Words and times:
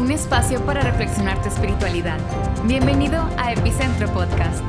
un 0.00 0.10
espacio 0.10 0.64
para 0.64 0.80
reflexionar 0.80 1.42
tu 1.42 1.50
espiritualidad. 1.50 2.18
Bienvenido 2.64 3.22
a 3.36 3.52
Epicentro 3.52 4.10
Podcast. 4.14 4.64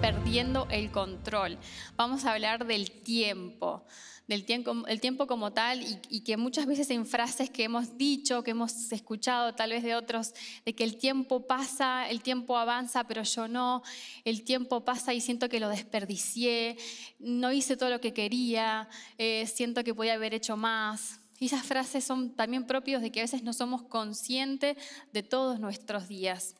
Perdiendo 0.00 0.66
el 0.70 0.90
control. 0.90 1.58
Vamos 1.96 2.24
a 2.24 2.32
hablar 2.32 2.66
del 2.66 2.90
tiempo, 2.90 3.84
del 4.26 4.44
tiempo, 4.44 4.84
el 4.88 5.00
tiempo 5.00 5.28
como 5.28 5.52
tal 5.52 5.80
y, 6.10 6.22
que 6.22 6.36
muchas 6.36 6.66
veces 6.66 6.90
en 6.90 7.06
frases 7.06 7.50
que 7.50 7.62
hemos 7.62 7.96
dicho, 7.96 8.42
que 8.42 8.50
hemos 8.50 8.90
escuchado 8.90 9.54
tal 9.54 9.70
vez 9.70 9.84
de 9.84 9.94
otros, 9.94 10.34
de 10.64 10.74
que 10.74 10.82
el 10.82 10.96
tiempo 10.96 11.46
pasa, 11.46 12.10
el 12.10 12.20
tiempo 12.20 12.58
avanza, 12.58 13.04
pero 13.04 13.22
yo 13.22 13.46
no, 13.46 13.84
el 14.24 14.42
tiempo 14.42 14.84
pasa 14.84 15.14
y 15.14 15.20
siento 15.20 15.48
que 15.48 15.60
lo 15.60 15.68
desperdicié, 15.68 16.76
no 17.20 17.52
hice 17.52 17.76
todo 17.76 17.90
lo 17.90 18.00
que 18.00 18.12
quería, 18.12 18.88
eh, 19.18 19.46
siento 19.46 19.84
que 19.84 19.94
podía 19.94 20.14
haber 20.14 20.34
hecho 20.34 20.56
más. 20.56 21.20
Y 21.38 21.46
esas 21.46 21.66
frases 21.66 22.04
son 22.04 22.34
también 22.34 22.66
propios 22.66 23.02
de 23.02 23.12
que 23.12 23.20
a 23.20 23.24
veces 23.24 23.42
no 23.42 23.52
somos 23.52 23.82
conscientes 23.82 24.76
de 25.12 25.22
todos 25.22 25.60
nuestros 25.60 26.08
días. 26.08 26.54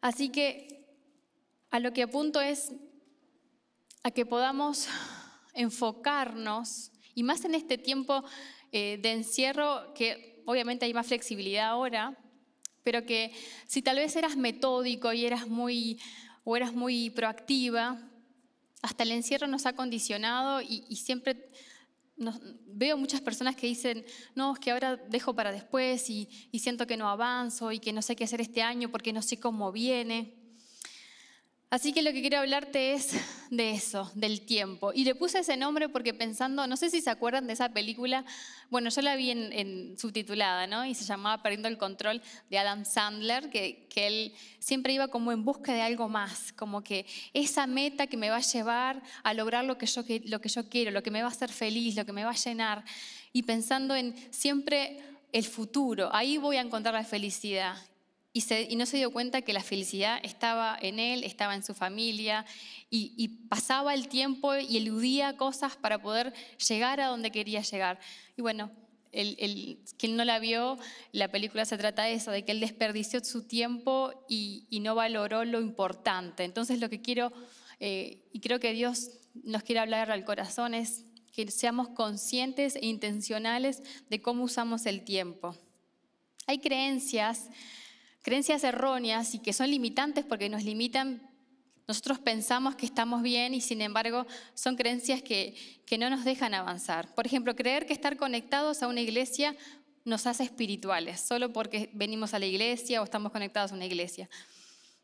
Así 0.00 0.30
que 0.30 0.88
a 1.70 1.78
lo 1.78 1.92
que 1.92 2.02
apunto 2.02 2.40
es 2.40 2.72
a 4.02 4.10
que 4.10 4.26
podamos 4.26 4.88
enfocarnos, 5.54 6.90
y 7.14 7.22
más 7.22 7.44
en 7.44 7.54
este 7.54 7.76
tiempo 7.76 8.24
eh, 8.72 8.98
de 9.00 9.12
encierro, 9.12 9.92
que 9.94 10.42
obviamente 10.46 10.86
hay 10.86 10.94
más 10.94 11.06
flexibilidad 11.06 11.68
ahora, 11.68 12.16
pero 12.82 13.04
que 13.04 13.32
si 13.66 13.82
tal 13.82 13.96
vez 13.96 14.16
eras 14.16 14.36
metódico 14.36 15.12
y 15.12 15.26
eras 15.26 15.46
muy, 15.46 16.00
o 16.44 16.56
eras 16.56 16.72
muy 16.72 17.10
proactiva, 17.10 18.00
hasta 18.82 19.02
el 19.02 19.12
encierro 19.12 19.46
nos 19.46 19.66
ha 19.66 19.74
condicionado 19.74 20.62
y, 20.62 20.84
y 20.88 20.96
siempre 20.96 21.50
veo 22.66 22.96
muchas 22.96 23.20
personas 23.20 23.56
que 23.56 23.66
dicen, 23.66 24.04
no, 24.34 24.52
es 24.52 24.58
que 24.58 24.70
ahora 24.70 24.96
dejo 24.96 25.34
para 25.34 25.52
después 25.52 26.08
y, 26.10 26.28
y, 26.50 26.58
siento 26.60 26.86
que 26.86 26.96
no 26.96 27.08
avanzo 27.08 27.72
y 27.72 27.78
que 27.78 27.92
no 27.92 28.02
sé 28.02 28.16
qué 28.16 28.24
hacer 28.24 28.40
este 28.40 28.62
año 28.62 28.90
porque 28.90 29.12
no 29.12 29.22
sé 29.22 29.38
cómo 29.38 29.72
viene. 29.72 30.39
Así 31.70 31.92
que 31.92 32.02
lo 32.02 32.12
que 32.12 32.20
quiero 32.20 32.38
hablarte 32.38 32.94
es 32.94 33.12
de 33.48 33.70
eso, 33.70 34.10
del 34.16 34.40
tiempo. 34.40 34.92
Y 34.92 35.04
le 35.04 35.14
puse 35.14 35.38
ese 35.38 35.56
nombre 35.56 35.88
porque 35.88 36.12
pensando, 36.12 36.66
no 36.66 36.76
sé 36.76 36.90
si 36.90 37.00
se 37.00 37.10
acuerdan 37.10 37.46
de 37.46 37.52
esa 37.52 37.68
película, 37.68 38.24
bueno, 38.70 38.90
yo 38.90 39.00
la 39.02 39.14
vi 39.14 39.30
en, 39.30 39.96
subtitulada, 39.96 40.66
¿no? 40.66 40.84
Y 40.84 40.96
se 40.96 41.04
llamaba 41.04 41.44
Perdiendo 41.44 41.68
el 41.68 41.78
Control 41.78 42.20
de 42.50 42.58
Adam 42.58 42.84
Sandler, 42.84 43.50
que, 43.50 43.86
que 43.88 44.08
él 44.08 44.34
siempre 44.58 44.94
iba 44.94 45.06
como 45.06 45.30
en 45.30 45.44
busca 45.44 45.72
de 45.72 45.82
algo 45.82 46.08
más, 46.08 46.52
como 46.54 46.82
que 46.82 47.06
esa 47.34 47.68
meta 47.68 48.08
que 48.08 48.16
me 48.16 48.30
va 48.30 48.38
a 48.38 48.40
llevar 48.40 49.00
a 49.22 49.32
lograr 49.32 49.64
lo 49.64 49.78
que 49.78 49.86
yo, 49.86 50.02
lo 50.24 50.40
que 50.40 50.48
yo 50.48 50.68
quiero, 50.68 50.90
lo 50.90 51.04
que 51.04 51.12
me 51.12 51.22
va 51.22 51.28
a 51.28 51.32
hacer 51.32 51.52
feliz, 51.52 51.94
lo 51.94 52.04
que 52.04 52.12
me 52.12 52.24
va 52.24 52.30
a 52.30 52.34
llenar. 52.34 52.84
Y 53.32 53.44
pensando 53.44 53.94
en 53.94 54.16
siempre 54.32 55.00
el 55.30 55.44
futuro, 55.44 56.10
ahí 56.12 56.36
voy 56.36 56.56
a 56.56 56.62
encontrar 56.62 56.94
la 56.94 57.04
felicidad. 57.04 57.76
Y, 58.32 58.76
no 58.76 58.86
se 58.86 58.96
dio 58.96 59.12
cuenta 59.12 59.42
que 59.42 59.52
la 59.52 59.62
felicidad 59.62 60.20
estaba 60.22 60.78
en 60.80 61.00
él, 61.00 61.24
estaba 61.24 61.56
en 61.56 61.64
su 61.64 61.74
familia, 61.74 62.46
y, 62.88 63.28
pasaba 63.48 63.92
el 63.94 64.08
tiempo 64.08 64.56
y 64.56 64.76
eludía 64.76 65.36
cosas 65.36 65.76
para 65.76 66.00
poder 66.00 66.32
llegar 66.68 67.00
a 67.00 67.06
donde 67.06 67.32
quería 67.32 67.62
llegar. 67.62 67.98
Y 68.36 68.42
bueno, 68.42 68.70
el, 69.12 69.78
quien 69.98 70.16
no 70.16 70.24
la 70.24 70.38
vio, 70.38 70.78
la 71.10 71.28
película 71.28 71.64
se 71.64 71.76
trata 71.76 72.04
de 72.04 72.14
eso, 72.14 72.30
de 72.30 72.44
que 72.44 72.52
él 72.52 72.60
desperdició 72.60 73.22
su 73.24 73.42
tiempo 73.42 74.12
y, 74.28 74.66
no 74.80 74.94
valoró 74.94 75.44
lo 75.44 75.60
importante. 75.60 76.44
Entonces 76.44 76.80
lo 76.80 76.88
que 76.88 77.02
quiero, 77.02 77.32
eh, 77.80 78.22
y 78.32 78.38
creo 78.38 78.60
que 78.60 78.72
Dios 78.72 79.10
nos 79.34 79.64
quiere 79.64 79.80
hablar 79.80 80.10
al 80.12 80.24
corazón, 80.24 80.74
es 80.74 81.04
que 81.32 81.50
seamos 81.50 81.88
conscientes 81.88 82.76
e 82.76 82.86
intencionales 82.86 83.82
de 84.08 84.20
cómo 84.20 84.44
usamos 84.44 84.86
el 84.86 85.02
tiempo. 85.02 85.56
Hay 86.46 86.58
creencias 86.58 87.48
creencias 88.22 88.64
erróneas 88.64 89.34
y 89.34 89.38
que 89.38 89.52
son 89.52 89.70
limitantes 89.70 90.24
porque 90.24 90.48
nos 90.48 90.64
limitan. 90.64 91.22
Nosotros 91.88 92.18
pensamos 92.18 92.76
que 92.76 92.86
estamos 92.86 93.22
bien 93.22 93.52
y 93.54 93.60
sin 93.60 93.80
embargo 93.82 94.26
son 94.54 94.76
creencias 94.76 95.22
que, 95.22 95.54
que 95.86 95.98
no 95.98 96.08
nos 96.08 96.24
dejan 96.24 96.54
avanzar. 96.54 97.14
Por 97.14 97.26
ejemplo, 97.26 97.56
creer 97.56 97.86
que 97.86 97.92
estar 97.92 98.16
conectados 98.16 98.82
a 98.82 98.88
una 98.88 99.00
iglesia 99.00 99.56
nos 100.04 100.26
hace 100.26 100.44
espirituales, 100.44 101.20
solo 101.20 101.52
porque 101.52 101.90
venimos 101.92 102.32
a 102.32 102.38
la 102.38 102.46
iglesia 102.46 103.00
o 103.00 103.04
estamos 103.04 103.32
conectados 103.32 103.72
a 103.72 103.74
una 103.74 103.86
iglesia. 103.86 104.28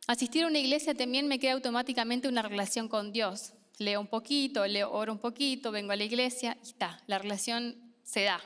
Asistir 0.07 0.45
a 0.45 0.47
una 0.47 0.59
iglesia 0.59 0.95
también 0.95 1.27
me 1.27 1.39
crea 1.39 1.55
automáticamente 1.55 2.29
una 2.29 2.43
relación 2.43 2.89
con 2.89 3.13
Dios. 3.13 3.53
Leo 3.79 4.01
un 4.01 4.07
poquito, 4.07 4.67
leo, 4.67 4.91
oro 4.93 5.13
un 5.13 5.19
poquito, 5.19 5.73
vengo 5.73 5.93
a 5.93 5.97
la 5.97 6.05
iglesia 6.05 6.57
y 6.63 6.69
está, 6.69 7.03
la 7.07 7.19
relación 7.19 7.77
se 8.05 8.23
da, 8.23 8.41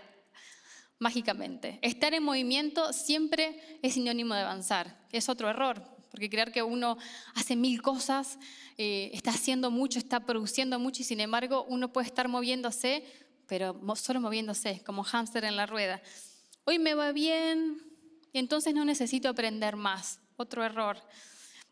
mágicamente. 1.01 1.79
Estar 1.83 2.15
en 2.15 2.23
movimiento 2.23 2.93
siempre 2.93 3.59
es 3.83 3.95
sinónimo 3.95 4.35
de 4.35 4.43
avanzar. 4.43 4.97
Es 5.11 5.29
otro 5.29 5.49
error, 5.49 5.83
porque 6.11 6.31
creer 6.31 6.53
que 6.53 6.63
uno 6.63 6.99
hace 7.35 7.57
mil 7.57 7.83
cosas, 7.83 8.39
eh, 8.79 9.11
está 9.13 9.31
haciendo 9.31 9.71
mucho, 9.71 9.99
está 9.99 10.21
produciendo 10.21 10.79
mucho 10.79 11.03
y 11.03 11.05
sin 11.05 11.21
embargo 11.21 11.65
uno 11.69 11.93
puede 11.93 12.07
estar 12.07 12.29
moviéndose, 12.29 13.03
pero 13.47 13.75
solo 13.97 14.21
moviéndose, 14.21 14.83
como 14.85 15.03
hámster 15.03 15.45
en 15.45 15.57
la 15.57 15.67
rueda. 15.67 16.01
Hoy 16.65 16.79
me 16.79 16.95
va 16.95 17.13
bien 17.13 17.83
y 18.33 18.39
entonces 18.39 18.75
no 18.75 18.85
necesito 18.85 19.29
aprender 19.29 19.77
más. 19.77 20.21
Otro 20.37 20.65
error. 20.65 20.99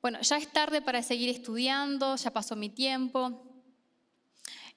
Bueno, 0.01 0.21
ya 0.23 0.37
es 0.37 0.53
tarde 0.53 0.81
para 0.81 1.03
seguir 1.03 1.29
estudiando, 1.29 2.17
ya 2.17 2.33
pasó 2.33 2.57
mi 2.57 2.71
tiempo, 2.71 3.48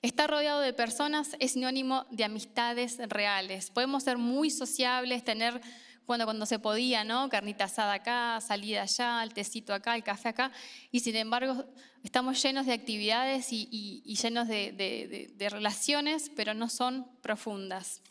Estar 0.01 0.31
rodeado 0.31 0.61
de 0.61 0.73
personas 0.73 1.35
es 1.39 1.51
sinónimo 1.51 2.07
de 2.09 2.23
amistades 2.23 2.97
reales. 3.07 3.69
Podemos 3.69 4.01
ser 4.01 4.17
muy 4.17 4.49
sociables, 4.49 5.23
tener 5.23 5.61
cuando, 6.07 6.25
cuando 6.25 6.47
se 6.47 6.57
podía, 6.57 7.03
¿no? 7.03 7.29
Carnita 7.29 7.65
asada 7.65 7.93
acá, 7.93 8.41
salida 8.41 8.81
allá, 8.81 9.21
el 9.21 9.31
tecito 9.31 9.75
acá, 9.75 9.95
el 9.95 10.03
café 10.03 10.29
acá, 10.29 10.51
y 10.91 11.01
sin 11.01 11.15
embargo 11.15 11.65
estamos 12.03 12.41
llenos 12.41 12.65
de 12.65 12.73
actividades 12.73 13.49
y, 13.51 14.01
llenos 14.19 14.47
de 14.47 15.47
relaciones, 15.51 16.31
pero 16.35 16.55
no 16.55 16.67
son 16.67 17.05
profundas. 17.21 18.01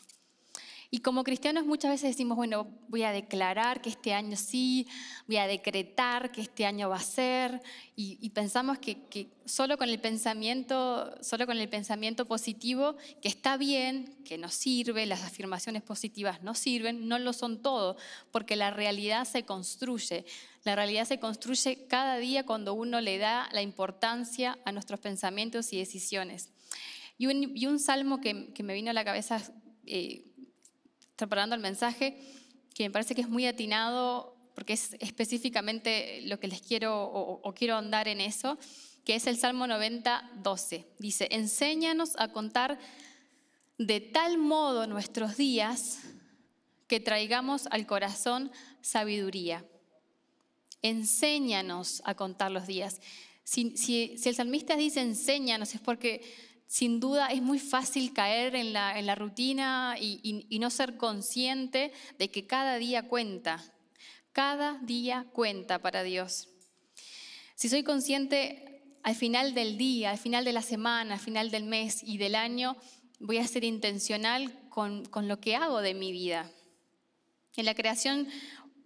Y 0.93 0.99
como 0.99 1.23
cristianos 1.23 1.65
muchas 1.65 1.89
veces 1.89 2.09
decimos, 2.09 2.35
bueno, 2.35 2.67
voy 2.89 3.03
a 3.03 3.13
declarar 3.13 3.81
que 3.81 3.87
este 3.87 4.13
año 4.13 4.35
sí, 4.35 4.85
voy 5.25 5.37
a 5.37 5.47
decretar 5.47 6.33
que 6.33 6.41
este 6.41 6.65
año 6.65 6.89
va 6.89 6.97
a 6.97 6.99
ser, 6.99 7.61
y, 7.95 8.29
pensamos 8.31 8.77
que, 8.79 9.29
solo, 9.45 9.77
con 9.77 9.87
el 9.87 10.01
pensamiento, 10.01 11.15
solo 11.23 11.45
con 11.45 11.57
el 11.57 11.69
pensamiento 11.69 12.25
positivo, 12.25 12.97
que 13.21 13.29
está 13.29 13.55
bien, 13.55 14.17
que 14.25 14.37
nos 14.37 14.53
sirve, 14.53 15.05
las 15.05 15.23
afirmaciones 15.23 15.81
positivas 15.81 16.43
no 16.43 16.55
sirven, 16.55 17.07
no 17.07 17.19
lo 17.19 17.31
son 17.31 17.61
todo, 17.61 17.95
porque 18.31 18.57
la 18.57 18.71
realidad 18.71 19.23
se 19.23 19.45
construye. 19.45 20.25
La 20.65 20.75
realidad 20.75 21.05
se 21.05 21.19
construye 21.19 21.85
cada 21.87 22.17
día 22.17 22.45
cuando 22.45 22.73
uno 22.73 22.99
le 22.99 23.17
da 23.17 23.47
la 23.53 23.61
importancia 23.61 24.59
a 24.65 24.73
nuestros 24.73 24.99
pensamientos 24.99 25.71
y 25.71 25.77
decisiones. 25.77 26.49
Y 27.17 27.27
un, 27.67 27.79
salmo 27.79 28.19
que, 28.19 28.51
me 28.61 28.73
vino 28.73 28.89
a 28.89 28.93
la 28.93 29.05
cabeza... 29.05 29.41
Eh, 29.85 30.30
preparando 31.21 31.55
el 31.55 31.61
mensaje, 31.61 32.17
que 32.73 32.83
me 32.83 32.91
parece 32.91 33.13
que 33.13 33.21
es 33.21 33.29
muy 33.29 33.45
atinado 33.45 34.35
porque 34.55 34.73
es 34.73 34.95
específicamente 34.99 36.21
lo 36.23 36.39
que 36.39 36.47
les 36.47 36.61
quiero 36.61 37.03
o, 37.03 37.53
quiero 37.53 37.77
andar 37.77 38.07
en 38.07 38.19
eso, 38.19 38.57
que 39.05 39.15
es 39.15 39.27
el 39.27 39.37
Salmo 39.37 39.67
90, 39.67 40.31
12. 40.41 40.87
Dice, 40.97 41.27
enséñanos 41.31 42.13
a 42.17 42.29
contar 42.29 42.79
de 43.77 43.99
tal 43.99 44.39
modo 44.39 44.87
nuestros 44.87 45.37
días 45.37 45.99
que 46.87 46.99
traigamos 46.99 47.67
al 47.67 47.85
corazón 47.85 48.51
sabiduría. 48.81 49.63
Enséñanos 50.81 52.01
a 52.03 52.15
contar 52.15 52.51
los 52.51 52.65
días. 52.65 52.99
Si, 53.43 53.77
si 53.77 54.17
el 54.25 54.35
salmista 54.35 54.75
dice 54.75 55.01
enséñanos 55.01 55.75
es 55.75 55.81
porque 55.81 56.23
sin 56.71 57.01
duda 57.01 57.27
es 57.27 57.41
muy 57.41 57.59
fácil 57.59 58.13
caer 58.13 58.55
en 58.55 58.71
la, 58.71 59.15
rutina 59.15 59.97
y, 59.99 60.57
no 60.57 60.69
ser 60.69 60.95
consciente 60.95 61.91
de 62.17 62.31
que 62.31 62.47
cada 62.47 62.77
día 62.77 63.09
cuenta. 63.09 63.61
Cada 64.31 64.77
día 64.77 65.27
cuenta 65.33 65.79
para 65.79 66.01
Dios. 66.01 66.47
Si 67.55 67.67
soy 67.67 67.83
consciente 67.83 68.85
al 69.03 69.15
final 69.15 69.53
del 69.53 69.77
día, 69.77 70.11
al 70.11 70.17
final 70.17 70.45
de 70.45 70.53
la 70.53 70.61
semana, 70.61 71.15
al 71.15 71.19
final 71.19 71.51
del 71.51 71.65
mes 71.65 72.03
y 72.03 72.17
del 72.17 72.35
año, 72.35 72.77
voy 73.19 73.39
a 73.39 73.47
ser 73.47 73.65
intencional 73.65 74.57
con, 74.69 75.03
lo 75.27 75.41
que 75.41 75.57
hago 75.57 75.81
de 75.81 75.93
mi 75.93 76.13
vida. 76.13 76.49
En 77.57 77.65
la 77.65 77.75
creación 77.75 78.29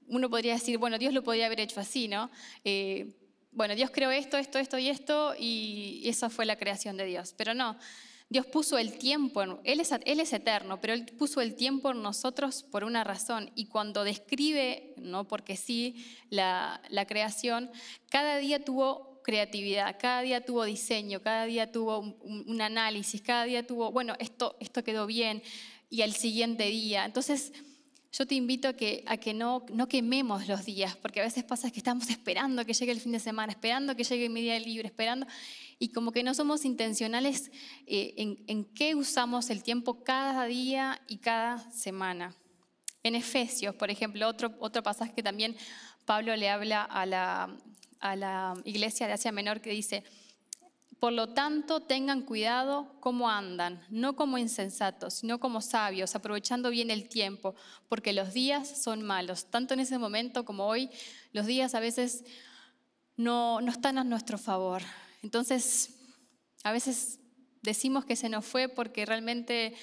uno 0.08 0.28
podría 0.32 0.54
decir, 0.54 0.80
bueno, 0.80 0.98
Dios 0.98 1.14
lo 1.14 1.24
podría 1.24 1.46
haber 1.46 1.60
hecho 1.60 1.80
así, 1.80 2.08
¿no? 2.08 2.32
Eh, 2.64 3.25
bueno, 3.56 3.74
Dios 3.76 3.90
creó 3.92 4.12
esto, 4.12 4.38
esto, 4.38 4.60
esto 4.60 4.78
y 4.78 4.90
esto, 4.90 5.34
y 5.40 6.04
eso 6.06 6.30
fue 6.30 6.46
la 6.46 6.58
creación 6.58 6.98
de 6.98 7.06
Dios. 7.06 7.34
Pero 7.38 7.54
no, 7.54 7.78
Dios 8.28 8.48
puso 8.48 8.80
el 8.80 8.98
tiempo, 8.98 9.44
él 9.64 9.80
es, 9.80 9.92
él 9.92 10.20
es 10.20 10.34
eterno, 10.34 10.82
pero 10.82 10.94
Él 10.94 11.06
puso 11.06 11.42
el 11.42 11.54
tiempo 11.56 11.92
en 11.92 12.02
nosotros 12.02 12.64
por 12.64 12.84
una 12.84 13.04
razón. 13.04 13.52
Y 13.56 13.68
cuando 13.68 14.04
describe, 14.04 14.96
no 14.98 15.28
porque 15.28 15.56
sí, 15.56 16.06
la, 16.30 16.82
creación, 17.08 17.70
cada 18.10 18.38
día 18.38 18.64
tuvo 18.66 19.22
creatividad, 19.24 19.98
cada 20.00 20.22
día 20.22 20.44
tuvo 20.44 20.66
diseño, 20.66 21.22
cada 21.22 21.46
día 21.46 21.72
tuvo 21.72 22.00
un, 22.00 22.62
análisis, 22.62 23.22
cada 23.22 23.46
día 23.46 23.66
tuvo, 23.66 23.92
bueno, 23.92 24.16
esto, 24.20 24.58
esto 24.60 24.84
quedó 24.84 25.06
bien, 25.06 25.44
y 25.92 26.02
al 26.02 26.14
siguiente 26.14 26.66
día. 26.66 27.06
Entonces, 27.06 27.54
yo 28.18 28.26
te 28.26 28.36
invito 28.36 28.70
a 28.70 28.74
que, 28.74 29.34
no 29.34 29.88
quememos 29.90 30.48
los 30.48 30.64
días, 30.64 30.96
porque 30.96 31.20
a 31.20 31.24
veces 31.24 31.44
pasa 31.44 31.70
que 31.70 31.80
estamos 31.80 32.10
esperando 32.10 32.66
que 32.66 32.74
llegue 32.74 32.94
el 32.94 33.02
fin 33.02 33.12
de 33.12 33.20
semana, 33.20 33.52
esperando 33.52 33.94
que 33.94 34.06
llegue 34.06 34.30
mi 34.30 34.42
día 34.42 34.58
libre, 34.58 34.88
esperando, 34.88 35.28
y 35.80 35.90
como 35.90 36.14
que 36.14 36.24
no 36.24 36.34
somos 36.34 36.64
intencionales 36.64 37.52
eh, 37.88 38.14
en, 38.16 38.42
en 38.48 38.64
qué 38.64 38.96
usamos 38.96 39.50
el 39.50 39.64
tiempo 39.64 40.02
cada 40.04 40.46
día 40.46 41.02
y 41.10 41.18
cada 41.18 41.60
semana. 41.72 42.34
En 43.04 43.16
Efesios, 43.16 43.76
por 43.76 43.92
ejemplo, 43.92 44.28
otro, 44.30 44.56
otro 44.60 44.82
pasaje 44.82 45.14
que 45.14 45.22
también 45.22 45.58
Pablo 46.06 46.36
le 46.38 46.50
habla 46.50 46.84
a 46.84 47.06
la, 47.06 47.58
a 48.00 48.16
la 48.16 48.54
iglesia 48.64 49.08
de 49.08 49.14
Asia 49.14 49.34
Menor 49.34 49.60
que 49.60 49.72
dice, 49.72 50.06
por 51.00 51.14
lo 51.14 51.30
tanto, 51.30 51.82
tengan 51.82 52.22
cuidado 52.22 52.96
cómo 53.00 53.30
andan, 53.30 53.86
no 53.90 54.16
como 54.16 54.38
insensatos, 54.38 55.16
sino 55.16 55.40
como 55.40 55.62
sabios, 55.62 56.16
aprovechando 56.16 56.70
bien 56.70 56.90
el 56.90 57.10
tiempo, 57.10 57.56
porque 57.90 58.14
los 58.14 58.34
días 58.34 58.82
son 58.82 59.04
malos. 59.04 59.46
Tanto 59.52 59.74
en 59.74 59.82
ese 59.82 59.98
momento 59.98 60.46
como 60.46 60.66
hoy, 60.66 60.90
los 61.34 61.46
días 61.46 61.76
a 61.76 61.80
veces 61.80 62.24
no, 63.18 63.62
no 63.62 63.72
están 63.72 63.98
a 63.98 64.04
nuestro 64.04 64.38
favor. 64.38 64.82
Entonces, 65.22 65.96
a 66.64 66.72
veces 66.72 67.20
decimos 67.62 68.06
que 68.06 68.16
se 68.16 68.30
nos 68.30 68.46
fue 68.46 68.70
porque 68.70 69.06
realmente 69.06 69.76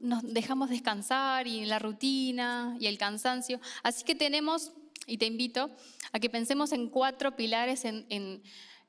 nos 0.00 0.22
dejamos 0.22 0.70
descansar 0.70 1.46
y 1.46 1.64
la 1.66 1.78
rutina 1.78 2.76
y 2.80 2.86
el 2.86 2.98
cansancio. 2.98 3.60
Así 3.82 4.04
que 4.04 4.14
tenemos, 4.14 4.72
y 5.06 5.18
te 5.18 5.26
invito 5.26 5.70
a 6.12 6.18
que 6.18 6.30
pensemos 6.30 6.72
en 6.72 6.88
cuatro 6.88 7.36
pilares 7.36 7.84
en, 7.84 8.06
en 8.08 8.42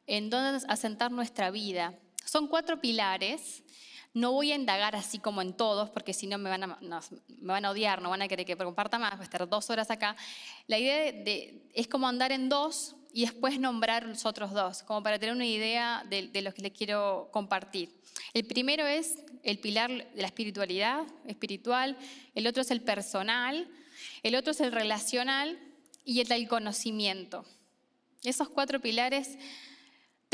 en 0.07 0.29
dónde 0.29 0.65
asentar 0.67 1.11
nuestra 1.11 1.51
vida. 1.51 1.93
Son 2.25 2.47
cuatro 2.47 2.79
pilares. 2.79 3.63
No 4.13 4.31
voy 4.31 4.51
a 4.51 4.55
indagar 4.55 4.95
así 4.95 5.19
como 5.19 5.41
en 5.41 5.53
todos, 5.53 5.89
porque 5.89 6.13
si 6.13 6.25
no 6.25 6.37
me, 6.37 6.49
van 6.49 6.63
a, 6.63 6.79
me 6.79 7.01
van 7.53 7.65
a 7.65 7.71
odiar, 7.71 8.01
no 8.01 8.09
van 8.09 8.21
a 8.21 8.27
querer 8.27 8.45
que 8.45 8.55
comparta 8.55 8.97
más, 8.97 9.11
voy 9.11 9.21
a 9.21 9.23
estar 9.23 9.47
dos 9.47 9.69
horas 9.69 9.91
acá. 9.91 10.15
La 10.67 10.79
idea 10.79 11.11
de, 11.11 11.69
es 11.73 11.87
como 11.87 12.07
andar 12.07 12.31
en 12.31 12.47
dos 12.47 12.95
y 13.11 13.21
después 13.21 13.59
nombrar 13.59 14.05
los 14.05 14.25
otros 14.25 14.51
dos, 14.51 14.83
como 14.83 15.03
para 15.03 15.19
tener 15.19 15.35
una 15.35 15.45
idea 15.45 16.05
de, 16.09 16.27
de 16.27 16.41
lo 16.41 16.53
que 16.53 16.61
les 16.61 16.71
quiero 16.71 17.29
compartir. 17.31 17.93
El 18.33 18.45
primero 18.45 18.85
es 18.85 19.17
el 19.43 19.59
pilar 19.59 19.89
de 19.89 20.21
la 20.21 20.27
espiritualidad, 20.27 21.03
espiritual, 21.25 21.97
el 22.33 22.47
otro 22.47 22.61
es 22.61 22.71
el 22.71 22.81
personal, 22.81 23.69
el 24.23 24.35
otro 24.35 24.51
es 24.51 24.61
el 24.61 24.71
relacional 24.71 25.59
y 26.03 26.21
el 26.21 26.27
del 26.27 26.47
conocimiento. 26.47 27.45
Esos 28.23 28.49
cuatro 28.49 28.79
pilares 28.79 29.37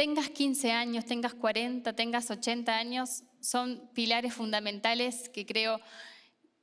tengas 0.02 0.32
15 0.32 0.72
años, 0.72 1.06
tengas 1.06 1.36
40, 1.36 1.94
tengas 1.94 2.32
80 2.32 2.76
años, 2.76 3.22
son 3.40 3.88
pilares 3.94 4.34
fundamentales 4.34 5.30
que 5.30 5.46
creo, 5.46 5.80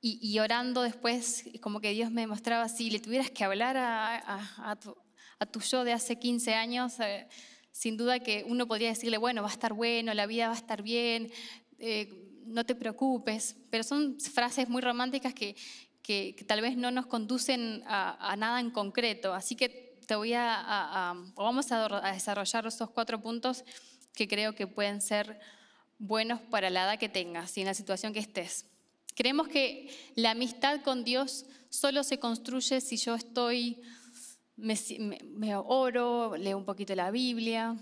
y, 0.00 0.36
orando 0.40 0.82
después, 0.82 1.44
como 1.60 1.80
que 1.80 1.92
Dios 1.92 2.10
me 2.10 2.26
mostraba, 2.26 2.68
si 2.68 2.90
le 2.90 2.98
tuvieras 2.98 3.30
que 3.30 3.44
hablar 3.44 3.76
a, 3.78 4.76
tu, 4.80 5.60
yo 5.60 5.84
de 5.84 5.92
hace 5.92 6.18
15 6.18 6.54
años, 6.54 6.98
eh, 6.98 7.28
sin 7.70 7.96
duda 7.96 8.18
que 8.18 8.44
uno 8.44 8.66
podría 8.66 8.88
decirle, 8.88 9.18
bueno, 9.18 9.42
va 9.42 9.50
a 9.50 9.52
estar 9.52 9.72
bueno, 9.72 10.14
la 10.14 10.26
vida 10.26 10.48
va 10.48 10.54
a 10.54 10.56
estar 10.56 10.82
bien, 10.82 11.30
eh, 11.78 12.42
no 12.44 12.66
te 12.66 12.74
preocupes, 12.74 13.54
pero 13.70 13.84
son 13.84 14.18
frases 14.18 14.68
muy 14.68 14.82
románticas 14.82 15.32
que, 15.32 15.54
tal 16.48 16.60
vez 16.60 16.76
no 16.76 16.90
nos 16.90 17.06
conducen 17.06 17.84
a, 17.86 18.32
a 18.32 18.34
nada 18.34 18.58
en 18.58 18.72
concreto. 18.72 19.32
Así 19.32 19.54
que 19.54 19.87
te 20.08 20.16
voy 20.16 20.32
a, 20.32 21.14
vamos 21.36 21.70
a, 21.70 22.12
desarrollar 22.12 22.66
esos 22.66 22.88
cuatro 22.88 23.20
puntos 23.20 23.62
que 24.14 24.26
creo 24.26 24.54
que 24.54 24.66
pueden 24.66 25.02
ser 25.02 25.38
buenos 25.98 26.40
para 26.40 26.70
la 26.70 26.84
edad 26.84 26.98
que 26.98 27.10
tengas 27.10 27.54
y 27.58 27.60
en 27.60 27.66
la 27.66 27.74
situación 27.74 28.14
que 28.14 28.18
estés. 28.18 28.64
Creemos 29.14 29.48
que 29.48 29.94
la 30.14 30.30
amistad 30.30 30.80
con 30.80 31.04
Dios 31.04 31.44
solo 31.68 32.04
se 32.04 32.18
construye 32.18 32.80
si 32.80 32.96
yo 32.96 33.16
estoy, 33.16 33.82
me, 34.56 34.78
me, 35.24 35.54
oro, 35.56 36.38
leo 36.38 36.56
un 36.56 36.64
poquito 36.64 36.94
la 36.94 37.10
Biblia. 37.10 37.76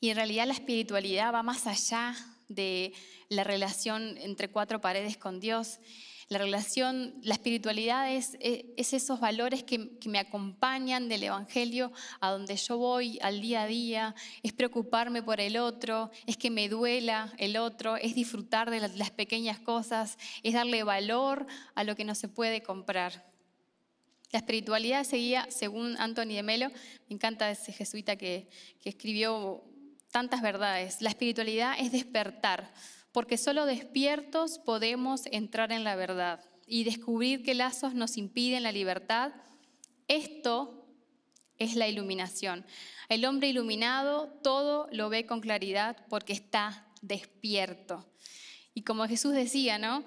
Y 0.00 0.08
en 0.08 0.16
realidad 0.16 0.46
la 0.46 0.54
espiritualidad 0.54 1.34
va 1.34 1.42
más 1.42 1.66
allá 1.66 2.16
de 2.48 2.94
la 3.28 3.44
relación 3.44 4.16
entre 4.16 4.48
cuatro 4.48 4.80
paredes 4.80 5.18
con 5.18 5.40
Dios. 5.40 5.78
La 6.28 6.38
relación, 6.38 7.14
la 7.22 7.34
espiritualidad 7.34 8.10
es, 8.10 8.36
esos 8.40 9.20
valores 9.20 9.62
que, 9.62 9.90
me 10.06 10.18
acompañan 10.18 11.08
del 11.08 11.24
Evangelio 11.24 11.92
a 12.20 12.30
donde 12.30 12.56
yo 12.56 12.78
voy 12.78 13.18
al 13.20 13.40
día 13.40 13.62
a 13.62 13.66
día, 13.66 14.14
es 14.42 14.52
preocuparme 14.52 15.22
por 15.22 15.40
el 15.40 15.56
otro, 15.56 16.10
es 16.26 16.36
que 16.36 16.50
me 16.50 16.68
duela 16.68 17.32
el 17.38 17.56
otro, 17.56 17.96
es 17.96 18.14
disfrutar 18.14 18.70
de 18.70 18.80
las, 18.80 19.10
pequeñas 19.10 19.58
cosas, 19.60 20.18
es 20.42 20.54
darle 20.54 20.82
valor 20.82 21.46
a 21.74 21.84
lo 21.84 21.94
que 21.94 22.04
no 22.04 22.14
se 22.14 22.28
puede 22.28 22.62
comprar. 22.62 23.30
La 24.30 24.38
espiritualidad 24.38 25.04
seguía, 25.04 25.46
según 25.50 25.96
Anthony 25.98 26.34
de 26.34 26.42
Melo, 26.42 26.68
me 27.08 27.14
encanta 27.14 27.50
ese 27.50 27.72
jesuita 27.72 28.16
que, 28.16 28.48
que 28.80 28.88
escribió 28.88 29.62
tantas 30.10 30.42
verdades, 30.42 31.02
la 31.02 31.08
espiritualidad 31.08 31.74
es 31.76 31.90
despertar 31.90 32.72
porque 33.14 33.38
solo 33.38 33.64
despiertos 33.64 34.58
podemos 34.58 35.26
entrar 35.26 35.70
en 35.70 35.84
la 35.84 35.94
verdad 35.94 36.44
y 36.66 36.82
descubrir 36.82 37.44
qué 37.44 37.54
lazos 37.54 37.94
nos 37.94 38.16
impiden 38.16 38.64
la 38.64 38.72
libertad. 38.72 39.32
Esto 40.08 40.84
es 41.56 41.76
la 41.76 41.86
iluminación. 41.86 42.66
El 43.08 43.24
hombre 43.24 43.50
iluminado 43.50 44.32
todo 44.42 44.88
lo 44.90 45.10
ve 45.10 45.26
con 45.26 45.40
claridad 45.40 45.96
porque 46.08 46.32
está 46.32 46.88
despierto. 47.02 48.04
Y 48.74 48.82
como 48.82 49.06
Jesús 49.06 49.32
decía, 49.32 49.78
¿no? 49.78 50.04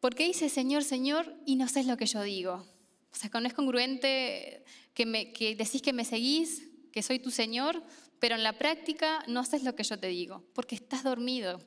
¿Por 0.00 0.14
qué 0.14 0.24
dice 0.24 0.48
Señor, 0.48 0.82
Señor 0.82 1.36
y 1.44 1.56
no 1.56 1.68
sé 1.68 1.84
lo 1.84 1.98
que 1.98 2.06
yo 2.06 2.22
digo? 2.22 2.66
O 3.12 3.16
sea, 3.16 3.28
no 3.38 3.46
es 3.46 3.52
congruente 3.52 4.64
que, 4.94 5.04
me, 5.04 5.34
que 5.34 5.56
decís 5.56 5.82
que 5.82 5.92
me 5.92 6.06
seguís, 6.06 6.70
que 6.90 7.02
soy 7.02 7.18
tu 7.18 7.30
Señor, 7.30 7.82
pero 8.18 8.34
en 8.34 8.42
la 8.42 8.54
práctica 8.54 9.22
no 9.28 9.40
haces 9.40 9.62
lo 9.62 9.76
que 9.76 9.84
yo 9.84 9.98
te 9.98 10.06
digo, 10.06 10.42
porque 10.54 10.74
estás 10.74 11.02
dormido, 11.02 11.60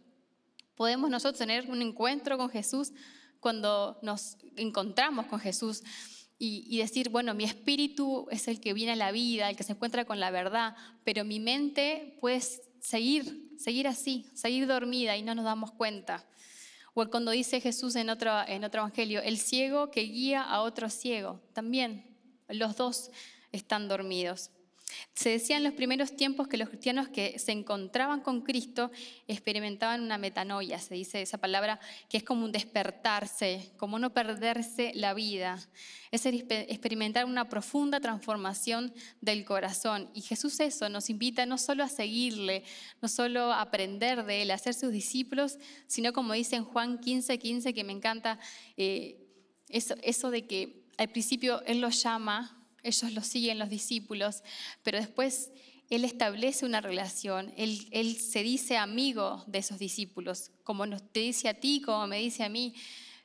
Podemos 0.77 1.09
nosotros 1.09 1.39
tener 1.39 1.69
un 1.69 1.81
encuentro 1.81 2.37
con 2.37 2.49
Jesús 2.49 2.93
cuando 3.39 3.97
nos 4.03 4.37
encontramos 4.55 5.25
con 5.25 5.39
Jesús 5.39 5.83
y, 6.39 6.77
decir, 6.77 7.09
bueno, 7.09 7.33
mi 7.33 7.45
espíritu 7.45 8.27
es 8.29 8.47
el 8.47 8.59
que 8.59 8.73
viene 8.73 8.91
a 8.91 8.95
la 8.95 9.11
vida, 9.11 9.49
el 9.49 9.55
que 9.57 9.63
se 9.63 9.71
encuentra 9.71 10.05
con 10.05 10.19
la 10.19 10.29
verdad, 10.29 10.75
pero 11.03 11.25
mi 11.25 11.39
mente 11.39 12.15
puede 12.21 12.39
seguir, 12.79 13.55
seguir 13.57 13.87
así, 13.87 14.27
seguir 14.35 14.67
dormida 14.67 15.17
y 15.17 15.23
no 15.23 15.33
nos 15.33 15.45
damos 15.45 15.71
cuenta. 15.71 16.27
O 16.93 17.07
cuando 17.09 17.31
dice 17.31 17.59
Jesús 17.59 17.95
en 17.95 18.11
otro, 18.11 18.31
en 18.47 18.63
otro 18.63 18.81
evangelio, 18.81 19.19
el 19.23 19.39
ciego 19.39 19.89
que 19.89 20.01
guía 20.01 20.43
a 20.43 20.61
otro 20.61 20.91
ciego, 20.91 21.41
también 21.53 22.15
los 22.49 22.75
dos 22.75 23.09
están 23.51 23.87
dormidos. 23.87 24.51
Se 25.13 25.29
decía 25.29 25.57
en 25.57 25.63
los 25.63 25.73
primeros 25.73 26.15
tiempos 26.15 26.47
que 26.47 26.57
los 26.57 26.69
cristianos 26.69 27.07
que 27.09 27.39
se 27.39 27.51
encontraban 27.51 28.21
con 28.21 28.41
Cristo 28.41 28.91
experimentaban 29.27 30.01
una 30.01 30.17
metanoia, 30.17 30.79
se 30.79 30.93
dice 30.93 31.21
esa 31.21 31.39
palabra, 31.39 31.79
que 32.07 32.17
es 32.17 32.23
como 32.23 32.45
un 32.45 32.51
despertarse, 32.51 33.71
como 33.77 33.99
no 33.99 34.13
perderse 34.13 34.91
la 34.95 35.13
vida, 35.13 35.59
es 36.11 36.25
experimentar 36.25 37.25
una 37.25 37.49
profunda 37.49 37.99
transformación 37.99 38.93
del 39.19 39.43
corazón. 39.43 40.09
Y 40.13 40.21
Jesús 40.21 40.59
eso 40.59 40.87
nos 40.87 41.09
invita 41.09 41.45
no 41.45 41.57
solo 41.57 41.83
a 41.83 41.89
seguirle, 41.89 42.63
no 43.01 43.07
solo 43.07 43.51
a 43.51 43.61
aprender 43.61 44.23
de 44.23 44.43
él, 44.43 44.51
a 44.51 44.57
ser 44.57 44.73
sus 44.73 44.91
discípulos, 44.91 45.57
sino 45.87 46.13
como 46.13 46.33
dice 46.33 46.55
en 46.55 46.63
Juan 46.63 46.99
15, 46.99 47.37
15, 47.39 47.73
que 47.73 47.83
me 47.83 47.93
encanta, 47.93 48.39
eh, 48.77 49.17
eso, 49.67 49.95
eso 50.01 50.31
de 50.31 50.45
que 50.45 50.87
al 50.97 51.09
principio 51.09 51.61
Él 51.65 51.81
los 51.81 52.01
llama 52.01 52.56
ellos 52.87 53.11
lo 53.13 53.21
siguen 53.21 53.59
los 53.59 53.69
discípulos, 53.69 54.43
pero 54.83 54.97
después 54.97 55.51
Él 55.89 56.03
establece 56.03 56.65
una 56.65 56.81
relación, 56.81 57.53
él, 57.55 58.17
se 58.17 58.43
dice 58.43 58.77
amigo 58.77 59.43
de 59.47 59.59
esos 59.59 59.79
discípulos, 59.79 60.51
como 60.63 60.85
nos, 60.85 61.01
te 61.11 61.21
dice 61.21 61.49
a 61.49 61.53
ti, 61.53 61.81
como 61.81 62.07
me 62.07 62.19
dice 62.19 62.43
a 62.43 62.49
mí. 62.49 62.73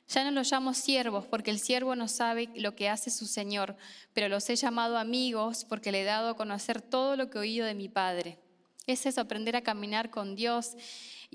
Ya 0.09 0.23
no 0.25 0.31
los 0.31 0.51
llamo 0.51 0.73
siervos 0.73 1.25
porque 1.25 1.49
el 1.49 1.59
siervo 1.59 1.95
no 1.95 2.07
sabe 2.07 2.49
lo 2.55 2.75
que 2.75 2.89
hace 2.89 3.09
su 3.09 3.25
Señor, 3.25 3.77
pero 4.13 4.27
los 4.27 4.49
he 4.49 4.55
llamado 4.55 4.97
amigos 4.97 5.65
porque 5.65 5.91
le 5.91 6.01
he 6.01 6.05
dado 6.05 6.29
a 6.29 6.35
conocer 6.35 6.81
todo 6.81 7.15
lo 7.15 7.29
que 7.29 7.37
he 7.37 7.41
oído 7.41 7.65
de 7.65 7.73
mi 7.73 7.87
Padre. 7.87 8.37
Es 8.85 9.05
eso, 9.05 9.21
aprender 9.21 9.55
a 9.55 9.61
caminar 9.61 10.09
con 10.09 10.35
Dios 10.35 10.75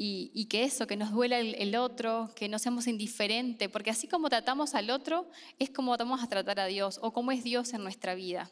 y, 0.00 0.44
que 0.44 0.62
eso, 0.62 0.86
que 0.86 0.96
nos 0.96 1.10
duela 1.10 1.40
el, 1.40 1.74
otro, 1.74 2.30
que 2.36 2.48
no 2.48 2.60
seamos 2.60 2.86
indiferentes, 2.86 3.68
porque 3.68 3.90
así 3.90 4.06
como 4.06 4.30
tratamos 4.30 4.76
al 4.76 4.90
otro, 4.90 5.28
es 5.58 5.70
como 5.70 5.96
vamos 5.96 6.22
a 6.22 6.28
tratar 6.28 6.60
a 6.60 6.66
Dios 6.66 7.00
o 7.02 7.12
como 7.12 7.32
es 7.32 7.42
Dios 7.42 7.72
en 7.72 7.82
nuestra 7.82 8.14
vida. 8.14 8.48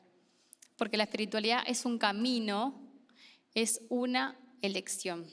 Porque 0.76 0.96
la 0.96 1.04
espiritualidad 1.04 1.62
es 1.64 1.84
un 1.84 1.98
camino, 1.98 2.82
es 3.54 3.80
una 3.88 4.36
elección, 4.60 5.24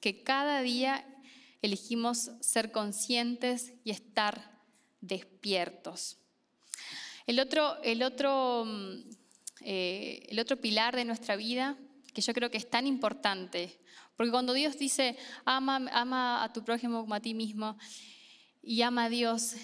que 0.00 0.22
cada 0.22 0.62
día 0.62 1.04
elegimos 1.62 2.30
ser 2.38 2.70
conscientes 2.70 3.72
y 3.82 3.90
estar 3.90 4.60
despiertos. 5.00 6.16
El 7.26 7.40
otro, 7.40 7.82
el 7.82 8.04
otro, 8.04 8.64
mm, 8.64 9.00
eh, 9.62 10.26
el 10.28 10.38
otro 10.38 10.60
pilar 10.60 10.94
de 10.94 11.04
nuestra 11.04 11.34
vida, 11.34 11.76
que 12.12 12.22
yo 12.22 12.32
creo 12.32 12.52
que 12.52 12.58
es 12.58 12.70
tan 12.70 12.86
importante, 12.86 13.80
porque 14.16 14.30
cuando 14.30 14.52
Dios 14.52 14.78
dice, 14.78 15.16
ama, 15.44 15.76
ama 15.92 16.44
a 16.44 16.52
tu 16.52 16.64
prójimo 16.64 17.00
como 17.00 17.14
a 17.14 17.20
ti 17.20 17.34
mismo 17.34 17.76
y 18.62 18.82
ama 18.82 19.04
a 19.04 19.08
Dios, 19.08 19.54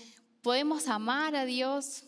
podemos 0.43 0.89
amar 0.89 1.37
a 1.37 1.45
Dios, 1.45 2.05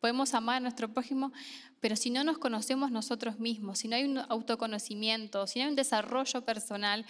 podemos 0.00 0.34
amar 0.34 0.56
a 0.56 0.60
nuestro 0.60 0.92
prójimo, 0.92 1.32
pero 1.80 1.96
si 1.96 2.10
no 2.10 2.22
nos 2.24 2.38
conocemos 2.38 2.90
nosotros 2.90 3.38
mismos, 3.38 3.80
si 3.80 3.88
no 3.88 3.96
hay 3.96 4.04
un 4.04 4.18
autoconocimiento, 4.18 5.46
si 5.46 5.58
no 5.58 5.64
hay 5.64 5.70
un 5.70 5.76
desarrollo 5.76 6.44
personal, 6.44 7.06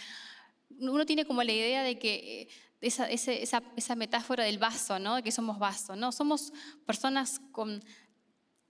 uno 0.79 1.05
tiene 1.05 1.25
como 1.25 1.43
la 1.43 1.52
idea 1.52 1.83
de 1.83 1.99
que 1.99 2.43
eh, 2.43 2.49
esa, 2.81 3.95
metáfora 3.97 4.45
del 4.45 4.59
vaso, 4.59 4.99
¿no? 4.99 5.23
que 5.23 5.33
somos 5.33 5.59
vaso, 5.59 5.97
¿no? 5.97 6.12
somos 6.12 6.52
personas 6.87 7.41
con 7.52 7.83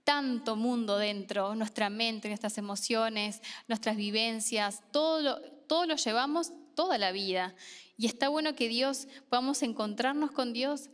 tanto 0.04 0.56
mundo 0.56 0.98
dentro, 0.98 1.54
nuestra 1.54 1.90
mente, 1.90 2.28
nuestras 2.28 2.58
emociones, 2.58 3.40
nuestras 3.68 3.96
vivencias, 3.96 4.82
todo 4.90 5.20
lo, 5.20 5.40
todo 5.66 5.86
lo 5.86 5.96
llevamos 5.96 6.52
toda 6.74 6.98
la 6.98 7.12
vida. 7.12 7.54
Y 7.96 8.06
está 8.06 8.28
bueno 8.28 8.54
que 8.54 8.68
Dios, 8.68 9.08
podamos 9.28 9.62
encontrarnos 9.62 10.32
con 10.32 10.52
Dios, 10.52 10.90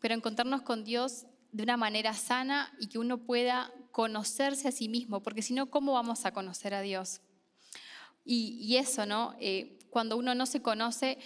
pero 0.00 0.14
encontrarnos 0.14 0.62
con 0.62 0.84
Dios 0.84 1.26
de 1.52 1.62
una 1.62 1.76
manera 1.76 2.12
sana 2.14 2.72
y 2.78 2.88
que 2.88 2.98
uno 2.98 3.18
pueda 3.18 3.72
conocerse 3.92 4.68
a 4.68 4.72
sí 4.72 4.88
mismo, 4.88 5.22
porque 5.22 5.42
si 5.42 5.54
no, 5.54 5.70
¿cómo 5.70 5.94
vamos 5.94 6.26
a 6.26 6.32
conocer 6.32 6.74
a 6.74 6.82
Dios? 6.82 7.20
Y, 8.24 8.76
eso, 8.76 9.06
¿no? 9.06 9.34
Eh, 9.38 9.78
cuando 9.88 10.16
uno 10.16 10.34
no 10.34 10.46
se 10.46 10.60
conoce, 10.60 11.16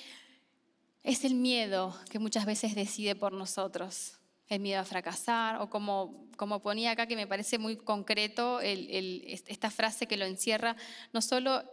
es 1.03 1.25
el 1.25 1.35
miedo 1.35 1.97
que 2.11 2.19
muchas 2.19 2.45
veces 2.45 2.75
decide 2.75 3.17
por 3.17 3.33
nosotros, 3.33 4.20
el 4.51 4.61
miedo 4.61 4.81
a 4.81 4.85
fracasar, 4.85 5.63
o 5.63 5.71
como, 5.71 6.27
como 6.37 6.61
ponía 6.61 6.91
acá, 6.91 7.07
que 7.07 7.17
me 7.17 7.27
parece 7.27 7.59
muy 7.59 7.77
concreto, 7.77 8.61
esta 8.61 9.71
frase 9.71 10.07
que 10.07 10.17
lo 10.17 10.27
encierra, 10.27 10.77
no 11.13 11.23
solo 11.23 11.65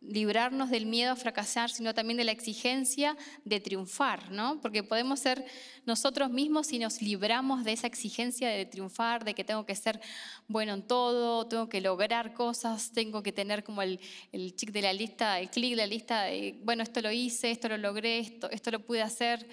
librarnos 0.00 0.70
del 0.70 0.86
miedo 0.86 1.12
a 1.12 1.16
fracasar, 1.16 1.70
sino 1.70 1.92
también 1.92 2.16
de 2.16 2.24
la 2.24 2.32
exigencia 2.32 3.16
de 3.44 3.60
triunfar, 3.60 4.30
¿no? 4.30 4.60
Porque 4.60 4.82
podemos 4.82 5.20
ser 5.20 5.44
nosotros 5.86 6.30
mismos 6.30 6.68
si 6.68 6.78
nos 6.78 7.02
libramos 7.02 7.64
de 7.64 7.72
esa 7.72 7.88
exigencia 7.88 8.48
de 8.48 8.64
triunfar, 8.64 9.24
de 9.24 9.34
que 9.34 9.44
tengo 9.44 9.66
que 9.66 9.74
ser 9.74 10.00
bueno 10.46 10.74
en 10.74 10.82
todo, 10.82 11.46
tengo 11.48 11.68
que 11.68 11.80
lograr 11.80 12.32
cosas, 12.32 12.92
tengo 12.92 13.22
que 13.22 13.32
tener 13.32 13.64
como 13.64 13.82
el, 13.82 13.98
el 14.32 14.54
de 14.54 14.82
la 14.82 14.92
lista, 14.92 15.40
el 15.40 15.50
clic 15.50 15.70
de 15.70 15.76
la 15.76 15.86
lista 15.86 16.22
de, 16.22 16.60
bueno, 16.62 16.82
esto 16.82 17.00
lo 17.00 17.10
hice, 17.10 17.50
esto 17.50 17.68
lo 17.68 17.76
logré, 17.76 18.20
esto, 18.20 18.50
esto 18.50 18.70
lo 18.70 18.80
pude 18.80 19.02
hacer, 19.02 19.48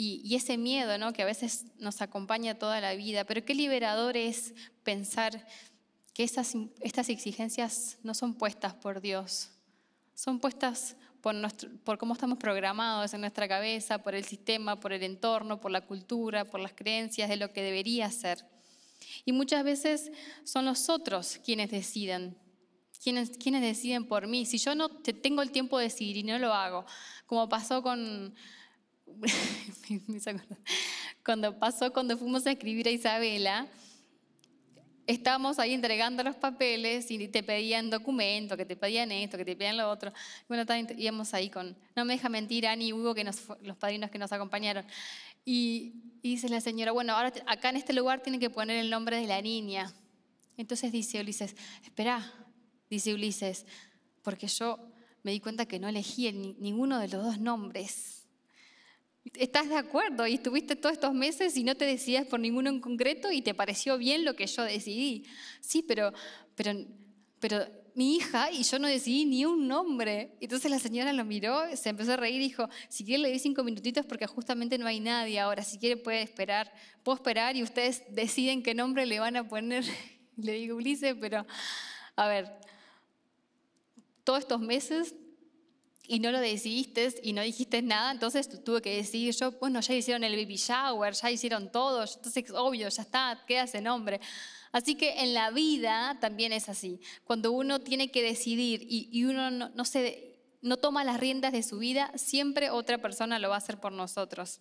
y, 0.00 0.36
ese 0.36 0.56
miedo, 0.56 0.96
¿no? 0.96 1.12
Que 1.12 1.22
a 1.22 1.26
veces 1.26 1.64
nos 1.80 2.00
acompaña 2.02 2.56
toda 2.56 2.80
la 2.80 2.94
vida, 2.94 3.24
pero 3.24 3.44
qué 3.44 3.52
liberador 3.52 4.16
es 4.16 4.54
pensar 4.84 5.44
que 6.14 6.22
estas 6.22 7.08
exigencias 7.08 7.98
no 8.04 8.14
son 8.14 8.34
puestas 8.34 8.74
por 8.74 9.00
Dios, 9.00 9.50
son 10.18 10.40
puestas 10.40 10.96
por, 11.20 11.36
por, 11.84 11.96
cómo 11.96 12.14
estamos 12.14 12.38
programados 12.38 13.14
en 13.14 13.20
nuestra 13.20 13.46
cabeza, 13.46 14.02
por 14.02 14.16
el 14.16 14.24
sistema, 14.24 14.80
por 14.80 14.92
el 14.92 15.04
entorno, 15.04 15.60
por 15.60 15.70
la 15.70 15.82
cultura, 15.82 16.44
por 16.44 16.58
las 16.58 16.72
creencias 16.72 17.28
de 17.28 17.36
lo 17.36 17.52
que 17.52 17.62
debería 17.62 18.10
ser. 18.10 18.44
Y 19.24 19.30
muchas 19.30 19.62
veces 19.62 20.10
son 20.42 20.64
los 20.64 20.88
otros 20.88 21.38
quienes 21.44 21.70
deciden, 21.70 22.36
quienes, 23.00 23.38
quienes 23.38 23.62
deciden 23.62 24.06
por 24.06 24.26
mí. 24.26 24.44
Si 24.44 24.58
yo 24.58 24.74
no 24.74 24.88
tengo 24.88 25.40
el 25.40 25.52
tiempo 25.52 25.78
de 25.78 25.84
decidir 25.84 26.16
y 26.16 26.24
no 26.24 26.36
lo 26.40 26.52
hago, 26.52 26.84
como 27.26 27.48
pasó 27.48 27.80
con... 27.80 28.34
cuando 31.24 31.56
pasó 31.60 31.92
cuando 31.92 32.18
fuimos 32.18 32.44
a 32.44 32.50
escribir 32.50 32.88
a 32.88 32.90
Isabela, 32.90 33.68
estábamos 35.08 35.58
ahí 35.58 35.72
entregando 35.72 36.22
los 36.22 36.36
papeles 36.36 37.10
y 37.10 37.28
te 37.28 37.42
pedían 37.42 37.88
documentos, 37.88 38.58
que 38.58 38.66
te 38.66 38.76
pedían 38.76 39.10
esto, 39.10 39.38
que 39.38 39.44
te 39.44 39.56
pedían 39.56 39.78
lo 39.78 39.90
otro. 39.90 40.12
Bueno, 40.48 40.64
íbamos 40.96 41.32
ahí 41.32 41.48
con, 41.48 41.74
no 41.96 42.04
me 42.04 42.12
deja 42.12 42.28
mentir, 42.28 42.66
Ani 42.66 42.92
Hugo, 42.92 43.14
que 43.14 43.24
nos, 43.24 43.42
los 43.62 43.76
padrinos 43.78 44.10
que 44.10 44.18
nos 44.18 44.30
acompañaron. 44.32 44.84
Y, 45.46 45.94
dice 46.22 46.50
la 46.50 46.60
señora, 46.60 46.92
bueno, 46.92 47.14
ahora 47.14 47.32
acá 47.46 47.70
en 47.70 47.76
este 47.76 47.94
lugar 47.94 48.22
tienen 48.22 48.38
que 48.38 48.50
poner 48.50 48.76
el 48.76 48.90
nombre 48.90 49.16
de 49.16 49.26
la 49.26 49.40
niña. 49.40 49.90
Entonces 50.58 50.92
dice 50.92 51.20
Ulises, 51.20 51.56
espera, 51.82 52.30
dice 52.90 53.14
Ulises, 53.14 53.64
porque 54.22 54.46
yo 54.46 54.78
me 55.22 55.32
di 55.32 55.40
cuenta 55.40 55.64
que 55.64 55.78
no 55.78 55.88
elegí 55.88 56.30
ninguno 56.32 56.98
de 56.98 57.08
los 57.08 57.24
dos 57.24 57.38
nombres. 57.38 58.17
¿Estás 59.34 59.68
de 59.68 59.76
acuerdo? 59.76 60.26
Y 60.26 60.34
estuviste 60.34 60.76
todos 60.76 60.94
estos 60.94 61.14
meses 61.14 61.56
y 61.56 61.64
no 61.64 61.74
te 61.74 61.84
decidías 61.84 62.26
por 62.26 62.40
ninguno 62.40 62.70
en 62.70 62.80
concreto 62.80 63.30
y 63.30 63.42
te 63.42 63.54
pareció 63.54 63.98
bien 63.98 64.24
lo 64.24 64.34
que 64.34 64.46
yo 64.46 64.62
decidí. 64.62 65.24
Sí, 65.60 65.82
pero, 65.82 66.12
pero, 66.54 66.72
pero 67.40 67.66
mi 67.94 68.14
hija 68.14 68.50
y 68.52 68.62
yo 68.62 68.78
no 68.78 68.86
decidí 68.86 69.24
ni 69.24 69.44
un 69.44 69.66
nombre. 69.66 70.36
Entonces 70.40 70.70
la 70.70 70.78
señora 70.78 71.12
lo 71.12 71.24
miró, 71.24 71.64
se 71.76 71.88
empezó 71.88 72.12
a 72.12 72.16
reír 72.16 72.40
y 72.40 72.44
dijo, 72.44 72.68
si 72.88 73.04
quiere 73.04 73.22
le 73.22 73.32
di 73.32 73.40
cinco 73.40 73.64
minutitos 73.64 74.06
porque 74.06 74.26
justamente 74.26 74.78
no 74.78 74.86
hay 74.86 75.00
nadie 75.00 75.40
ahora, 75.40 75.64
si 75.64 75.78
quiere 75.78 75.96
puede 75.96 76.22
esperar, 76.22 76.72
puedo 77.02 77.16
esperar 77.16 77.56
y 77.56 77.64
ustedes 77.64 78.04
deciden 78.10 78.62
qué 78.62 78.72
nombre 78.72 79.04
le 79.04 79.18
van 79.18 79.36
a 79.36 79.48
poner. 79.48 79.84
Le 80.36 80.52
digo, 80.52 80.76
Ulises, 80.76 81.16
pero 81.20 81.44
a 82.14 82.28
ver, 82.28 82.52
todos 84.22 84.38
estos 84.38 84.60
meses 84.60 85.16
y 86.10 86.20
no 86.20 86.32
lo 86.32 86.40
decidiste 86.40 87.14
y 87.22 87.34
no 87.34 87.42
dijiste 87.42 87.82
nada, 87.82 88.10
entonces 88.10 88.48
tuve 88.64 88.80
que 88.80 88.96
decidir 88.96 89.34
yo, 89.34 89.52
bueno, 89.52 89.80
ya 89.80 89.94
hicieron 89.94 90.24
el 90.24 90.34
baby 90.34 90.56
shower, 90.56 91.12
ya 91.12 91.30
hicieron 91.30 91.70
todo, 91.70 92.02
entonces 92.02 92.50
obvio, 92.50 92.88
ya 92.88 93.02
está, 93.02 93.44
queda 93.46 93.64
ese 93.64 93.82
nombre. 93.82 94.18
Así 94.72 94.94
que 94.94 95.20
en 95.20 95.34
la 95.34 95.50
vida 95.50 96.16
también 96.18 96.54
es 96.54 96.70
así. 96.70 97.00
Cuando 97.24 97.52
uno 97.52 97.80
tiene 97.80 98.10
que 98.10 98.22
decidir 98.22 98.86
y, 98.88 99.24
uno 99.24 99.50
no, 99.50 99.84
se, 99.84 100.40
no 100.62 100.78
toma 100.78 101.04
las 101.04 101.20
riendas 101.20 101.52
de 101.52 101.62
su 101.62 101.78
vida, 101.78 102.10
siempre 102.16 102.70
otra 102.70 102.96
persona 102.96 103.38
lo 103.38 103.50
va 103.50 103.56
a 103.56 103.58
hacer 103.58 103.78
por 103.78 103.92
nosotros. 103.92 104.60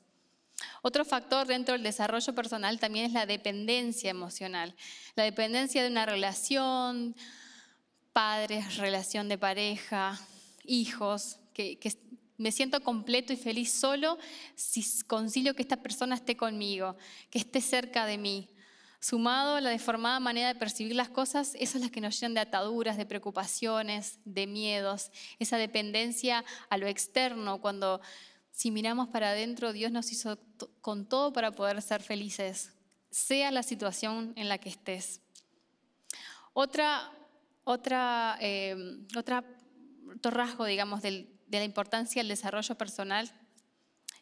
Otro 0.81 1.05
factor 1.05 1.47
dentro 1.47 1.73
del 1.73 1.83
desarrollo 1.83 2.35
personal 2.35 2.77
también 2.77 3.05
es 3.05 3.13
la 3.13 3.25
dependencia 3.25 4.09
emocional. 4.09 4.75
La 5.15 5.23
dependencia 5.23 5.81
de 5.81 5.89
una 5.89 6.05
relación, 6.05 7.15
padres, 8.11 8.77
relación 8.77 9.29
de 9.29 9.37
pareja, 9.37 10.19
hijos, 10.67 11.39
que, 11.53 11.77
me 12.37 12.51
siento 12.51 12.81
completo 12.81 13.33
y 13.33 13.35
feliz 13.35 13.71
solo 13.71 14.19
si 14.55 14.85
concilio 15.07 15.55
que 15.55 15.63
esta 15.63 15.77
persona 15.77 16.13
esté 16.13 16.37
conmigo, 16.37 16.95
que 17.31 17.39
esté 17.39 17.61
cerca 17.61 18.05
de 18.05 18.19
mí. 18.19 18.49
Sumado 18.99 19.55
a 19.55 19.61
la 19.61 19.71
deformada 19.71 20.19
manera 20.19 20.49
de 20.49 20.59
percibir 20.59 20.95
las 20.95 21.09
cosas, 21.09 21.55
eso 21.59 21.77
es 21.77 21.83
lo 21.83 21.91
que 21.91 22.01
nos 22.01 22.19
llenan 22.19 22.35
de 22.35 22.41
ataduras, 22.41 22.97
de 22.97 23.05
preocupaciones, 23.05 24.19
de 24.25 24.45
miedos, 24.45 25.11
esa 25.39 25.57
dependencia 25.57 26.43
a 26.69 26.77
lo 26.77 26.87
externo, 26.87 27.59
cuando 27.59 28.01
si 28.51 28.71
miramos 28.71 29.07
para 29.09 29.29
adentro, 29.29 29.71
Dios 29.71 29.91
nos 29.91 30.11
hizo 30.11 30.39
con 30.81 31.07
todo 31.07 31.31
para 31.31 31.51
poder 31.51 31.79
ser 31.81 32.01
felices, 32.01 32.71
sea 33.11 33.51
la 33.51 33.61
situación 33.61 34.33
en 34.35 34.49
la 34.49 34.57
que 34.57 34.69
estés. 34.69 35.21
Otra, 36.53 37.11
otra, 37.63 38.37
eh, 38.41 38.75
otra 39.15 39.43
otro 40.17 40.31
rasgo, 40.31 40.65
digamos, 40.65 41.01
de 41.01 41.27
la 41.49 41.63
importancia 41.63 42.21
del 42.21 42.29
desarrollo 42.29 42.75
personal, 42.75 43.31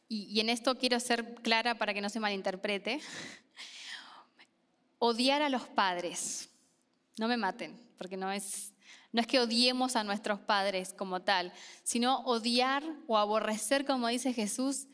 y, 0.08 0.40
en 0.40 0.50
esto 0.50 0.78
quiero 0.78 1.00
ser 1.00 1.36
clara 1.36 1.76
para 1.76 1.94
que 1.94 2.02
no 2.02 2.10
se 2.10 2.20
malinterprete, 2.20 3.02
odiar 5.00 5.42
a 5.42 5.50
los 5.50 5.64
padres. 5.64 6.50
No 7.18 7.28
me 7.28 7.38
maten, 7.38 7.80
porque 7.98 8.18
no 8.18 8.32
es, 8.32 8.74
no 9.12 9.22
es 9.22 9.28
que 9.28 9.40
odiemos 9.40 9.96
a 9.96 10.04
nuestros 10.04 10.40
padres 10.40 10.94
como 10.94 11.22
tal, 11.22 11.52
sino 11.84 12.20
odiar 12.20 12.84
o 13.08 13.18
aborrecer, 13.18 13.86
como 13.86 14.08
dice 14.08 14.34
Jesús, 14.34 14.88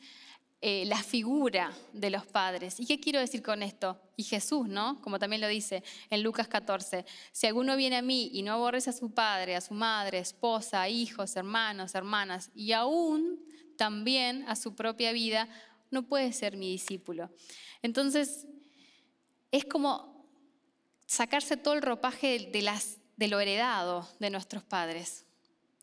eh, 0.64 0.84
la 0.86 1.02
figura 1.02 1.72
de 1.92 2.08
los 2.08 2.24
padres. 2.24 2.78
¿Y 2.78 2.86
qué 2.86 3.00
quiero 3.00 3.18
decir 3.18 3.42
con 3.42 3.64
esto? 3.64 4.00
Y 4.16 4.22
Jesús, 4.22 4.68
¿no? 4.68 5.02
Como 5.02 5.18
también 5.18 5.42
lo 5.42 5.48
dice 5.48 5.82
en 6.08 6.22
Lucas 6.22 6.46
14, 6.46 7.04
si 7.32 7.48
alguno 7.48 7.76
viene 7.76 7.96
a 7.96 8.02
mí 8.02 8.30
y 8.32 8.42
no 8.42 8.52
aborrece 8.52 8.90
a 8.90 8.92
su 8.92 9.12
padre, 9.12 9.56
a 9.56 9.60
su 9.60 9.74
madre, 9.74 10.18
esposa, 10.18 10.88
hijos, 10.88 11.34
hermanos, 11.34 11.96
hermanas, 11.96 12.52
y 12.54 12.70
aún 12.70 13.44
también 13.76 14.44
a 14.46 14.54
su 14.54 14.76
propia 14.76 15.10
vida, 15.10 15.48
no 15.90 16.04
puede 16.04 16.32
ser 16.32 16.56
mi 16.56 16.70
discípulo. 16.70 17.28
Entonces, 17.82 18.46
es 19.50 19.64
como 19.64 20.28
sacarse 21.06 21.56
todo 21.56 21.74
el 21.74 21.82
ropaje 21.82 22.38
de, 22.52 22.62
las, 22.62 22.98
de 23.16 23.26
lo 23.26 23.40
heredado 23.40 24.08
de 24.20 24.30
nuestros 24.30 24.62
padres. 24.62 25.26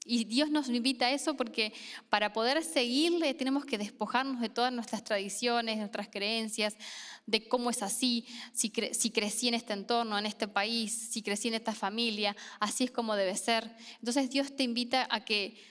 Y 0.06 0.24
Dios 0.24 0.50
nos 0.50 0.70
invita 0.70 1.08
a 1.08 1.12
eso 1.12 1.36
porque 1.36 1.74
para 2.10 2.32
poder 2.32 2.64
seguirle 2.64 3.34
tenemos 3.34 3.66
que 3.66 3.78
despojarnos 3.78 4.40
de 4.40 4.50
todas 4.50 4.72
nuestras 4.72 5.04
tradiciones, 5.04 5.78
nuestras 5.78 6.08
creencias, 6.08 6.78
de 7.26 7.48
cómo 7.48 7.70
es 7.70 7.84
así, 7.84 8.26
si, 8.54 8.72
si, 8.94 9.12
crecí 9.12 9.50
en 9.50 9.54
este 9.54 9.74
entorno, 9.74 10.18
en 10.18 10.26
este 10.26 10.48
país, 10.48 11.10
si 11.12 11.22
crecí 11.22 11.50
en 11.50 11.56
esta 11.56 11.74
familia, 11.74 12.36
así 12.60 12.86
es 12.86 12.92
como 12.92 13.16
debe 13.16 13.36
ser. 13.36 13.76
Entonces 14.00 14.30
Dios 14.30 14.56
te 14.56 14.64
invita 14.64 15.08
a 15.12 15.26
que 15.26 15.62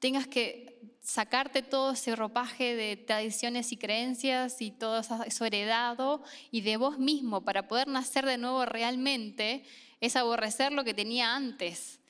tengas 0.00 0.26
que 0.26 0.80
sacarte 1.00 1.62
todo 1.62 1.92
ese 1.92 2.16
ropaje 2.16 2.74
de 2.74 2.96
tradiciones 2.96 3.70
y 3.70 3.76
creencias 3.76 4.60
y 4.60 4.72
todo 4.72 4.98
eso 4.98 5.44
heredado 5.44 6.22
y 6.50 6.62
de 6.62 6.76
vos 6.76 6.98
mismo 6.98 7.44
para 7.44 7.68
poder 7.68 7.86
nacer 7.86 8.26
de 8.26 8.38
nuevo 8.38 8.66
realmente 8.66 9.64
es 10.00 10.16
aborrecer 10.16 10.72
lo 10.72 10.82
que 10.82 10.94
tenía 10.94 11.36
antes 11.36 12.00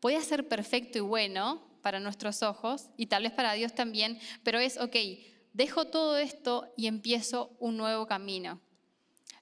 puede 0.00 0.20
ser 0.22 0.48
perfecto 0.48 0.98
y 0.98 1.02
bueno 1.02 1.62
para 1.82 2.00
nuestros 2.00 2.42
ojos 2.42 2.90
y 2.96 3.06
tal 3.06 3.22
vez 3.22 3.32
para 3.32 3.52
Dios 3.52 3.74
también, 3.74 4.18
pero 4.42 4.58
es, 4.58 4.76
ok, 4.78 4.96
dejo 5.52 5.86
todo 5.86 6.16
esto 6.16 6.72
y 6.76 6.88
empiezo 6.88 7.56
un 7.60 7.76
nuevo 7.76 8.06
camino. 8.06 8.60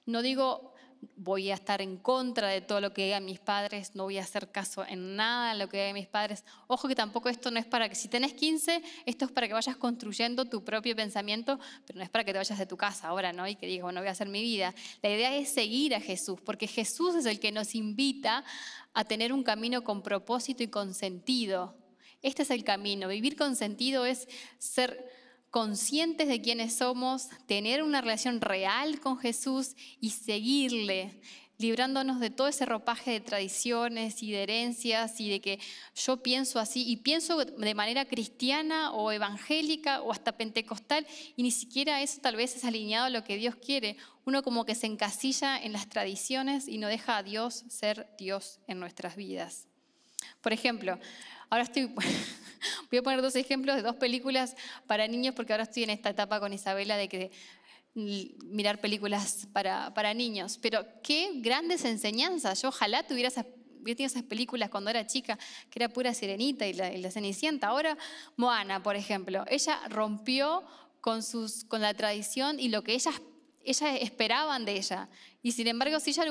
No 0.05 0.21
digo 0.21 0.74
voy 1.15 1.51
a 1.51 1.55
estar 1.55 1.81
en 1.81 1.97
contra 1.97 2.49
de 2.49 2.61
todo 2.61 2.81
lo 2.81 2.93
que 2.93 3.05
digan 3.05 3.25
mis 3.25 3.39
padres, 3.39 3.95
no 3.95 4.03
voy 4.03 4.17
a 4.17 4.21
hacer 4.21 4.51
caso 4.51 4.85
en 4.85 5.15
nada 5.15 5.53
de 5.53 5.59
lo 5.59 5.69
que 5.69 5.77
digan 5.77 5.93
mis 5.93 6.07
padres. 6.07 6.43
Ojo 6.67 6.87
que 6.87 6.95
tampoco 6.95 7.29
esto 7.29 7.51
no 7.51 7.59
es 7.59 7.65
para 7.65 7.89
que, 7.89 7.95
si 7.95 8.07
tenés 8.07 8.33
15, 8.33 8.81
esto 9.05 9.25
es 9.25 9.31
para 9.31 9.47
que 9.47 9.53
vayas 9.53 9.77
construyendo 9.77 10.45
tu 10.45 10.63
propio 10.63 10.95
pensamiento, 10.95 11.59
pero 11.85 11.97
no 11.97 12.03
es 12.03 12.09
para 12.09 12.23
que 12.23 12.31
te 12.31 12.37
vayas 12.37 12.57
de 12.57 12.65
tu 12.65 12.77
casa 12.77 13.07
ahora, 13.07 13.33
¿no? 13.33 13.47
Y 13.47 13.55
que 13.55 13.67
digas, 13.67 13.83
bueno, 13.83 14.01
voy 14.01 14.09
a 14.09 14.11
hacer 14.11 14.27
mi 14.27 14.41
vida. 14.41 14.73
La 15.01 15.09
idea 15.09 15.35
es 15.35 15.49
seguir 15.49 15.95
a 15.95 16.01
Jesús, 16.01 16.39
porque 16.41 16.67
Jesús 16.67 17.15
es 17.15 17.25
el 17.25 17.39
que 17.39 17.51
nos 17.51 17.75
invita 17.75 18.43
a 18.93 19.03
tener 19.03 19.33
un 19.33 19.43
camino 19.43 19.83
con 19.83 20.01
propósito 20.01 20.63
y 20.63 20.67
con 20.67 20.93
sentido. 20.93 21.75
Este 22.21 22.43
es 22.43 22.49
el 22.49 22.63
camino. 22.63 23.07
Vivir 23.07 23.35
con 23.35 23.55
sentido 23.55 24.05
es 24.05 24.27
ser 24.57 25.24
conscientes 25.55 26.27
de 26.27 26.41
quiénes 26.41 26.75
somos, 26.75 27.29
tener 27.45 27.81
una 27.81 28.01
relación 28.01 28.41
real 28.41 28.99
con 28.99 29.17
Jesús 29.17 29.77
y 30.01 30.09
seguirle, 30.09 31.17
librándonos 31.57 32.19
de 32.19 32.29
todo 32.29 32.49
ese 32.49 32.65
ropaje 32.65 33.11
de 33.11 33.21
tradiciones 33.21 34.21
y 34.21 34.33
de 34.33 34.43
herencias 34.43 35.21
y 35.21 35.29
de 35.29 35.39
que 35.39 35.61
yo 35.95 36.21
pienso 36.21 36.59
así 36.59 36.83
y 36.85 36.97
pienso 36.97 37.37
de 37.37 37.73
manera 37.73 38.03
cristiana 38.03 38.91
o 38.91 39.13
evangélica 39.13 40.01
o 40.01 40.11
hasta 40.11 40.35
pentecostal 40.35 41.07
y 41.37 41.43
ni 41.43 41.51
siquiera 41.51 42.01
eso 42.01 42.19
tal 42.19 42.35
vez 42.35 42.57
es 42.57 42.65
alineado 42.65 43.05
a 43.05 43.09
lo 43.09 43.23
que 43.23 43.37
Dios 43.37 43.55
quiere. 43.55 43.95
Uno 44.25 44.43
como 44.43 44.65
que 44.65 44.75
se 44.75 44.87
encasilla 44.87 45.57
en 45.57 45.71
las 45.71 45.87
tradiciones 45.87 46.67
y 46.67 46.79
no 46.79 46.89
deja 46.89 47.15
a 47.15 47.23
Dios 47.23 47.63
ser 47.69 48.09
Dios 48.17 48.59
en 48.67 48.81
nuestras 48.81 49.15
vidas. 49.15 49.67
Por 50.41 50.51
ejemplo, 50.51 50.99
ahora 51.49 51.63
estoy 51.63 51.89
Voy 52.91 52.99
a 52.99 53.01
poner 53.01 53.21
dos 53.21 53.35
ejemplos 53.35 53.75
de 53.75 53.81
dos 53.81 53.95
películas 53.95 54.55
para 54.87 55.07
niños 55.07 55.35
porque 55.35 55.53
ahora 55.53 55.63
estoy 55.63 55.83
en 55.83 55.89
esta 55.91 56.09
etapa 56.09 56.39
con 56.39 56.53
Isabela 56.53 56.97
de 56.97 57.07
que 57.07 57.31
mirar 57.95 58.81
películas 58.81 59.47
para, 59.53 59.93
para 59.93 60.13
niños. 60.13 60.59
Pero 60.61 60.85
qué 61.01 61.31
grandes 61.35 61.85
enseñanzas. 61.85 62.61
Yo 62.61 62.69
ojalá 62.69 63.03
tuviera 63.07 63.29
esas 63.29 63.45
esas 63.85 64.23
películas 64.23 64.69
cuando 64.69 64.89
era 64.89 65.05
chica, 65.05 65.37
que 65.69 65.79
era 65.79 65.89
pura 65.89 66.13
sirenita 66.13 66.65
y 66.65 66.73
la, 66.73 66.91
y 66.91 66.97
la, 66.97 67.11
Cenicienta. 67.11 67.67
Ahora, 67.67 67.97
Moana, 68.35 68.81
por 68.81 68.95
ejemplo, 68.95 69.45
ella 69.47 69.79
rompió 69.89 70.63
con, 71.01 71.21
sus, 71.21 71.65
con 71.65 71.81
la 71.81 71.93
tradición 71.93 72.59
y 72.59 72.69
lo 72.69 72.83
que 72.83 72.95
ellas 72.95 73.21
ellas 73.65 73.97
esperaban 74.01 74.65
de 74.65 74.77
ella. 74.77 75.09
Y 75.41 75.51
sin 75.51 75.67
embargo, 75.67 75.99
si 75.99 76.11
ella 76.11 76.25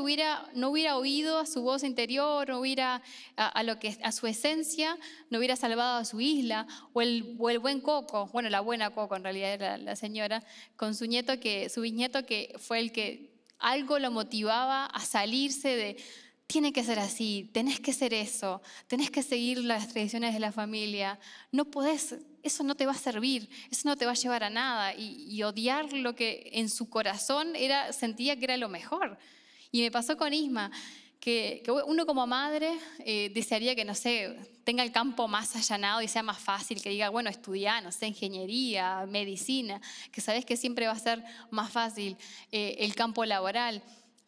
no 0.54 0.70
hubiera, 0.70 0.96
oído 0.96 1.38
a 1.38 1.46
su 1.46 1.62
voz 1.62 1.84
interior, 1.84 2.48
no 2.48 2.60
hubiera 2.60 3.02
a, 3.36 3.62
lo 3.62 3.78
que, 3.78 3.96
a 4.02 4.12
su 4.12 4.26
esencia, 4.26 4.98
no 5.30 5.38
hubiera 5.38 5.56
salvado 5.56 5.98
a 5.98 6.04
su 6.04 6.20
isla, 6.20 6.66
o 6.92 7.02
el, 7.02 7.36
buen 7.36 7.80
Coco, 7.80 8.28
bueno, 8.32 8.50
la 8.50 8.60
buena 8.60 8.90
Coco 8.90 9.16
en 9.16 9.24
realidad 9.24 9.52
era 9.52 9.78
la 9.78 9.96
señora, 9.96 10.42
con 10.76 10.94
su 10.94 11.06
nieto, 11.06 11.38
que, 11.38 11.68
su 11.68 11.82
bisnieto 11.82 12.26
que 12.26 12.54
fue 12.58 12.80
el 12.80 12.92
que 12.92 13.34
algo 13.58 13.98
lo 13.98 14.10
motivaba 14.10 14.86
a 14.86 15.00
salirse 15.00 15.68
de, 15.68 15.96
tiene 16.46 16.72
que 16.72 16.84
ser 16.84 16.98
así, 16.98 17.50
tenés 17.52 17.80
que 17.80 17.92
ser 17.92 18.14
eso, 18.14 18.62
tenés 18.86 19.10
que 19.10 19.22
seguir 19.22 19.58
las 19.58 19.88
tradiciones 19.88 20.34
de 20.34 20.40
la 20.40 20.52
familia, 20.52 21.18
no 21.52 21.64
podés, 21.64 22.16
eso 22.44 22.62
no 22.62 22.74
te 22.74 22.86
va 22.86 22.92
a 22.92 22.96
servir, 22.96 23.48
eso 23.70 23.88
no 23.88 23.96
te 23.96 24.06
va 24.06 24.12
a 24.12 24.14
llevar 24.14 24.44
a 24.44 24.50
nada. 24.50 24.94
Y, 24.94 25.42
odiar 25.42 25.92
lo 25.92 26.14
que 26.14 26.50
en 26.52 26.68
su 26.68 26.88
corazón 26.88 27.56
era, 27.56 27.92
sentía 27.92 28.36
que 28.36 28.44
era 28.44 28.56
lo 28.56 28.68
mejor. 28.68 29.18
Y 29.72 29.82
me 29.82 29.90
pasó 29.90 30.16
con 30.16 30.32
Isma, 30.32 30.70
que, 31.18 31.62
uno 31.86 32.06
como 32.06 32.26
madre 32.26 32.78
eh, 32.98 33.30
desearía 33.34 33.74
que, 33.74 33.84
no 33.84 33.94
sé, 33.94 34.36
tenga 34.62 34.82
el 34.82 34.92
campo 34.92 35.26
más 35.26 35.56
allanado 35.56 36.02
y 36.02 36.08
sea 36.08 36.22
más 36.22 36.38
fácil, 36.38 36.82
que 36.82 36.90
diga, 36.90 37.08
bueno, 37.08 37.30
estudiar, 37.30 37.82
no 37.82 37.90
sé, 37.90 38.06
ingeniería, 38.06 39.06
medicina, 39.08 39.80
que 40.12 40.20
sabes 40.20 40.44
que 40.44 40.56
siempre 40.56 40.86
va 40.86 40.92
a 40.92 40.98
ser 40.98 41.24
más 41.50 41.72
fácil 41.72 42.16
eh, 42.52 42.76
el 42.80 42.94
campo 42.94 43.24
laboral 43.24 43.82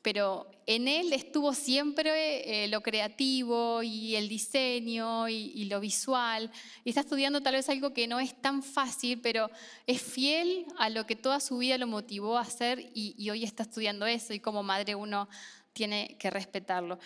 pero 0.07 0.47
en 0.67 0.87
él 0.87 1.13
estuvo 1.13 1.53
siempre 1.53 2.63
eh, 2.63 2.69
lo 2.69 2.81
creativo 2.81 3.83
y 3.83 4.15
el 4.15 4.29
diseño 4.29 5.29
y, 5.29 5.65
lo 5.65 5.81
visual. 5.81 6.49
Y 6.85 6.91
está 6.91 7.01
estudiando 7.01 7.41
tal 7.41 7.55
vez 7.55 7.69
algo 7.69 7.93
que 7.93 8.07
no 8.07 8.21
es 8.21 8.41
tan 8.41 8.63
fácil, 8.63 9.21
pero 9.21 9.51
es 9.85 10.01
fiel 10.01 10.65
a 10.79 10.91
lo 10.91 11.07
que 11.07 11.17
toda 11.17 11.41
su 11.41 11.59
vida 11.59 11.77
lo 11.77 11.89
motivó 11.89 12.39
a 12.39 12.43
hacer 12.43 12.89
y, 12.95 13.29
hoy 13.31 13.43
está 13.43 13.65
estudiando 13.65 14.07
eso 14.07 14.33
y 14.33 14.39
como 14.39 14.63
madre 14.63 14.95
uno 14.95 15.29
tiene 15.73 16.17
que 16.21 16.31
respetarlo. 16.31 17.01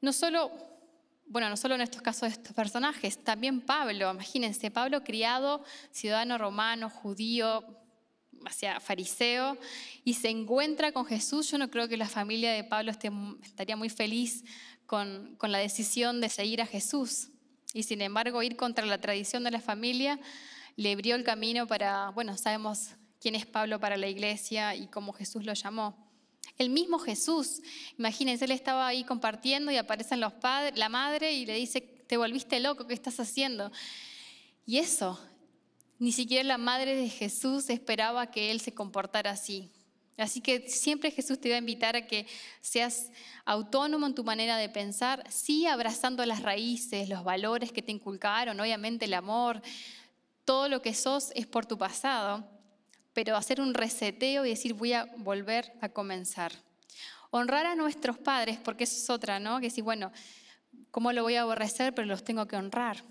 No 0.00 0.12
solo 0.12 0.50
bueno, 1.26 1.48
no 1.48 1.56
solo 1.56 1.76
en 1.76 1.82
estos 1.82 2.02
casos 2.02 2.22
de 2.22 2.28
estos 2.30 2.52
personajes, 2.52 3.22
también 3.22 3.60
Pablo, 3.60 4.10
imagínense, 4.10 4.72
Pablo 4.72 5.04
criado, 5.04 5.62
ciudadano 5.92 6.36
romano, 6.36 6.90
judío, 6.90 7.64
hacia 8.46 8.80
fariseo 8.80 9.58
y 10.04 10.14
se 10.14 10.28
encuentra 10.28 10.92
con 10.92 11.04
Jesús, 11.06 11.50
yo 11.50 11.58
no 11.58 11.70
creo 11.70 11.88
que 11.88 11.96
la 11.96 12.08
familia 12.08 12.52
de 12.52 12.64
Pablo 12.64 12.90
estaría 12.90 13.76
muy 13.76 13.88
feliz 13.88 14.44
con, 14.86 15.36
con 15.36 15.52
la 15.52 15.58
decisión 15.58 16.20
de 16.20 16.28
seguir 16.28 16.62
a 16.62 16.66
Jesús. 16.66 17.28
Y 17.72 17.84
sin 17.84 18.02
embargo, 18.02 18.42
ir 18.42 18.56
contra 18.56 18.84
la 18.86 19.00
tradición 19.00 19.44
de 19.44 19.50
la 19.50 19.60
familia 19.60 20.18
le 20.76 20.92
abrió 20.92 21.14
el 21.14 21.24
camino 21.24 21.66
para, 21.66 22.10
bueno, 22.10 22.36
sabemos 22.36 22.90
quién 23.20 23.34
es 23.34 23.46
Pablo 23.46 23.78
para 23.78 23.96
la 23.96 24.08
iglesia 24.08 24.74
y 24.74 24.86
cómo 24.88 25.12
Jesús 25.12 25.44
lo 25.44 25.52
llamó. 25.52 26.10
El 26.58 26.70
mismo 26.70 26.98
Jesús, 26.98 27.62
imagínense, 27.98 28.44
él 28.44 28.50
estaba 28.50 28.86
ahí 28.86 29.04
compartiendo 29.04 29.70
y 29.70 29.76
aparecen 29.76 30.20
los 30.20 30.32
padres, 30.32 30.78
la 30.78 30.88
madre 30.88 31.32
y 31.32 31.46
le 31.46 31.54
dice, 31.54 31.80
te 31.80 32.16
volviste 32.16 32.60
loco, 32.60 32.86
¿qué 32.86 32.94
estás 32.94 33.20
haciendo? 33.20 33.70
Y 34.66 34.78
eso 34.78 35.18
ni 36.00 36.12
siquiera 36.12 36.42
la 36.42 36.58
madre 36.58 36.96
de 36.96 37.10
Jesús 37.10 37.68
esperaba 37.68 38.30
que 38.30 38.50
él 38.50 38.60
se 38.60 38.72
comportara 38.72 39.32
así. 39.32 39.70
Así 40.16 40.40
que 40.40 40.66
siempre 40.68 41.10
Jesús 41.10 41.38
te 41.38 41.50
va 41.50 41.56
a 41.56 41.58
invitar 41.58 41.94
a 41.94 42.06
que 42.06 42.26
seas 42.62 43.10
autónomo 43.44 44.06
en 44.06 44.14
tu 44.14 44.24
manera 44.24 44.56
de 44.56 44.70
pensar, 44.70 45.22
sí 45.30 45.66
abrazando 45.66 46.24
las 46.24 46.42
raíces, 46.42 47.10
los 47.10 47.22
valores 47.22 47.70
que 47.70 47.82
te 47.82 47.92
inculcaron, 47.92 48.58
obviamente 48.58 49.04
el 49.04 49.14
amor, 49.14 49.60
todo 50.46 50.70
lo 50.70 50.80
que 50.80 50.94
sos 50.94 51.32
es 51.34 51.46
por 51.46 51.66
tu 51.66 51.76
pasado, 51.76 52.48
pero 53.12 53.36
hacer 53.36 53.60
un 53.60 53.74
reseteo 53.74 54.46
y 54.46 54.50
decir 54.50 54.72
voy 54.72 54.94
a 54.94 55.04
volver 55.18 55.70
a 55.82 55.90
comenzar. 55.90 56.52
Honrar 57.30 57.66
a 57.66 57.76
nuestros 57.76 58.16
padres, 58.16 58.58
porque 58.58 58.84
eso 58.84 58.96
es 58.96 59.10
otra, 59.10 59.38
¿no? 59.38 59.60
Que 59.60 59.66
decir, 59.66 59.84
bueno, 59.84 60.12
¿cómo 60.90 61.12
lo 61.12 61.22
voy 61.22 61.36
a 61.36 61.42
aborrecer? 61.42 61.94
Pero 61.94 62.08
los 62.08 62.24
tengo 62.24 62.46
que 62.46 62.56
honrar. 62.56 63.04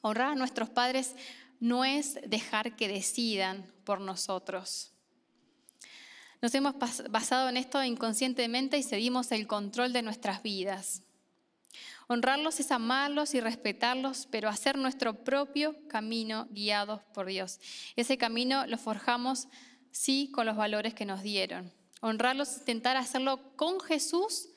Honrar 0.00 0.32
a 0.32 0.34
nuestros 0.34 0.68
padres 0.68 1.14
no 1.62 1.84
es 1.84 2.18
dejar 2.26 2.74
que 2.74 2.88
decidan 2.88 3.72
por 3.84 4.00
nosotros. 4.00 4.90
Nos 6.40 6.52
hemos 6.56 6.74
basado 7.08 7.48
en 7.48 7.56
esto 7.56 7.80
inconscientemente 7.84 8.78
y 8.78 8.82
cedimos 8.82 9.30
el 9.30 9.46
control 9.46 9.92
de 9.92 10.02
nuestras 10.02 10.42
vidas. 10.42 11.04
Honrarlos 12.08 12.58
es 12.58 12.72
amarlos 12.72 13.34
y 13.34 13.40
respetarlos, 13.40 14.26
pero 14.28 14.48
hacer 14.48 14.76
nuestro 14.76 15.22
propio 15.22 15.76
camino 15.86 16.48
guiados 16.50 17.00
por 17.14 17.26
Dios. 17.26 17.60
Ese 17.94 18.18
camino 18.18 18.66
lo 18.66 18.76
forjamos, 18.76 19.46
sí, 19.92 20.32
con 20.32 20.46
los 20.46 20.56
valores 20.56 20.94
que 20.94 21.04
nos 21.04 21.22
dieron. 21.22 21.72
Honrarlos 22.00 22.48
es 22.48 22.58
intentar 22.58 22.96
hacerlo 22.96 23.54
con 23.54 23.78
Jesús 23.78 24.48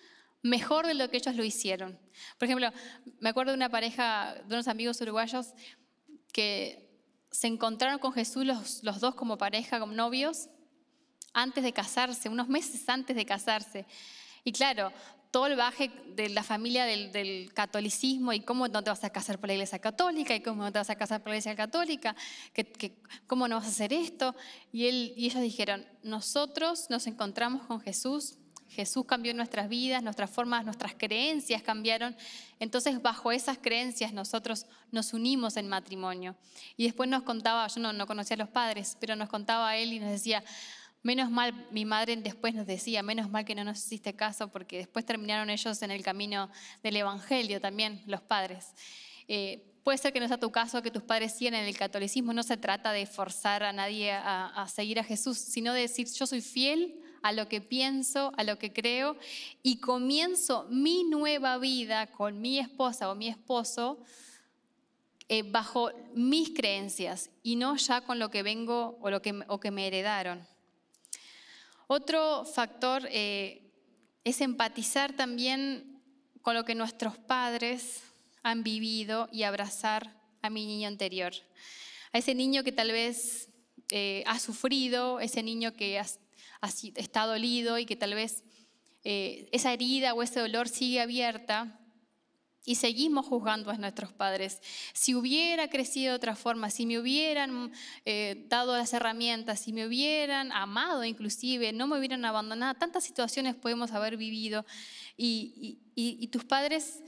mejor 0.41 0.88
de 0.88 0.96
lo 0.96 1.08
que 1.12 1.18
ellos 1.18 1.36
lo 1.36 1.44
hicieron. 1.44 2.00
Por 2.39 2.48
ejemplo, 2.48 2.72
me 3.20 3.30
acuerdo 3.30 3.52
de 3.52 3.58
una 3.58 3.70
pareja, 3.70 4.34
de 4.48 4.56
unos 4.56 4.68
amigos 4.68 5.00
uruguayos, 5.02 5.54
que 6.34 6.85
se 7.36 7.48
encontraron 7.48 8.00
con 8.00 8.13
Jesús 8.13 8.45
los, 8.45 8.82
dos 8.82 9.13
como 9.13 9.38
pareja, 9.38 9.78
como 9.78 9.91
novios, 9.91 10.48
antes 11.34 11.65
de 11.65 11.74
casarse, 11.74 12.30
unos 12.30 12.48
meses 12.48 12.88
antes 12.88 13.13
de 13.13 13.26
casarse. 13.26 13.86
Y 14.45 14.54
claro, 14.54 14.93
todo 15.32 15.48
el 15.48 15.58
baje 15.58 15.91
de 16.15 16.30
la 16.30 16.43
familia 16.43 16.86
del, 16.86 17.52
catolicismo 17.54 18.32
y 18.32 18.39
cómo 18.39 18.69
no 18.69 18.82
te 18.82 18.89
vas 18.89 19.04
a 19.04 19.10
casar 19.10 19.38
por 19.38 19.50
la 19.50 19.56
iglesia 19.56 19.80
católica 19.80 20.34
y 20.34 20.39
cómo 20.39 20.63
no 20.63 20.71
te 20.71 20.80
vas 20.80 20.89
a 20.89 20.95
casar 20.95 21.21
por 21.21 21.32
la 21.32 21.36
iglesia 21.36 21.58
católica, 21.58 22.15
que, 22.54 23.02
cómo 23.28 23.50
no 23.50 23.58
vas 23.58 23.65
a 23.65 23.69
hacer 23.69 23.91
esto. 23.91 24.34
Y, 24.71 24.88
él, 24.88 25.13
y 25.17 25.26
ellos 25.26 25.41
dijeron, 25.41 25.86
nosotros 26.04 26.89
nos 26.89 27.06
encontramos 27.06 27.63
con 27.63 27.82
Jesús 27.82 28.38
Jesús 28.69 29.06
cambió 29.06 29.34
nuestras 29.34 29.69
vidas, 29.69 30.04
nuestras 30.04 30.30
formas, 30.30 30.65
nuestras 30.65 30.93
creencias 30.95 31.62
cambiaron. 31.62 32.15
Entonces, 32.60 33.01
bajo 33.01 33.32
esas 33.32 33.58
creencias, 33.58 34.12
nosotros 34.13 34.65
nos 34.91 35.13
unimos 35.13 35.58
en 35.58 35.67
matrimonio. 35.67 36.36
Y 36.75 36.86
después 36.86 37.10
nos 37.10 37.23
contaba, 37.23 37.67
yo 37.67 37.80
no, 37.80 38.08
conocía 38.08 38.36
a 38.36 38.39
los 38.39 38.49
padres, 38.49 38.97
pero 38.99 39.15
nos 39.15 39.30
contaba 39.30 39.78
él 39.78 39.93
y 39.93 39.99
nos 39.99 40.10
decía, 40.10 40.43
menos 41.04 41.30
mal, 41.30 41.54
mi 41.71 41.86
madre 41.86 42.15
después 42.17 42.54
nos 42.54 42.67
decía, 42.67 43.04
menos 43.04 43.30
mal 43.30 43.45
que 43.45 43.56
no 43.56 43.63
nos 43.63 43.78
hiciste 43.78 44.13
caso, 44.13 44.49
porque 44.49 44.78
después 44.78 45.06
terminaron 45.06 45.49
ellos 45.49 45.82
en 45.82 45.91
el 45.91 46.04
camino 46.04 46.49
del 46.84 46.97
Evangelio 46.97 47.62
también, 47.62 48.01
los 48.08 48.21
padres. 48.21 48.73
Eh, 49.28 49.63
puede 49.84 49.99
ser 49.99 50.12
que 50.12 50.19
no 50.19 50.28
sea 50.28 50.39
tu 50.39 50.51
caso, 50.51 50.82
que 50.82 50.91
tus 50.91 51.04
padres 51.04 51.34
sigan 51.34 51.54
en 51.54 51.65
el 51.65 51.78
catolicismo. 51.78 52.34
No 52.34 52.43
se 52.43 52.58
trata 52.58 52.91
de 52.91 53.06
forzar 53.06 53.63
a 53.63 53.71
nadie 53.71 54.12
a, 54.12 54.47
a 54.47 54.67
seguir 54.67 54.99
a 54.99 55.04
Jesús, 55.04 55.38
sino 55.38 55.71
de 55.73 55.82
decir, 55.82 56.08
yo 56.12 56.25
soy 56.25 56.41
fiel 56.41 57.05
a 57.26 57.32
lo 57.32 57.50
que 57.50 57.60
pienso, 57.60 58.32
a 58.38 58.44
lo 58.44 58.60
que 58.60 58.72
creo, 58.72 59.18
y 59.64 59.80
comienzo 59.80 60.68
mi 60.70 61.04
nueva 61.04 61.58
vida 61.58 62.06
con 62.12 62.40
mi 62.40 62.60
esposa 62.60 63.10
o 63.10 63.16
mi 63.16 63.28
esposo 63.28 63.98
eh, 65.28 65.42
bajo 65.42 65.90
mis 66.14 66.52
creencias 66.52 67.32
y 67.42 67.56
no 67.56 67.78
ya 67.78 68.02
con 68.02 68.20
lo 68.20 68.30
que 68.30 68.44
vengo 68.44 69.00
o 69.02 69.10
lo 69.10 69.24
que, 69.24 69.44
o 69.48 69.60
que 69.60 69.72
me 69.72 69.88
heredaron. 69.88 70.48
Otro 71.88 72.46
factor 72.46 73.08
eh, 73.10 73.72
es 74.24 74.40
empatizar 74.42 75.14
también 75.14 76.00
con 76.44 76.54
lo 76.54 76.64
que 76.64 76.76
nuestros 76.76 77.18
padres 77.18 78.04
han 78.44 78.62
vivido 78.62 79.30
y 79.32 79.42
abrazar 79.42 80.16
a 80.44 80.52
mi 80.52 80.68
niño 80.68 80.92
interior. 80.92 81.34
A 82.12 82.20
ese 82.20 82.36
niño 82.36 82.64
que 82.64 82.72
tal 82.72 82.92
vez 82.92 83.50
eh, 83.91 84.24
ha 84.26 84.39
sufrido, 84.39 85.19
ese 85.19 85.43
niño 85.43 85.74
que 85.74 86.00
ha, 86.00 86.06
está 86.95 87.26
dolido 87.26 87.78
y 87.78 87.86
que 87.86 87.95
tal 87.95 88.13
vez 88.13 88.43
esa 89.04 89.71
herida 89.71 90.15
o 90.15 90.24
ese 90.24 90.39
dolor 90.39 90.67
sigue 90.67 91.00
abierta 91.00 91.80
y 92.65 92.76
seguimos 92.76 93.28
juzgando 93.28 93.69
a 93.69 93.78
nuestros 93.78 94.12
padres. 94.12 94.60
Si 94.93 95.13
hubiera 95.13 95.69
crecido 95.69 96.12
de 96.12 96.15
otra 96.15 96.36
forma, 96.36 96.71
si 96.71 96.86
me 96.86 97.00
hubieran 97.00 97.71
eh, 98.06 98.45
dado 98.50 98.76
las 98.76 98.91
herramientas, 98.93 99.60
si 99.60 99.71
me 99.71 99.86
hubieran 99.86 100.52
amado 100.52 101.06
inclusive, 101.06 101.71
no 101.71 101.88
me 101.88 102.00
hubieran 102.00 102.26
abandonado, 102.26 102.74
tantas 102.74 103.04
situaciones 103.04 103.56
podemos 103.56 103.91
haber 103.91 104.17
vivido 104.17 104.65
y 105.15 106.28
tus 106.32 106.43
padres 106.43 107.04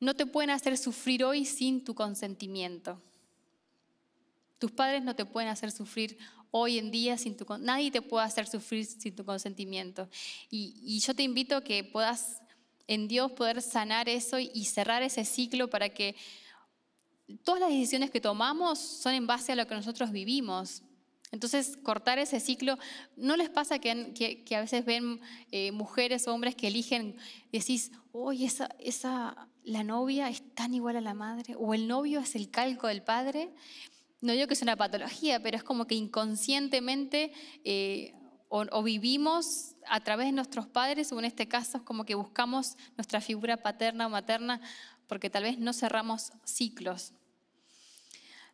no 0.00 0.14
te 0.14 0.26
pueden 0.26 0.50
hacer 0.50 0.76
sufrir 0.76 1.24
hoy 1.24 1.44
sin 1.44 1.84
tu 1.84 1.94
consentimiento. 1.94 3.02
Tus 4.58 4.70
padres 4.72 5.02
no 5.02 5.14
te 5.14 5.24
pueden 5.24 5.48
hacer 5.48 5.70
sufrir 5.70 6.18
hoy 6.50 6.78
en 6.78 6.90
día 6.90 7.18
sin 7.18 7.36
tu 7.36 7.46
nadie 7.58 7.90
te 7.90 8.02
puede 8.02 8.24
hacer 8.24 8.46
sufrir 8.46 8.84
sin 8.86 9.14
tu 9.14 9.24
consentimiento. 9.24 10.08
Y, 10.50 10.74
y 10.82 11.00
yo 11.00 11.14
te 11.14 11.22
invito 11.22 11.56
a 11.56 11.64
que 11.64 11.84
puedas 11.84 12.40
en 12.86 13.06
Dios 13.06 13.32
poder 13.32 13.62
sanar 13.62 14.08
eso 14.08 14.38
y 14.38 14.64
cerrar 14.64 15.02
ese 15.02 15.24
ciclo 15.24 15.68
para 15.68 15.90
que 15.90 16.16
todas 17.44 17.60
las 17.60 17.70
decisiones 17.70 18.10
que 18.10 18.20
tomamos 18.20 18.78
son 18.78 19.14
en 19.14 19.26
base 19.26 19.52
a 19.52 19.56
lo 19.56 19.66
que 19.66 19.74
nosotros 19.74 20.10
vivimos. 20.10 20.82
Entonces, 21.30 21.76
cortar 21.82 22.18
ese 22.18 22.40
ciclo, 22.40 22.78
¿no 23.16 23.36
les 23.36 23.50
pasa 23.50 23.78
que, 23.78 23.90
a 24.50 24.60
veces 24.60 24.84
ven 24.84 25.20
eh, 25.50 25.72
mujeres 25.72 26.26
o 26.26 26.34
hombres 26.34 26.54
que 26.54 26.68
eligen, 26.68 27.16
decís, 27.52 27.92
oye, 28.12 28.46
esa, 28.46 28.74
esa, 28.78 29.48
la 29.62 29.84
novia 29.84 30.30
es 30.30 30.42
tan 30.54 30.72
igual 30.72 30.96
a 30.96 31.02
la 31.02 31.12
madre, 31.12 31.54
o 31.58 31.74
el 31.74 31.86
novio 31.86 32.20
es 32.20 32.34
el 32.34 32.50
calco 32.50 32.86
del 32.86 33.02
padre? 33.02 33.50
No 34.20 34.32
digo 34.32 34.48
que 34.48 34.54
es 34.54 34.62
una 34.62 34.76
patología, 34.76 35.40
pero 35.40 35.56
es 35.56 35.62
como 35.62 35.86
que 35.86 35.94
inconscientemente 35.94 37.32
eh, 37.64 38.14
o, 38.48 38.82
vivimos 38.82 39.76
a 39.86 40.02
través 40.02 40.26
de 40.26 40.32
nuestros 40.32 40.66
padres, 40.66 41.12
o 41.12 41.18
en 41.18 41.26
este 41.26 41.46
caso 41.46 41.78
es 41.78 41.82
como 41.84 42.04
que 42.04 42.14
buscamos 42.14 42.76
nuestra 42.96 43.20
figura 43.20 43.58
paterna 43.58 44.06
o 44.06 44.10
materna, 44.10 44.60
porque 45.06 45.30
tal 45.30 45.44
vez 45.44 45.58
no 45.58 45.72
cerramos 45.72 46.32
ciclos. 46.44 47.12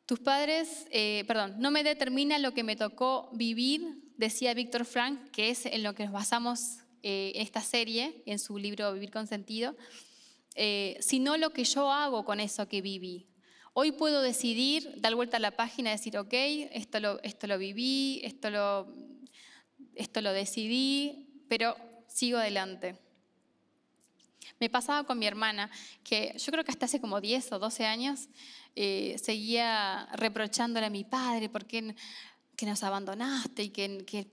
Tus 0.05 0.21
padres, 0.21 0.87
eh, 0.91 1.25
perdón, 1.27 1.55
no 1.59 1.71
me 1.71 1.83
determina 1.83 2.39
lo 2.39 2.53
que 2.53 2.63
me 2.63 2.77
tocó 2.77 3.31
vivir, 3.33 4.03
decía 4.19 4.53
Víctor 4.53 4.85
Frank, 4.85 5.31
que 5.31 5.49
es 5.49 5.65
en 5.65 5.83
lo 5.83 5.95
que 5.95 6.05
nos 6.05 6.13
basamos 6.13 6.79
eh, 7.03 7.33
en 7.37 7.43
esta 7.43 7.63
serie, 7.63 8.23
en 8.27 8.39
su 8.39 8.59
libro 8.59 8.93
Vivir 8.93 9.11
con 9.11 9.27
Sentido, 9.27 9.77
sino 11.01 11.37
lo 11.37 11.51
que 11.51 11.65
yo 11.65 11.91
hago 11.91 12.25
con 12.25 12.39
eso 12.39 12.69
que 12.69 12.81
viví. 12.81 13.34
Hoy 13.77 13.91
puedo 13.91 14.23
decidir, 14.23 14.95
dar 14.99 15.17
vuelta 15.17 15.39
a 15.39 15.41
la 15.41 15.51
página 15.51 15.91
decir, 15.91 16.17
ok, 16.17 16.33
esto 16.33 17.01
lo, 17.01 17.21
esto 17.25 17.49
lo 17.49 17.59
viví, 17.59 18.21
esto 18.23 18.49
lo, 18.49 18.87
esto 19.97 20.21
lo 20.21 20.33
decidí, 20.33 21.43
pero 21.49 21.77
sigo 22.07 22.39
adelante. 22.39 22.95
Me 24.61 24.71
pasaba 24.71 25.03
con 25.03 25.19
mi 25.19 25.27
hermana, 25.27 25.73
que 26.05 26.37
yo 26.39 26.53
creo 26.53 26.63
que 26.63 26.71
hasta 26.71 26.87
hace 26.87 27.01
como 27.01 27.21
10 27.21 27.51
o 27.51 27.59
12 27.59 27.85
años 27.85 28.29
eh, 28.77 29.17
seguía 29.21 30.09
reprochándole 30.13 30.87
a 30.87 30.91
mi 30.91 31.03
padre 31.03 31.49
por 31.49 31.67
qué 31.67 31.97
que 32.57 32.67
nos 32.67 32.83
abandonaste 32.83 33.65
y 33.65 33.71
que, 33.71 34.05
que 34.05 34.25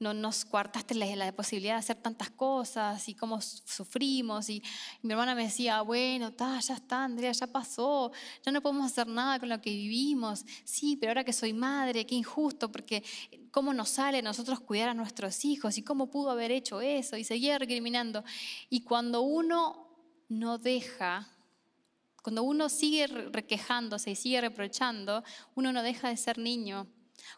no 0.00 0.14
nos 0.14 0.46
cuartaste 0.46 0.94
la, 0.94 1.32
posibilidad 1.32 1.74
de 1.74 1.80
hacer 1.80 1.96
tantas 1.96 2.30
cosas 2.30 3.06
y 3.08 3.14
cómo 3.14 3.38
sufrimos. 3.42 4.48
Y, 4.48 4.62
mi 5.02 5.12
hermana 5.12 5.34
me 5.34 5.44
decía, 5.44 5.82
bueno, 5.82 6.32
ya 6.38 6.74
está, 6.74 7.04
Andrea, 7.04 7.32
ya 7.32 7.46
pasó, 7.46 8.10
ya 8.42 8.50
no 8.50 8.62
podemos 8.62 8.90
hacer 8.90 9.06
nada 9.06 9.38
con 9.38 9.50
lo 9.50 9.60
que 9.60 9.70
vivimos. 9.70 10.44
Sí, 10.64 10.96
pero 10.96 11.10
ahora 11.10 11.24
que 11.24 11.34
soy 11.34 11.52
madre, 11.52 12.06
qué 12.06 12.14
injusto, 12.14 12.72
porque 12.72 13.04
cómo 13.50 13.74
nos 13.74 13.90
sale 13.90 14.22
nosotros 14.22 14.60
cuidar 14.60 14.88
a 14.88 14.94
nuestros 14.94 15.44
hijos 15.44 15.76
y 15.76 15.82
cómo 15.82 16.10
pudo 16.10 16.30
haber 16.30 16.50
hecho 16.50 16.80
eso 16.80 17.18
y 17.18 17.24
seguía 17.24 17.58
recriminando. 17.58 18.24
Y 18.70 18.80
cuando 18.80 19.20
uno 19.20 19.86
no 20.30 20.56
deja, 20.56 21.28
cuando 22.22 22.42
uno 22.42 22.70
sigue 22.70 23.06
requejándose 23.06 24.12
y 24.12 24.16
sigue 24.16 24.40
reprochando, 24.40 25.22
uno 25.54 25.74
no 25.74 25.82
deja 25.82 26.08
de 26.08 26.16
ser 26.16 26.38
niño. 26.38 26.86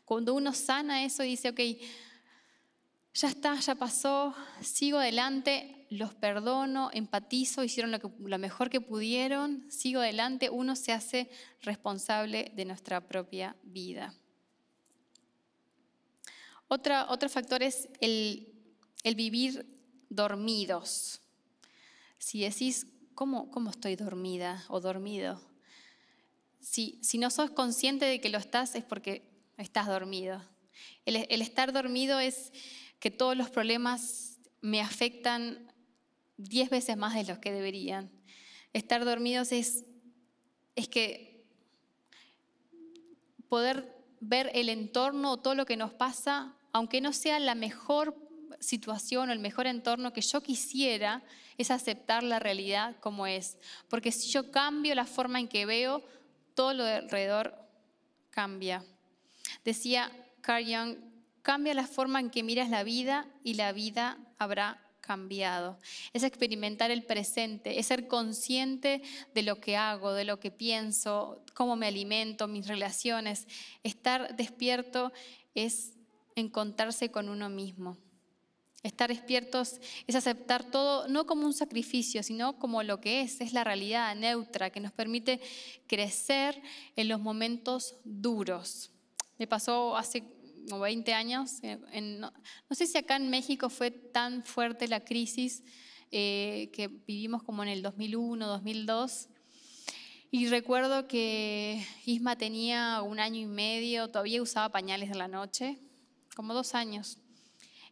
Cuando 0.05 0.35
uno 0.35 0.53
sana 0.53 1.05
eso 1.05 1.25
y 1.25 1.31
dice, 1.31 1.51
ok, 1.51 1.61
ya 3.15 3.29
está, 3.29 3.59
ya 3.61 3.75
pasó, 3.75 4.35
sigo 4.63 4.99
adelante, 4.99 5.87
los 5.91 6.15
perdono, 6.15 6.91
empatizo, 6.95 7.63
hicieron 7.63 7.93
lo, 7.93 8.39
mejor 8.39 8.71
que 8.71 8.81
pudieron, 8.81 9.71
sigo 9.71 10.01
adelante, 10.01 10.49
uno 10.49 10.77
se 10.77 10.93
hace 10.93 11.31
responsable 11.61 12.53
de 12.57 12.65
nuestra 12.65 13.07
propia 13.07 13.55
vida. 13.63 14.15
Otra, 16.69 17.11
otro 17.11 17.29
factor 17.29 17.63
es 17.63 17.91
el, 18.01 18.49
vivir 19.15 19.67
dormidos. 20.09 21.21
Si 22.17 22.41
decís, 22.41 22.87
¿cómo, 23.15 23.51
¿cómo, 23.51 23.69
estoy 23.69 23.97
dormida 23.97 24.65
o 24.69 24.81
dormido? 24.81 25.39
Si, 26.61 26.99
si 27.03 27.19
no 27.19 27.29
sos 27.29 27.51
consciente 27.51 28.07
de 28.07 28.23
que 28.23 28.31
lo 28.31 28.39
estás 28.39 28.75
es 28.75 28.85
porque 28.85 29.32
estás 29.57 29.87
dormido. 29.87 30.43
El, 31.05 31.43
estar 31.43 31.73
dormido 31.73 32.21
es 32.21 32.53
que 32.99 33.11
todos 33.11 33.37
los 33.37 33.51
problemas 33.51 34.39
me 34.61 34.81
afectan 34.81 35.73
diez 36.37 36.71
veces 36.71 36.97
más 36.97 37.15
de 37.15 37.25
los 37.25 37.39
que 37.39 37.53
deberían. 37.53 38.11
Estar 38.73 39.05
dormidos 39.05 39.53
es, 39.53 39.85
es 40.77 40.89
que 40.89 41.45
poder 43.49 43.93
ver 44.21 44.51
el 44.55 44.69
entorno 44.69 45.33
o 45.33 45.37
todo 45.39 45.55
lo 45.55 45.67
que 45.67 45.77
nos 45.77 45.93
pasa, 45.93 46.57
aunque 46.73 47.01
no 47.01 47.13
sea 47.13 47.39
la 47.39 47.55
mejor 47.55 48.17
situación 48.61 49.29
o 49.29 49.33
el 49.33 49.41
mejor 49.41 49.67
entorno 49.67 50.13
que 50.13 50.21
yo 50.21 50.43
quisiera, 50.43 51.23
es 51.59 51.71
aceptar 51.71 52.23
la 52.23 52.39
realidad 52.39 52.97
como 53.01 53.27
es. 53.27 53.59
Porque 53.89 54.13
si 54.13 54.31
yo 54.31 54.51
cambio 54.51 54.95
la 54.95 55.05
forma 55.05 55.41
en 55.41 55.49
que 55.49 55.67
veo, 55.67 56.03
todo 56.55 56.73
lo 56.73 56.85
de 56.85 56.95
alrededor 56.95 57.55
cambia. 58.31 58.85
Decía 59.65 60.11
Carl 60.41 60.65
Jung, 60.65 61.13
Cambia 61.43 61.75
la 61.75 61.89
forma 61.89 62.21
en 62.21 62.31
que 62.31 62.45
miras 62.45 62.71
la 62.71 62.85
vida 62.85 63.27
y 63.43 63.55
la 63.55 63.73
vida 63.73 64.17
habrá 64.39 64.81
cambiado. 65.01 65.77
Es 66.13 66.23
experimentar 66.23 66.93
el 66.93 67.03
presente, 67.03 67.81
es 67.81 67.87
ser 67.87 68.07
consciente 68.07 69.03
de 69.35 69.43
lo 69.43 69.61
que 69.61 69.77
hago, 69.77 70.13
de 70.13 70.25
lo 70.25 70.39
que 70.39 70.53
pienso, 70.53 71.45
cómo 71.55 71.75
me 71.75 71.89
alimento, 71.89 72.47
mis 72.47 72.69
relaciones. 72.69 73.49
Estar 73.83 74.37
despierto 74.37 75.13
es 75.57 75.95
encontrarse 76.37 77.11
con 77.11 77.29
uno 77.29 77.49
mismo. 77.49 77.99
Estar 78.85 79.09
despiertos 79.11 79.81
es 80.07 80.15
aceptar 80.15 80.71
todo 80.71 81.09
no 81.09 81.27
como 81.27 81.45
un 81.45 81.55
sacrificio, 81.55 82.23
sino 82.23 82.61
como 82.61 82.85
lo 82.85 83.01
que 83.01 83.23
es, 83.23 83.41
es 83.41 83.53
la 83.53 83.65
realidad 83.65 84.15
neutra 84.15 84.71
que 84.71 84.81
nos 84.81 84.93
permite 84.93 85.41
crecer 85.89 86.63
en 86.95 87.09
los 87.09 87.21
momentos 87.21 87.97
duros. 88.05 88.93
Me 89.43 89.49
pasó 89.49 89.97
hace 89.97 90.23
o 90.71 90.79
20 90.79 91.13
años. 91.13 91.59
Eh, 91.63 91.77
no, 92.01 92.33
sé 92.71 92.87
si 92.87 92.97
acá 92.97 93.17
en 93.17 93.29
México 93.29 93.69
fue 93.71 93.91
tan 93.91 94.45
fuerte 94.45 94.87
la 94.87 95.01
crisis 95.01 95.65
eh, 96.13 96.71
que 96.73 96.87
vivimos 96.87 97.43
como 97.43 97.65
en 97.65 97.71
el 97.71 97.83
2001, 97.83 98.47
2002. 98.47 99.29
Y 100.31 100.47
recuerdo 100.47 101.09
que 101.09 101.85
Isma 102.07 102.37
tenía 102.37 103.03
un 103.03 103.19
año 103.19 103.41
y 103.41 103.47
medio, 103.47 104.07
todavía 104.11 104.41
usaba 104.41 104.69
pañales 104.69 105.11
en 105.11 105.19
la 105.19 105.27
noche, 105.27 105.81
como 106.37 106.55
dos 106.55 106.77
años. 106.77 107.19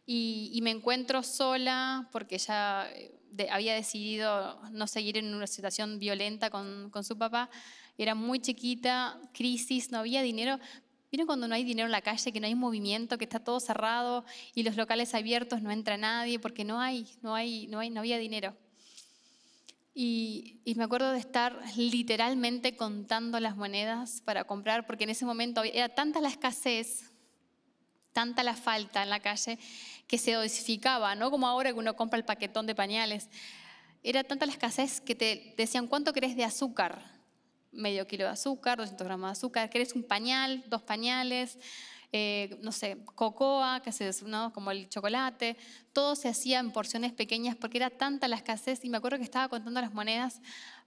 Y, 0.05 0.57
me 0.63 0.71
encuentro 0.71 1.21
sola 1.21 2.07
porque 2.13 2.37
ya 2.37 2.89
eh, 2.95 3.11
había 3.49 3.75
decidido 3.75 4.57
no 4.71 4.87
seguir 4.87 5.17
en 5.17 5.35
una 5.35 5.47
situación 5.47 5.99
violenta 5.99 6.49
con, 6.49 6.89
con 6.91 7.03
su 7.03 7.17
papá. 7.17 7.49
Era 7.97 8.15
muy 8.15 8.39
chiquita, 8.39 9.19
crisis, 9.33 9.91
no 9.91 9.97
había 9.99 10.21
dinero, 10.21 10.57
¿Vieron 11.11 11.27
cuando 11.27 11.49
no 11.49 11.55
hay 11.55 11.65
dinero 11.65 11.87
en 11.87 11.91
la 11.91 12.01
calle, 12.01 12.31
que 12.31 12.39
no 12.39 12.47
hay 12.47 12.55
movimiento, 12.55 13.17
que 13.17 13.25
está 13.25 13.39
todo 13.39 13.59
cerrado 13.59 14.23
y 14.55 14.63
los 14.63 14.77
locales 14.77 15.13
abiertos 15.13 15.61
no 15.61 15.69
entra 15.69 15.97
nadie 15.97 16.39
porque 16.39 16.63
no 16.63 16.79
hay, 16.79 17.05
no 17.21 17.35
hay, 17.35 17.67
no 17.67 17.79
hay, 17.79 17.89
no 17.89 17.99
había 17.99 18.17
dinero? 18.17 18.55
Y, 19.93 20.61
me 20.77 20.85
acuerdo 20.85 21.11
de 21.11 21.19
estar 21.19 21.61
literalmente 21.75 22.77
contando 22.77 23.41
las 23.41 23.57
monedas 23.57 24.21
para 24.21 24.45
comprar, 24.45 24.87
porque 24.87 25.03
en 25.03 25.09
ese 25.09 25.25
momento 25.25 25.63
era 25.65 25.89
tanta 25.89 26.21
la 26.21 26.29
escasez, 26.29 27.11
tanta 28.13 28.41
la 28.41 28.55
falta 28.55 29.03
en 29.03 29.09
la 29.09 29.19
calle, 29.19 29.59
que 30.07 30.17
se 30.17 30.31
dosificaba, 30.31 31.13
no 31.15 31.29
como 31.29 31.45
ahora 31.45 31.73
que 31.73 31.79
uno 31.79 31.97
compra 31.97 32.17
el 32.17 32.25
paquetón 32.25 32.67
de 32.67 32.75
pañales. 32.75 33.29
Era 34.01 34.23
tanta 34.23 34.45
la 34.45 34.53
escasez 34.53 35.01
que 35.01 35.13
te 35.13 35.53
decían, 35.57 35.87
¿cuánto 35.87 36.13
querés 36.13 36.37
de 36.37 36.45
azúcar? 36.45 37.20
Medio 37.71 38.07
kilo 38.07 38.25
de 38.25 38.31
azúcar, 38.31 38.77
200 38.77 39.05
gramos 39.05 39.27
de 39.29 39.31
azúcar, 39.31 39.69
querés 39.69 39.93
un 39.93 40.03
pañal, 40.03 40.63
dos 40.67 40.81
pañales, 40.81 41.57
eh, 42.13 42.57
no 42.61 42.71
sé, 42.71 42.97
cocoa, 43.15 43.81
que 43.81 43.89
es 43.89 44.23
¿no? 44.23 44.51
como 44.51 44.71
el 44.71 44.89
chocolate, 44.89 45.55
todo 45.93 46.15
se 46.15 46.27
hacía 46.27 46.59
en 46.59 46.71
porciones 46.71 47.13
pequeñas 47.13 47.55
porque 47.55 47.77
era 47.77 47.89
tanta 47.89 48.27
la 48.27 48.35
escasez 48.35 48.83
y 48.83 48.89
me 48.89 48.97
acuerdo 48.97 49.17
que 49.17 49.23
estaba 49.23 49.47
contando 49.47 49.79
las 49.79 49.93
monedas 49.93 50.41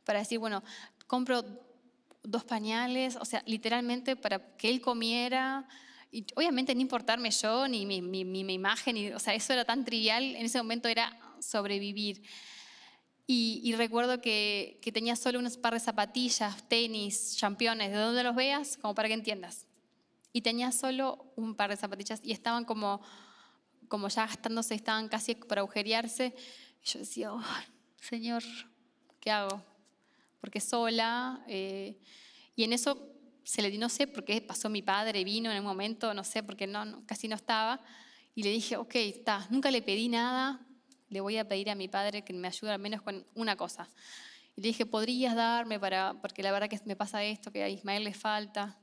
para 0.04 0.18
decir, 0.18 0.38
bueno, 0.38 0.62
compro 1.06 1.42
dos 2.22 2.44
pañales, 2.44 3.16
o 3.16 3.24
sea, 3.24 3.42
literalmente 3.46 4.16
para 4.16 4.56
que 4.56 4.68
él 4.68 4.80
comiera. 4.80 5.66
Y 6.10 6.26
obviamente 6.34 6.74
no 6.74 6.80
importarme 6.80 7.30
yo 7.30 7.68
ni 7.68 7.86
mi, 7.86 8.00
mi, 8.02 8.54
imagen, 8.54 9.14
o 9.14 9.18
sea, 9.18 9.34
eso 9.34 9.52
era 9.52 9.64
tan 9.64 9.84
trivial, 9.84 10.22
en 10.22 10.46
ese 10.46 10.58
momento 10.58 10.88
era 10.88 11.18
sobrevivir. 11.40 12.22
Y, 13.26 13.74
recuerdo 13.76 14.20
que, 14.20 14.78
que, 14.82 14.92
tenía 14.92 15.16
solo 15.16 15.38
unos 15.38 15.56
par 15.56 15.72
de 15.72 15.80
zapatillas, 15.80 16.68
tenis, 16.68 17.36
championes, 17.36 17.90
de 17.90 17.96
donde 17.96 18.22
los 18.22 18.36
veas, 18.36 18.76
como 18.76 18.94
para 18.94 19.08
que 19.08 19.14
entiendas 19.14 19.66
y 20.36 20.42
tenía 20.42 20.72
solo 20.72 21.32
un 21.36 21.54
par 21.54 21.70
de 21.70 21.76
zapatillas 21.76 22.20
y 22.24 22.32
estaban 22.32 22.64
como, 22.64 23.00
como 23.86 24.08
ya 24.08 24.26
gastándose, 24.26 24.74
estaban 24.74 25.08
casi 25.08 25.36
para 25.36 25.60
agujerearse. 25.60 26.34
Y 26.82 26.88
yo 26.88 26.98
decía, 26.98 27.32
oh, 27.32 27.42
Señor, 28.00 28.42
¿qué 29.20 29.30
hago? 29.30 29.62
Porque 30.40 30.60
sola. 30.60 31.44
Eh, 31.46 32.00
y 32.56 32.64
en 32.64 32.72
eso 32.72 33.12
se 33.44 33.62
le 33.62 33.70
di, 33.70 33.78
no 33.78 33.88
sé 33.88 34.08
por 34.08 34.24
qué 34.24 34.42
pasó 34.42 34.68
mi 34.68 34.82
padre, 34.82 35.22
vino 35.22 35.52
en 35.52 35.58
un 35.58 35.64
momento, 35.64 36.12
no 36.14 36.24
sé, 36.24 36.42
porque 36.42 36.66
no, 36.66 37.06
casi 37.06 37.28
no 37.28 37.36
estaba. 37.36 37.80
Y 38.34 38.42
le 38.42 38.50
dije, 38.50 38.76
ok, 38.76 38.96
está, 38.96 39.46
nunca 39.50 39.70
le 39.70 39.82
pedí 39.82 40.08
nada, 40.08 40.66
le 41.14 41.20
voy 41.20 41.36
a 41.38 41.46
pedir 41.46 41.70
a 41.70 41.76
mi 41.76 41.86
padre 41.86 42.22
que 42.22 42.32
me 42.32 42.48
ayude 42.48 42.72
al 42.72 42.80
menos 42.80 43.00
con 43.00 43.24
una 43.36 43.56
cosa. 43.56 43.88
Y 44.56 44.60
le 44.62 44.68
dije, 44.68 44.84
¿podrías 44.84 45.36
darme 45.36 45.78
para, 45.78 46.14
porque 46.20 46.42
la 46.42 46.50
verdad 46.50 46.68
que 46.68 46.80
me 46.86 46.96
pasa 46.96 47.22
esto, 47.22 47.52
que 47.52 47.62
a 47.62 47.68
Ismael 47.68 48.02
le 48.02 48.14
falta? 48.14 48.76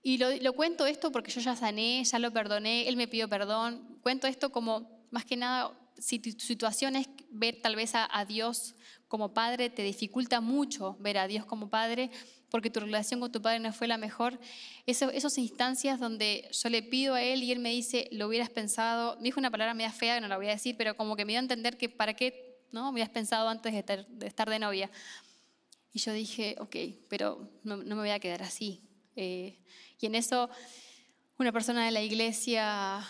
Y 0.00 0.18
lo, 0.18 0.52
cuento 0.52 0.86
esto 0.86 1.10
porque 1.10 1.32
yo 1.32 1.40
ya 1.40 1.56
sané, 1.56 2.04
ya 2.04 2.20
lo 2.20 2.32
perdoné, 2.32 2.88
él 2.88 2.96
me 2.96 3.08
pidió 3.08 3.28
perdón. 3.28 3.98
Cuento 4.00 4.28
esto 4.28 4.50
como, 4.50 5.04
más 5.10 5.24
que 5.24 5.36
nada, 5.36 5.76
si 5.98 6.20
tu 6.20 6.30
situación 6.30 6.94
es 6.94 7.08
ver 7.30 7.60
tal 7.60 7.74
vez 7.74 7.92
a, 7.94 8.24
Dios 8.24 8.76
como 9.08 9.34
padre, 9.34 9.70
te 9.70 9.82
dificulta 9.82 10.40
mucho 10.40 10.96
ver 11.00 11.18
a 11.18 11.26
Dios 11.26 11.44
como 11.46 11.68
padre 11.68 12.10
porque 12.50 12.70
tu 12.70 12.80
relación 12.80 13.20
con 13.20 13.30
tu 13.32 13.40
padre 13.40 13.60
no 13.60 13.72
fue 13.72 13.86
la 13.86 13.96
mejor. 13.96 14.38
Eso, 14.86 15.10
esas 15.10 15.38
instancias 15.38 16.00
donde 16.00 16.48
yo 16.52 16.68
le 16.68 16.82
pido 16.82 17.14
a 17.14 17.22
él 17.22 17.42
y 17.42 17.52
él 17.52 17.58
me 17.58 17.70
dice, 17.70 18.08
lo 18.12 18.28
hubieras 18.28 18.50
pensado, 18.50 19.16
me 19.16 19.24
dijo 19.24 19.40
una 19.40 19.50
palabra 19.50 19.74
media 19.74 19.92
fea, 19.92 20.20
no 20.20 20.28
la 20.28 20.36
voy 20.36 20.48
a 20.48 20.50
decir, 20.50 20.76
pero 20.76 20.96
como 20.96 21.16
que 21.16 21.24
me 21.24 21.32
dio 21.32 21.38
a 21.38 21.42
entender 21.42 21.76
que 21.76 21.88
para 21.88 22.14
qué 22.14 22.58
no 22.72 22.84
me 22.84 22.90
hubieras 22.90 23.10
pensado 23.10 23.48
antes 23.48 23.72
de 23.72 24.26
estar 24.26 24.50
de, 24.50 24.58
novia. 24.58 24.90
Y 25.92 25.98
yo 25.98 26.12
dije, 26.12 26.56
ok, 26.58 26.76
pero 27.08 27.48
no, 27.64 27.76
no 27.78 27.96
me 27.96 28.02
voy 28.02 28.10
a 28.10 28.20
quedar 28.20 28.42
así. 28.42 28.80
Eh, 29.16 29.58
y 29.98 30.06
en 30.06 30.14
eso 30.14 30.48
una 31.40 31.52
persona 31.52 31.86
de 31.86 31.90
la 31.90 32.02
iglesia, 32.02 33.02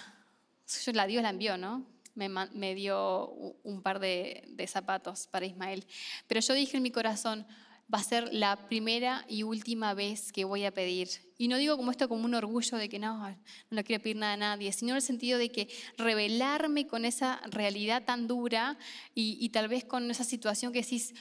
la 0.93 1.07
Dios 1.07 1.23
la 1.23 1.31
envió, 1.31 1.59
¿no? 1.59 1.85
Me, 2.15 2.75
dio 2.77 3.29
un 3.65 3.83
par 3.83 3.99
de, 3.99 4.65
zapatos 4.69 5.27
para 5.27 5.47
Ismael. 5.47 5.85
Pero 6.29 6.41
yo 6.41 6.55
dije 6.55 6.77
en 6.77 6.83
mi 6.85 6.93
corazón, 6.93 7.45
va 7.93 7.99
a 7.99 8.03
ser 8.03 8.33
la 8.33 8.69
primera 8.69 9.25
y 9.29 9.43
última 9.43 9.95
vez 9.95 10.33
que 10.33 10.45
voy 10.45 10.65
a 10.65 10.73
pedir. 10.73 11.09
Y 11.39 11.49
no 11.49 11.57
digo 11.57 11.77
como 11.77 11.91
esto 11.91 12.09
como 12.09 12.25
un 12.25 12.35
orgullo 12.35 12.77
de 12.77 12.89
que 12.89 12.99
no, 12.99 13.19
no 13.19 13.37
le 13.71 13.85
quiero 13.85 14.03
pedir 14.03 14.17
nada 14.17 14.35
a 14.35 14.37
nadie, 14.37 14.73
sino 14.73 14.93
en 14.93 14.97
el 14.97 15.03
sentido 15.03 15.39
de 15.39 15.51
que 15.51 15.69
revelarme 15.97 16.87
con 16.87 17.05
esa 17.05 17.41
realidad 17.51 18.05
tan 18.05 18.27
dura 18.27 18.79
y, 19.15 19.39
y 19.41 19.49
tal 19.49 19.69
vez 19.69 19.85
con 19.85 20.11
esa 20.11 20.25
situación 20.25 20.73
que 20.73 20.83
decís, 20.83 21.15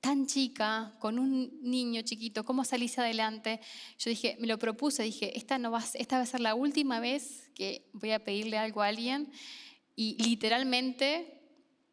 tan 0.00 0.26
chica, 0.26 0.94
con 0.98 1.18
un 1.18 1.60
niño 1.62 2.02
chiquito, 2.02 2.44
¿cómo 2.44 2.64
salís 2.64 2.98
adelante? 2.98 3.60
Yo 3.98 4.10
dije, 4.10 4.36
me 4.40 4.46
lo 4.46 4.58
propuse, 4.58 5.02
dije, 5.02 5.36
esta, 5.36 5.58
no 5.58 5.70
va, 5.70 5.84
esta 5.94 6.16
va 6.16 6.22
a 6.22 6.26
ser 6.26 6.40
la 6.40 6.54
última 6.54 7.00
vez 7.00 7.50
que 7.54 7.86
voy 7.92 8.12
a 8.12 8.24
pedirle 8.24 8.56
algo 8.56 8.82
a 8.82 8.88
alguien. 8.88 9.30
Y 9.96 10.16
literalmente 10.22 11.39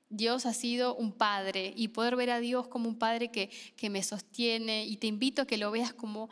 Dios 0.09 0.45
ha 0.45 0.53
sido 0.53 0.95
un 0.95 1.11
padre 1.11 1.73
y 1.75 1.89
poder 1.89 2.15
ver 2.15 2.29
a 2.29 2.39
Dios 2.39 2.67
como 2.67 2.87
un 2.87 2.97
padre 2.97 3.29
que, 3.29 3.49
que 3.75 3.89
me 3.89 4.03
sostiene 4.03 4.85
y 4.85 4.97
te 4.97 5.07
invito 5.07 5.41
a 5.41 5.47
que 5.47 5.57
lo 5.57 5.71
veas 5.71 5.93
como 5.93 6.29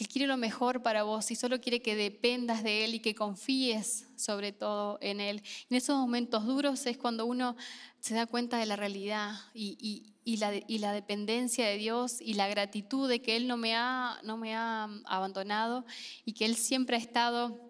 que 0.00 0.06
quiere 0.06 0.26
lo 0.26 0.38
mejor 0.38 0.82
para 0.82 1.02
vos 1.02 1.30
y 1.30 1.34
solo 1.34 1.60
quiere 1.60 1.82
que 1.82 1.94
dependas 1.94 2.62
de 2.62 2.86
Él 2.86 2.94
y 2.94 3.00
que 3.00 3.14
confíes 3.14 4.06
sobre 4.16 4.50
todo 4.50 4.98
en 5.02 5.20
Él. 5.20 5.42
En 5.68 5.76
esos 5.76 5.98
momentos 5.98 6.46
duros 6.46 6.86
es 6.86 6.96
cuando 6.96 7.26
uno 7.26 7.54
se 7.98 8.14
da 8.14 8.24
cuenta 8.26 8.56
de 8.56 8.64
la 8.64 8.76
realidad 8.76 9.32
y, 9.52 10.06
la, 10.38 10.54
y, 10.54 10.78
la, 10.78 10.92
dependencia 10.92 11.66
de 11.66 11.76
Dios 11.76 12.22
y 12.22 12.32
la 12.32 12.48
gratitud 12.48 13.10
de 13.10 13.20
que 13.20 13.36
Él 13.36 13.46
no 13.46 13.58
me, 13.58 13.74
ha, 13.74 14.18
no 14.24 14.38
me 14.38 14.54
ha 14.54 14.84
abandonado 15.04 15.84
y 16.24 16.32
que 16.32 16.46
Él 16.46 16.56
siempre 16.56 16.96
ha 16.96 16.98
estado 16.98 17.60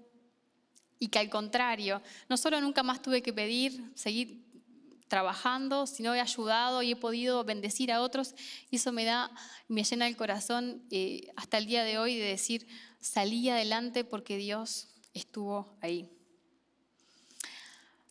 y 1.01 1.09
que 1.09 1.19
al 1.19 1.31
contrario, 1.31 2.01
no 2.29 2.37
solo 2.37 2.61
nunca 2.61 2.85
más 2.85 3.03
tuve 3.03 3.23
que 3.23 3.33
pedir, 3.33 3.91
seguir 3.97 4.50
trabajando, 5.11 5.89
sino 5.89 6.15
he 6.15 6.21
ayudado 6.21 6.83
y 6.83 6.93
he 6.93 6.97
podido 6.97 7.43
bendecir 7.43 7.91
a 7.91 8.01
otros 8.01 8.33
y 8.71 8.77
eso 8.77 8.93
me 8.93 9.05
da, 9.05 9.33
me 9.67 9.83
llena 9.83 10.07
el 10.07 10.17
corazón 10.17 10.85
eh, 10.93 11.27
hasta 11.35 11.59
el 11.59 11.67
día 11.67 11.83
de 11.83 11.99
hoy 11.99 12.17
de 12.17 12.25
decir, 12.25 12.69
salí 13.01 13.49
adelante 13.51 14.05
porque 14.05 14.37
Dios 14.37 14.87
estuvo 15.13 15.77
ahí. 15.81 16.09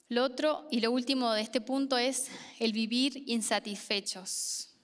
Lo 0.09 0.25
otro 0.25 0.67
y 0.69 0.81
lo 0.81 0.91
último 0.91 1.31
de 1.31 1.41
este 1.41 1.61
punto 1.61 1.97
es 1.97 2.27
el 2.59 2.73
vivir 2.73 3.23
insatisfechos. 3.27 4.75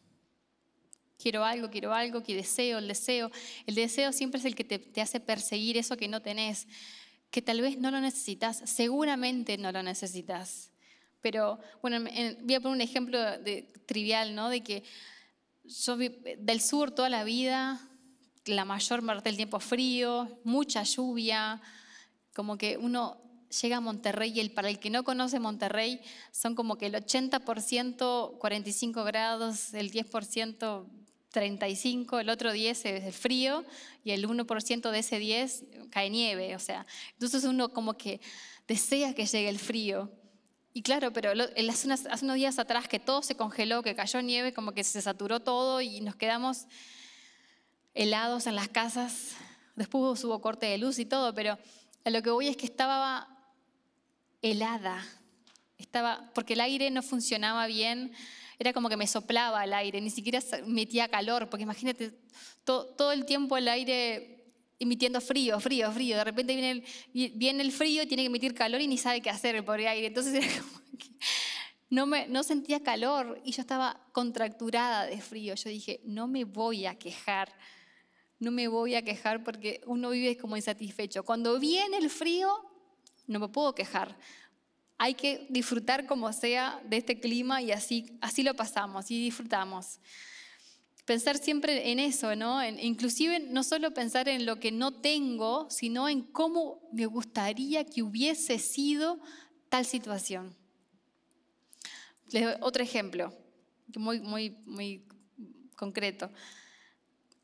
Quiero 1.17 1.43
algo, 1.43 1.69
quiero 1.69 1.93
algo, 1.93 2.23
que 2.23 2.33
deseo, 2.33 2.77
el 2.77 2.87
deseo. 2.87 3.29
El 3.65 3.75
deseo 3.75 4.13
siempre 4.13 4.39
es 4.39 4.45
el 4.45 4.55
que 4.55 4.63
te, 4.63 5.01
hace 5.01 5.19
perseguir 5.19 5.75
eso 5.77 5.97
que 5.97 6.07
no 6.07 6.21
tenés, 6.21 6.65
que 7.29 7.41
tal 7.41 7.59
vez 7.59 7.77
no 7.77 7.91
lo 7.91 7.99
necesitas, 7.99 8.61
seguramente 8.63 9.57
no 9.57 9.73
lo 9.73 9.83
necesitas. 9.83 10.71
Pero 11.25 11.57
bueno, 11.81 12.07
voy 12.43 12.53
a 12.53 12.59
poner 12.59 12.75
un 12.75 12.81
ejemplo 12.81 13.19
trivial, 13.87 14.35
¿no? 14.35 14.47
De 14.47 14.61
que 14.61 14.83
yo 15.63 15.97
del 15.97 16.61
sur 16.61 16.91
toda 16.91 17.09
la 17.09 17.23
vida, 17.23 17.81
la 18.45 18.63
mayor 18.63 19.03
parte 19.03 19.29
del 19.29 19.35
tiempo 19.35 19.59
frío, 19.59 20.39
mucha 20.43 20.83
lluvia, 20.83 21.59
como 22.35 22.59
que 22.59 22.77
uno 22.77 23.19
llega 23.59 23.77
a 23.77 23.81
Monterrey 23.81 24.33
y 24.35 24.39
el, 24.39 24.51
para 24.51 24.69
el 24.69 24.77
que 24.77 24.91
no 24.91 25.03
conoce 25.03 25.39
Monterrey 25.39 25.99
son 26.31 26.53
como 26.53 26.77
que 26.77 26.85
el 26.85 26.93
80% 26.93 28.37
45 28.37 29.03
grados, 29.03 29.73
el 29.73 29.91
10% 29.91 30.85
35, 31.31 32.19
el 32.19 32.29
otro 32.29 32.53
10 32.53 32.85
es 32.85 33.03
el 33.03 33.13
frío 33.13 33.65
y 34.03 34.11
el 34.11 34.27
1% 34.27 34.91
de 34.91 34.99
ese 34.99 35.17
10 35.17 35.63
cae 35.89 36.11
nieve, 36.11 36.55
o 36.55 36.59
sea, 36.59 36.85
entonces 37.13 37.45
uno 37.45 37.69
como 37.69 37.97
que 37.97 38.21
desea 38.67 39.15
que 39.15 39.25
llegue 39.25 39.49
el 39.49 39.57
frío. 39.57 40.11
Y 40.77 40.81
claro, 40.81 41.13
pero 41.13 41.31
hace, 41.69 41.87
unos 42.21 42.35
días 42.35 42.59
atrás 42.59 42.89
que 42.89 42.99
todo 42.99 43.23
se 43.23 43.37
congeló, 43.37 43.81
que 43.81 43.95
cayó 43.95 44.21
nieve, 44.21 44.51
como 44.51 44.73
que 44.73 44.83
se 44.83 45.01
saturó 45.01 45.39
todo 45.39 45.79
y 45.79 46.01
nos 46.01 46.17
quedamos 46.17 46.65
helados 47.93 48.45
en 48.45 48.55
las 48.55 48.67
casas. 48.67 49.37
Después 49.77 50.21
hubo 50.25 50.41
corte 50.41 50.65
de 50.65 50.77
luz 50.77 50.99
y 50.99 51.05
todo, 51.05 51.33
pero 51.33 51.57
a 52.03 52.09
lo 52.09 52.21
que 52.21 52.29
voy 52.29 52.49
es 52.49 52.57
que 52.57 52.65
estaba 52.65 53.29
helada. 54.41 55.01
Estaba, 55.77 56.29
porque 56.33 56.55
el 56.55 56.59
aire 56.59 56.91
no 56.91 57.01
funcionaba 57.01 57.67
bien, 57.67 58.11
era 58.59 58.73
como 58.73 58.89
que 58.89 58.97
me 58.97 59.07
soplaba 59.07 59.63
el 59.63 59.71
aire, 59.71 60.01
ni 60.01 60.09
siquiera 60.09 60.41
metía 60.65 61.07
calor, 61.07 61.47
porque 61.49 61.63
imagínate 61.63 62.19
todo, 62.65 63.13
el 63.13 63.23
tiempo 63.23 63.55
el 63.55 63.69
aire 63.69 64.34
emitiendo 64.79 65.21
frío, 65.21 65.59
frío, 65.59 65.91
frío. 65.91 66.17
De 66.17 66.23
repente 66.23 66.53
viene 66.55 66.71
el, 66.71 67.31
viene 67.35 67.63
el 67.63 67.71
frío 67.71 68.07
tiene 68.07 68.23
que 68.23 68.27
emitir 68.27 68.53
calor 68.53 68.81
y 68.81 68.87
ni 68.87 68.97
sabe 68.97 69.21
qué 69.21 69.29
hacer 69.29 69.55
el 69.55 69.87
aire. 69.87 70.07
Entonces 70.07 70.33
era 70.33 70.47
como 70.61 70.97
que 70.97 71.09
no, 71.89 72.05
me, 72.05 72.27
no 72.27 72.43
sentía 72.43 72.81
calor 72.83 73.41
y 73.43 73.51
yo 73.51 73.61
estaba 73.61 74.01
contracturada 74.11 75.05
de 75.05 75.21
frío. 75.21 75.55
Yo 75.55 75.69
dije, 75.69 76.01
no 76.03 76.27
me 76.27 76.43
voy 76.43 76.85
a 76.85 76.95
quejar, 76.95 77.53
no 78.39 78.51
me 78.51 78.67
voy 78.67 78.95
a 78.95 79.03
quejar 79.03 79.43
porque 79.43 79.81
uno 79.85 80.09
vive 80.09 80.37
como 80.37 80.55
insatisfecho. 80.55 81.23
Cuando 81.23 81.59
viene 81.59 81.97
el 81.97 82.09
frío, 82.09 82.49
no 83.27 83.39
me 83.39 83.47
puedo 83.47 83.73
quejar. 83.75 84.17
Hay 84.97 85.13
que 85.13 85.45
disfrutar 85.49 86.05
como 86.05 86.31
sea 86.31 86.81
de 86.85 86.97
este 86.97 87.19
clima 87.19 87.61
y 87.61 87.71
así, 87.71 88.17
así 88.21 88.43
lo 88.43 88.55
pasamos 88.55 89.11
y 89.11 89.25
disfrutamos. 89.25 89.99
Pensar 91.05 91.37
siempre 91.37 91.91
en 91.91 91.99
eso, 91.99 92.35
¿no? 92.35 92.67
inclusive 92.67 93.39
no 93.39 93.63
solo 93.63 93.93
pensar 93.93 94.27
en 94.27 94.45
lo 94.45 94.59
que 94.59 94.71
no 94.71 94.91
tengo, 94.91 95.69
sino 95.69 96.09
en 96.09 96.23
cómo 96.23 96.81
me 96.91 97.05
gustaría 97.05 97.85
que 97.85 98.01
hubiese 98.01 98.57
sido 98.57 99.19
tal 99.69 99.85
situación. 99.85 100.55
otro 102.61 102.81
ejemplo, 102.81 103.31
muy, 103.95 104.19
muy, 104.19 104.57
muy 104.65 105.05
concreto. 105.75 106.31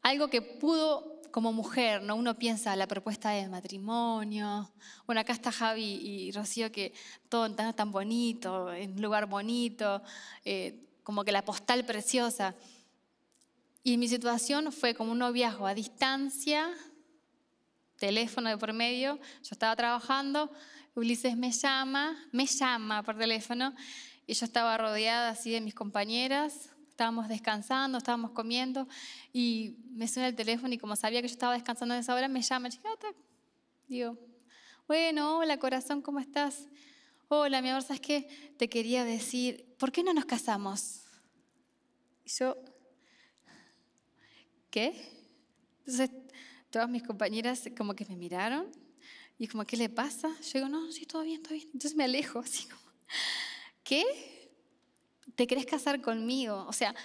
Algo 0.02 0.28
que 0.28 0.42
pudo 0.42 1.22
como 1.32 1.54
mujer, 1.54 2.04
¿no? 2.04 2.16
Uno 2.16 2.38
piensa 2.38 2.76
la 2.76 2.88
propuesta 2.88 3.30
de 3.32 3.48
matrimonio. 3.48 4.72
Bueno, 5.06 5.22
acá 5.22 5.34
está 5.34 5.52
Javi 5.52 5.84
y 5.84 6.32
Rocío, 6.32 6.72
que 6.72 6.94
todo 7.30 7.54
tan, 7.54 7.76
tan 7.76 7.92
bonito, 7.92 8.74
en 8.74 8.94
un 8.94 9.02
lugar 9.02 9.26
bonito, 9.28 10.02
eh, 10.44 10.88
como 11.04 11.24
que 11.24 11.32
la 11.32 11.44
postal 11.44 11.86
preciosa. 11.86 12.56
Y 13.84 13.98
mi 13.98 14.08
situación 14.08 14.72
fue 14.72 14.94
como 14.94 15.12
un 15.12 15.20
noviazgo 15.20 15.66
a 15.66 15.74
distancia, 15.74 16.70
teléfono 17.98 18.50
de 18.50 18.58
por 18.58 18.74
medio, 18.74 19.18
yo 19.18 19.50
estaba 19.52 19.76
trabajando, 19.76 20.52
Ulises 20.96 21.38
me 21.38 21.52
llama, 21.52 22.18
me 22.32 22.46
llama 22.46 23.02
por 23.02 23.18
teléfono, 23.18 23.74
y 24.28 24.34
yo 24.34 24.46
estaba 24.46 24.78
rodeada 24.78 25.30
así 25.30 25.52
de 25.52 25.62
mis 25.62 25.74
compañeras, 25.74 26.70
estábamos 26.90 27.28
descansando, 27.28 27.98
estábamos 27.98 28.32
comiendo, 28.32 28.88
y 29.34 29.78
me 29.92 30.08
suena 30.08 30.28
el 30.28 30.36
teléfono 30.36 30.74
y 30.74 30.78
como 30.78 30.96
sabía 30.96 31.22
que 31.22 31.28
yo 31.28 31.34
estaba 31.34 31.54
descansando 31.54 31.96
en 31.96 32.02
esa 32.02 32.14
hora, 32.14 32.28
me 32.28 32.42
llama, 32.42 32.70
chica, 32.70 32.90
digo, 33.88 34.18
bueno, 34.88 35.40
hola 35.40 35.58
corazón, 35.58 36.02
¿cómo 36.02 36.20
estás? 36.20 36.68
Hola, 37.30 37.62
mi 37.62 37.70
amor, 37.70 37.82
¿sabes 37.82 38.02
qué? 38.02 38.56
Te 38.58 38.70
quería 38.70 39.06
decir, 39.06 39.76
¿por 39.80 39.92
qué 39.92 40.04
no 40.04 40.14
nos 40.14 40.26
casamos? 40.26 41.04
Y 42.26 42.30
yo, 42.30 42.58
¿qué? 44.72 44.94
Entonces, 45.86 46.10
todas 46.72 46.90
mis 46.90 47.04
compañeras 47.04 47.70
como 47.78 47.94
que 47.94 48.06
me 48.06 48.16
miraron 48.16 48.72
y 49.38 49.48
como, 49.48 49.66
¿qué 49.66 49.76
le 49.76 49.90
pasa? 49.90 50.30
Yo 50.42 50.60
digo, 50.60 50.70
no, 50.70 50.92
sí, 50.92 51.06
todo 51.06 51.24
bien, 51.24 51.44
todo 51.44 51.54
bien. 51.54 51.68
Entonces 51.74 51.96
me 51.96 52.06
alejo, 52.06 52.40
así 52.46 52.68
como, 52.68 52.82
¿qué? 53.84 54.04
¿Te 55.36 55.46
querés 55.46 55.66
casar 55.66 56.02
conmigo? 56.02 56.66
O 56.68 56.74
sea, 56.74 56.96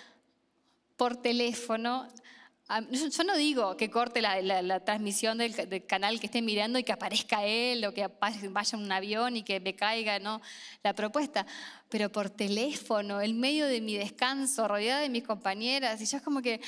por 0.96 1.16
teléfono. 1.16 2.08
Yo 2.90 3.22
no 3.22 3.36
digo 3.36 3.76
que 3.76 3.90
corte 3.90 4.20
la, 4.20 4.80
transmisión 4.84 5.38
del, 5.38 5.54
del, 5.54 5.86
canal 5.86 6.18
que 6.18 6.26
esté 6.26 6.42
mirando 6.42 6.80
y 6.80 6.84
que 6.84 6.92
aparezca 6.92 7.46
él 7.46 7.84
o 7.84 7.94
que 7.94 8.08
vaya 8.50 8.76
un 8.76 8.90
avión 8.90 9.36
y 9.36 9.44
que 9.44 9.60
me 9.60 9.76
caiga 9.76 10.18
¿no? 10.18 10.40
la 10.82 10.92
propuesta, 10.92 11.46
pero 11.88 12.10
por 12.10 12.28
teléfono, 12.28 13.20
en 13.20 13.38
medio 13.38 13.66
de 13.66 13.80
mi 13.80 13.96
descanso, 13.96 14.66
rodeada 14.66 15.00
de 15.00 15.08
mis 15.08 15.22
compañeras, 15.22 16.00
y 16.00 16.06
yo 16.06 16.16
es 16.16 16.24
como 16.24 16.42
que 16.42 16.60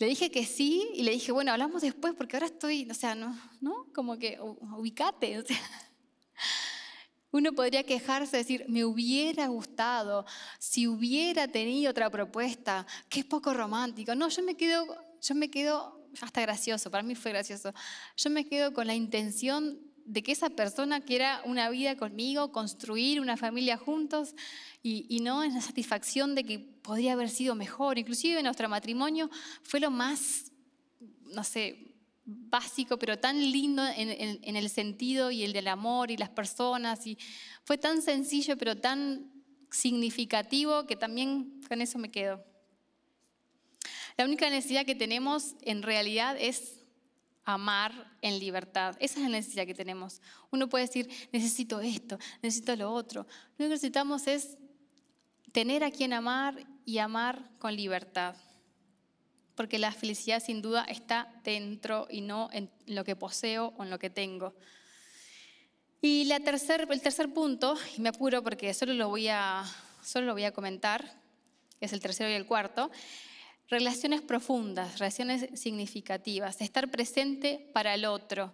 le 0.00 0.06
dije 0.06 0.30
que 0.30 0.46
sí 0.46 0.88
y 0.94 1.02
le 1.02 1.12
dije, 1.12 1.30
bueno, 1.30 1.52
hablamos 1.52 1.82
después 1.82 2.14
porque 2.14 2.34
ahora 2.34 2.46
estoy, 2.46 2.88
o 2.90 2.94
sea, 2.94 3.14
no, 3.14 3.38
¿no? 3.60 3.86
Como 3.94 4.18
que 4.18 4.38
ubicate. 4.40 5.38
O 5.38 5.44
sea. 5.44 5.58
Uno 7.30 7.52
podría 7.52 7.82
quejarse, 7.82 8.38
decir, 8.38 8.64
me 8.66 8.86
hubiera 8.86 9.46
gustado, 9.48 10.24
si 10.58 10.88
hubiera 10.88 11.46
tenido 11.48 11.90
otra 11.90 12.08
propuesta, 12.08 12.86
qué 13.10 13.24
poco 13.24 13.52
romántico. 13.52 14.14
No, 14.14 14.30
yo 14.30 14.42
me 14.42 14.56
quedo, 14.56 14.86
yo 15.20 15.34
me 15.34 15.50
quedo, 15.50 16.08
hasta 16.22 16.40
gracioso, 16.40 16.90
para 16.90 17.02
mí 17.02 17.14
fue 17.14 17.32
gracioso. 17.32 17.74
Yo 18.16 18.30
me 18.30 18.48
quedo 18.48 18.72
con 18.72 18.86
la 18.86 18.94
intención 18.94 19.78
de 20.10 20.24
que 20.24 20.32
esa 20.32 20.50
persona 20.50 21.00
quiera 21.02 21.40
una 21.44 21.70
vida 21.70 21.96
conmigo, 21.96 22.50
construir 22.50 23.20
una 23.20 23.36
familia 23.36 23.76
juntos 23.76 24.34
y, 24.82 25.20
no 25.20 25.44
en 25.44 25.54
la 25.54 25.60
satisfacción 25.60 26.34
de 26.34 26.42
que 26.42 26.58
podría 26.58 27.12
haber 27.12 27.30
sido 27.30 27.54
mejor. 27.54 27.96
Inclusive 27.96 28.42
nuestro 28.42 28.68
matrimonio 28.68 29.30
fue 29.62 29.78
lo 29.78 29.92
más, 29.92 30.50
no 31.32 31.44
sé, 31.44 31.94
básico, 32.24 32.98
pero 32.98 33.20
tan 33.20 33.38
lindo 33.52 33.86
en, 33.86 34.40
en, 34.42 34.56
el 34.56 34.68
sentido 34.68 35.30
y 35.30 35.44
el 35.44 35.52
del 35.52 35.68
amor 35.68 36.10
y 36.10 36.16
las 36.16 36.30
personas. 36.30 37.06
Y 37.06 37.16
fue 37.62 37.78
tan 37.78 38.02
sencillo, 38.02 38.56
pero 38.56 38.76
tan 38.76 39.30
significativo 39.70 40.86
que 40.88 40.96
también 40.96 41.60
con 41.68 41.80
eso 41.80 42.00
me 42.00 42.10
quedo. 42.10 42.44
La 44.16 44.24
única 44.24 44.50
necesidad 44.50 44.84
que 44.84 44.96
tenemos 44.96 45.54
en 45.62 45.84
realidad 45.84 46.36
es 46.36 46.79
amar 47.44 48.12
en 48.22 48.38
libertad. 48.38 48.96
Esa 49.00 49.18
es 49.18 49.22
la 49.22 49.28
necesidad 49.28 49.66
que 49.66 49.74
tenemos. 49.74 50.20
Uno 50.50 50.68
puede 50.68 50.86
decir, 50.86 51.08
necesito 51.32 51.80
esto, 51.80 52.18
necesito 52.42 52.74
lo 52.76 52.92
otro. 52.92 53.26
Lo 53.58 53.64
que 53.64 53.68
necesitamos 53.68 54.26
es 54.26 54.56
tener 55.52 55.84
a 55.84 55.90
quien 55.90 56.12
amar 56.12 56.66
y 56.84 56.98
amar 56.98 57.50
con 57.58 57.74
libertad. 57.74 58.36
Porque 59.54 59.78
la 59.78 59.92
felicidad 59.92 60.42
sin 60.42 60.62
duda 60.62 60.84
está 60.84 61.32
dentro 61.44 62.06
y 62.10 62.20
no 62.20 62.48
en 62.52 62.70
lo 62.86 63.04
que 63.04 63.16
poseo 63.16 63.74
o 63.76 63.82
en 63.82 63.90
lo 63.90 63.98
que 63.98 64.10
tengo. 64.10 64.54
Y 66.02 66.24
la 66.24 66.40
tercer, 66.40 66.86
el 66.90 67.02
tercer 67.02 67.32
punto, 67.32 67.76
y 67.96 68.00
me 68.00 68.08
apuro 68.08 68.42
porque 68.42 68.72
solo 68.72 68.94
lo 68.94 69.08
voy 69.08 69.28
a, 69.28 69.64
solo 70.02 70.26
lo 70.26 70.32
voy 70.32 70.44
a 70.44 70.52
comentar, 70.52 71.20
es 71.78 71.92
el 71.92 72.00
tercero 72.00 72.30
y 72.30 72.34
el 72.34 72.46
cuarto, 72.46 72.90
Relaciones 73.70 74.20
profundas, 74.20 74.98
relaciones 74.98 75.48
significativas, 75.58 76.60
estar 76.60 76.90
presente 76.90 77.70
para 77.72 77.94
el 77.94 78.04
otro, 78.04 78.52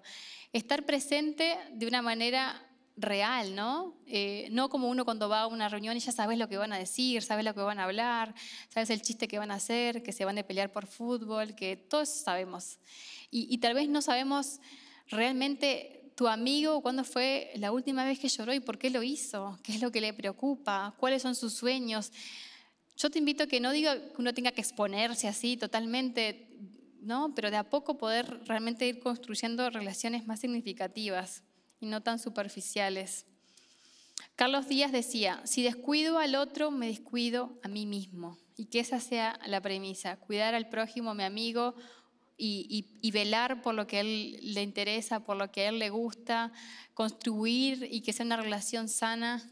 estar 0.52 0.85
presente 0.85 1.57
de 1.72 1.87
una 1.87 2.02
manera 2.02 2.62
real, 2.98 3.55
¿no? 3.55 3.94
Eh, 4.07 4.48
no 4.50 4.68
como 4.68 4.88
uno 4.88 5.07
cuando 5.07 5.31
va 5.31 5.40
a 5.40 5.46
una 5.46 5.70
reunión 5.70 5.96
y 5.96 6.00
ya 6.00 6.12
sabes 6.12 6.37
lo 6.37 6.50
que 6.50 6.59
van 6.59 6.74
a 6.74 6.79
decir, 6.79 7.22
sabes 7.22 7.46
lo 7.46 7.55
que 7.55 7.61
van 7.62 7.79
a 7.79 7.85
hablar, 7.85 8.35
sabes 8.68 8.90
el 8.90 9.00
chiste 9.00 9.26
que 9.26 9.38
van 9.38 9.50
a 9.50 9.55
hacer, 9.55 10.02
que 10.02 10.12
se 10.12 10.26
van 10.26 10.37
a 10.37 10.42
pelear 10.42 10.70
por 10.70 10.87
fútbol, 10.87 11.55
que 11.55 11.76
todos 11.76 12.11
sabemos. 12.11 12.79
Y, 13.31 13.46
y 13.48 13.57
tal 13.57 13.72
vez 13.72 13.88
no 13.88 14.02
sabemos 14.02 14.61
realmente 15.09 16.12
tu 16.14 16.29
amigo 16.29 16.83
cuándo 16.83 17.05
fue 17.05 17.52
la 17.57 17.72
última 17.72 18.05
vez 18.05 18.18
que 18.18 18.29
lloró 18.29 18.52
y 18.52 18.61
por 18.61 18.79
qué 18.79 18.90
lo 18.90 19.02
hizo, 19.02 19.59
qué 19.62 19.72
es 19.72 19.81
lo 19.81 19.90
que 19.90 20.02
le 20.02 20.12
preocupa, 20.12 20.94
cuáles 20.98 21.22
son 21.22 21.35
sus 21.35 21.55
sueños. 21.55 22.12
Yo 22.97 23.11
te 23.11 23.19
invito 23.19 23.45
a 23.45 23.47
que 23.47 23.61
no 23.61 23.73
diga 23.73 23.95
que 23.97 24.15
uno 24.19 24.33
tenga 24.33 24.53
que 24.53 24.63
exponerse 24.63 25.29
así 25.29 25.57
totalmente, 25.57 26.49
¿no? 27.03 27.35
Pero 27.35 27.51
de 27.51 27.59
a 27.59 27.69
poco 27.69 27.99
poder 27.99 28.41
realmente 28.47 28.87
ir 28.87 29.01
construyendo 29.01 29.69
relaciones 29.69 30.27
más 30.27 30.41
significativas 30.41 31.43
y 31.79 31.87
no 31.87 32.03
tan 32.03 32.19
superficiales. 32.19 33.27
Carlos 34.35 34.69
Díaz 34.69 34.93
decía, 34.93 35.43
si 35.45 35.63
descuido 35.63 36.19
al 36.19 36.35
otro, 36.37 36.71
me 36.71 36.87
descuido 36.87 37.59
a 37.63 37.69
mí 37.69 37.85
mismo. 37.85 38.39
Y 38.57 38.67
que 38.67 38.81
esa 38.81 39.01
sea 39.01 39.39
la 39.47 39.61
premisa, 39.61 40.17
cuidar 40.17 40.55
al 40.55 40.71
prójimo, 40.71 41.15
mi 41.15 41.25
amigo, 41.25 41.75
y, 42.39 42.87
y, 43.01 43.11
velar 43.13 43.63
por 43.63 43.75
lo 43.75 43.87
que 43.87 43.97
a 43.97 44.01
él 44.01 44.39
le 44.43 44.63
interesa, 44.63 45.21
por 45.21 45.39
lo 45.39 45.51
que 45.51 45.63
a 45.63 45.69
él 45.71 45.79
le 45.79 45.89
gusta, 45.89 46.53
construir 46.93 47.89
y 47.91 48.03
que 48.03 48.13
sea 48.13 48.27
una 48.27 48.37
relación 48.37 48.91
sana 48.91 49.43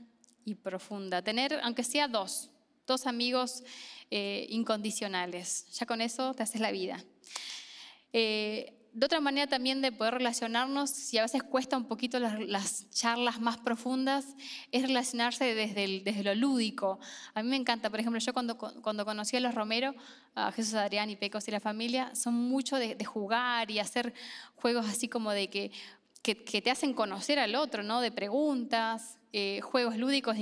y 0.44 0.54
profunda. 0.56 1.22
Tener, 1.22 1.58
aunque 1.62 1.82
sea 1.82 2.08
dos, 2.08 2.50
dos 2.86 3.06
amigos 3.06 3.62
eh, 4.10 4.46
incondicionales. 4.50 5.66
Ya 5.72 5.86
con 5.86 6.00
eso 6.00 6.34
te 6.34 6.42
haces 6.42 6.60
la 6.60 6.70
vida. 6.70 7.02
Eh, 8.12 8.84
de 8.94 9.06
otra 9.06 9.18
manera 9.18 9.48
también 9.48 9.82
de 9.82 9.90
poder 9.90 10.14
relacionarnos, 10.14 10.88
si 10.88 11.18
a 11.18 11.22
veces 11.22 11.42
cuesta 11.42 11.76
un 11.76 11.86
poquito 11.86 12.20
las, 12.20 12.88
charlas 12.90 13.40
más 13.40 13.58
profundas, 13.58 14.36
es 14.70 14.82
relacionarse 14.82 15.52
desde, 15.52 16.00
desde, 16.00 16.22
lo 16.22 16.32
lúdico. 16.36 17.00
A 17.34 17.42
mí 17.42 17.48
me 17.48 17.56
encanta, 17.56 17.90
por 17.90 17.98
ejemplo, 17.98 18.20
yo 18.20 18.32
cuando, 18.32 18.56
cuando 18.56 19.04
conocí 19.04 19.36
a 19.36 19.40
los 19.40 19.52
Romero, 19.52 19.96
a 20.36 20.52
Jesús 20.52 20.74
Adrián 20.74 21.10
y 21.10 21.16
Pecos 21.16 21.48
y 21.48 21.50
la 21.50 21.58
familia, 21.58 22.14
son 22.14 22.34
mucho 22.34 22.76
de, 22.76 23.04
jugar 23.04 23.68
y 23.68 23.80
hacer 23.80 24.14
juegos 24.54 24.86
así 24.86 25.08
como 25.08 25.32
de 25.32 25.50
que, 25.50 25.72
que, 26.22 26.62
te 26.62 26.70
hacen 26.70 26.94
conocer 26.94 27.40
al 27.40 27.56
otro, 27.56 27.82
¿no? 27.82 28.00
De 28.00 28.12
preguntas, 28.12 29.18
eh, 29.32 29.60
juegos 29.60 29.96
lúdicos 29.96 30.36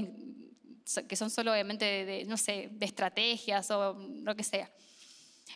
que 1.08 1.16
son 1.16 1.30
solo 1.30 1.52
obviamente 1.52 1.84
de, 1.84 2.24
no 2.24 2.36
sé, 2.36 2.68
de 2.72 2.86
estrategias 2.86 3.70
o 3.70 3.94
lo 3.94 4.34
que 4.34 4.42
sea. 4.42 4.70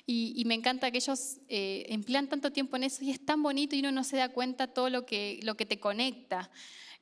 Y, 0.04 0.44
me 0.46 0.54
encanta 0.54 0.90
que 0.90 0.98
ellos 0.98 1.38
eh, 1.48 1.86
emplean 1.88 2.28
tanto 2.28 2.52
tiempo 2.52 2.76
en 2.76 2.84
eso 2.84 3.02
y 3.02 3.10
es 3.10 3.24
tan 3.24 3.42
bonito 3.42 3.74
y 3.74 3.80
uno 3.80 3.90
no 3.92 4.04
se 4.04 4.16
da 4.16 4.28
cuenta 4.28 4.68
todo 4.68 4.90
lo 4.90 5.04
que, 5.04 5.40
lo 5.42 5.56
que 5.56 5.66
te 5.66 5.80
conecta. 5.80 6.50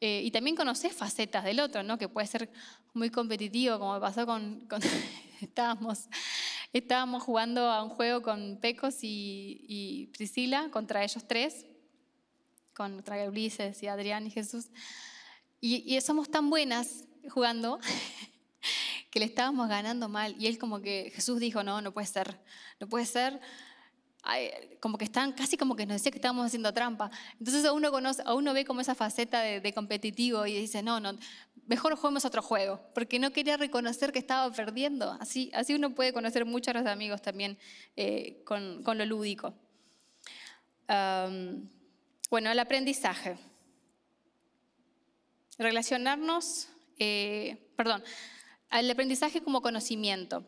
Eh, 0.00 0.22
y 0.24 0.30
también 0.30 0.56
conoces 0.56 0.92
facetas 0.94 1.44
del 1.44 1.60
otro, 1.60 1.82
¿no? 1.82 1.98
que 1.98 2.08
puede 2.08 2.26
ser 2.26 2.50
muy 2.94 3.10
competitivo, 3.10 3.78
como 3.78 4.00
pasó 4.00 4.26
con... 4.26 4.66
estábamos, 5.40 6.08
estábamos 6.72 7.22
jugando 7.22 7.70
a 7.70 7.82
un 7.82 7.90
juego 7.90 8.22
con 8.22 8.58
Pecos 8.60 8.96
y, 9.02 10.10
Priscila, 10.16 10.70
contra 10.70 11.04
ellos 11.04 11.24
tres, 11.26 11.66
contra 12.72 13.28
Ulises 13.28 13.82
y 13.82 13.88
Adrián 13.88 14.26
y 14.26 14.30
Jesús. 14.30 14.68
Y, 15.60 15.94
y 15.94 16.00
somos 16.00 16.30
tan 16.30 16.48
buenas 16.48 17.04
jugando 17.30 17.78
que 19.10 19.20
le 19.20 19.26
estábamos 19.26 19.68
ganando 19.68 20.08
mal. 20.08 20.34
Y 20.38 20.46
él 20.46 20.58
como 20.58 20.80
que 20.80 21.12
Jesús 21.14 21.38
dijo, 21.38 21.62
no, 21.62 21.80
no 21.80 21.92
puede 21.92 22.06
ser, 22.06 22.40
no 22.80 22.88
puede 22.88 23.06
ser. 23.06 23.40
como 24.80 24.98
que 24.98 25.04
están, 25.04 25.32
casi 25.32 25.56
como 25.56 25.76
que 25.76 25.86
nos 25.86 25.96
decía 25.96 26.10
que 26.10 26.18
estábamos 26.18 26.46
haciendo 26.46 26.72
trampa. 26.72 27.10
Entonces 27.38 27.64
a 27.64 27.72
uno, 27.72 27.90
conoce, 27.90 28.22
a 28.24 28.34
uno 28.34 28.52
ve 28.52 28.64
como 28.64 28.80
esa 28.80 28.94
faceta 28.94 29.40
de, 29.40 29.72
competitivo 29.72 30.46
y 30.46 30.54
dice, 30.58 30.82
no, 30.82 30.98
no, 30.98 31.16
mejor 31.66 31.94
juguemos 31.96 32.24
otro 32.24 32.42
juego, 32.42 32.80
porque 32.94 33.18
no 33.18 33.30
quería 33.30 33.56
reconocer 33.56 34.12
que 34.12 34.18
estaba 34.18 34.52
perdiendo. 34.52 35.16
Así, 35.20 35.50
así 35.54 35.74
uno 35.74 35.94
puede 35.94 36.12
conocer 36.12 36.44
muchos 36.44 36.74
a 36.74 36.78
los 36.78 36.86
amigos 36.86 37.22
también 37.22 37.56
eh, 37.96 38.42
con, 38.44 38.82
con, 38.82 38.98
lo 38.98 39.04
lúdico. 39.06 39.54
bueno, 40.88 42.50
el 42.50 42.58
aprendizaje. 42.58 43.38
Relacionarnos 45.56 46.68
eh, 46.98 47.70
perdón, 47.76 48.02
al 48.70 48.90
aprendizaje 48.90 49.42
como 49.42 49.62
conocimiento. 49.62 50.44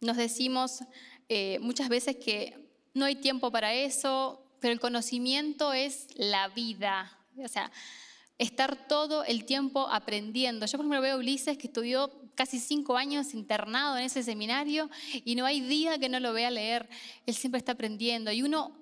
Nos 0.00 0.16
decimos 0.16 0.80
eh, 1.28 1.58
muchas 1.60 1.88
veces 1.88 2.16
que 2.16 2.70
no 2.94 3.04
hay 3.04 3.16
tiempo 3.16 3.50
para 3.50 3.74
eso, 3.74 4.42
pero 4.60 4.72
el 4.72 4.80
conocimiento 4.80 5.72
es 5.72 6.08
la 6.16 6.48
vida. 6.48 7.18
O 7.42 7.48
sea, 7.48 7.70
estar 8.38 8.88
todo 8.88 9.24
el 9.24 9.44
tiempo 9.44 9.88
aprendiendo. 9.88 10.66
Yo 10.66 10.78
por 10.78 10.84
ejemplo 10.84 11.00
veo 11.00 11.14
a 11.14 11.18
Ulises 11.18 11.58
que 11.58 11.68
estudió 11.68 12.10
casi 12.34 12.58
cinco 12.58 12.96
años 12.96 13.34
internado 13.34 13.96
en 13.96 14.04
ese 14.04 14.22
seminario 14.22 14.90
y 15.24 15.34
no 15.36 15.46
hay 15.46 15.60
día 15.60 15.98
que 15.98 16.08
no 16.08 16.20
lo 16.20 16.32
vea 16.32 16.50
leer. 16.50 16.88
Él 17.24 17.34
siempre 17.34 17.58
está 17.58 17.72
aprendiendo. 17.72 18.30
Y 18.30 18.42
uno, 18.42 18.76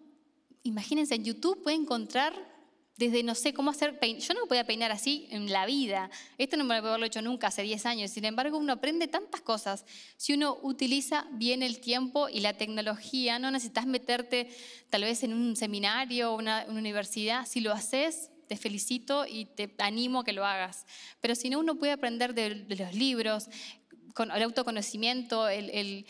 imagínense, 0.65 1.15
en 1.15 1.25
YouTube 1.25 1.63
puede 1.63 1.77
encontrar 1.77 2.54
desde 2.97 3.25
no 3.25 3.35
sé 3.35 3.53
cómo 3.53 3.71
hacer, 3.71 3.99
yo 4.01 4.35
no 4.35 4.43
me 4.43 4.47
podía 4.47 4.65
peinar 4.65 4.93
así 4.93 5.27
en 5.31 5.51
la 5.51 5.67
vida, 5.67 6.11
esto 6.39 6.57
no 6.57 6.65
me 6.65 6.75
lo 6.75 6.87
haberlo 6.87 7.07
hecho 7.07 7.23
nunca 7.23 7.49
hace 7.49 7.63
10 7.63 7.87
años, 7.87 8.11
sin 8.11 8.25
embargo 8.25 8.57
uno 8.57 8.75
aprende 8.75 9.09
tantas 9.09 9.41
cosas. 9.41 9.85
Si 10.17 10.33
uno 10.33 10.59
utiliza 10.63 11.27
bien 11.33 11.63
el 11.63 11.81
tiempo 11.81 12.29
y 12.29 12.41
la 12.41 12.53
tecnología, 12.53 13.39
no 13.41 13.51
necesitas 13.51 13.87
meterte 13.87 14.49
tal 14.91 15.03
vez 15.03 15.25
en 15.25 15.33
un 15.33 15.57
seminario 15.57 16.33
o 16.33 16.37
una, 16.37 16.67
universidad, 16.69 17.47
si 17.47 17.61
lo 17.61 17.73
haces 17.73 18.31
te 18.47 18.57
felicito 18.57 19.25
y 19.27 19.47
te 19.47 19.75
animo 19.79 20.21
a 20.21 20.25
que 20.25 20.35
lo 20.35 20.45
hagas. 20.45 20.85
Pero 21.23 21.35
si 21.35 21.49
no, 21.49 21.59
uno 21.59 21.77
puede 21.77 21.93
aprender 21.93 22.35
de, 22.35 22.67
los 22.69 22.95
libros, 22.95 23.49
con 24.13 24.31
el 24.31 24.43
autoconocimiento, 24.43 25.49
el, 25.49 26.05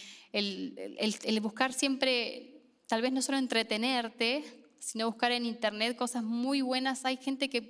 buscar 1.41 1.73
siempre, 1.73 2.61
tal 2.89 3.03
vez 3.03 3.13
no 3.13 3.23
solo 3.23 3.39
entretenerte, 3.39 4.64
sino 4.85 5.07
buscar 5.07 5.33
en 5.33 5.47
internet 5.47 5.97
cosas 5.97 6.23
muy 6.23 6.61
buenas. 6.61 7.05
Hay 7.05 7.17
gente 7.17 7.49
que 7.49 7.63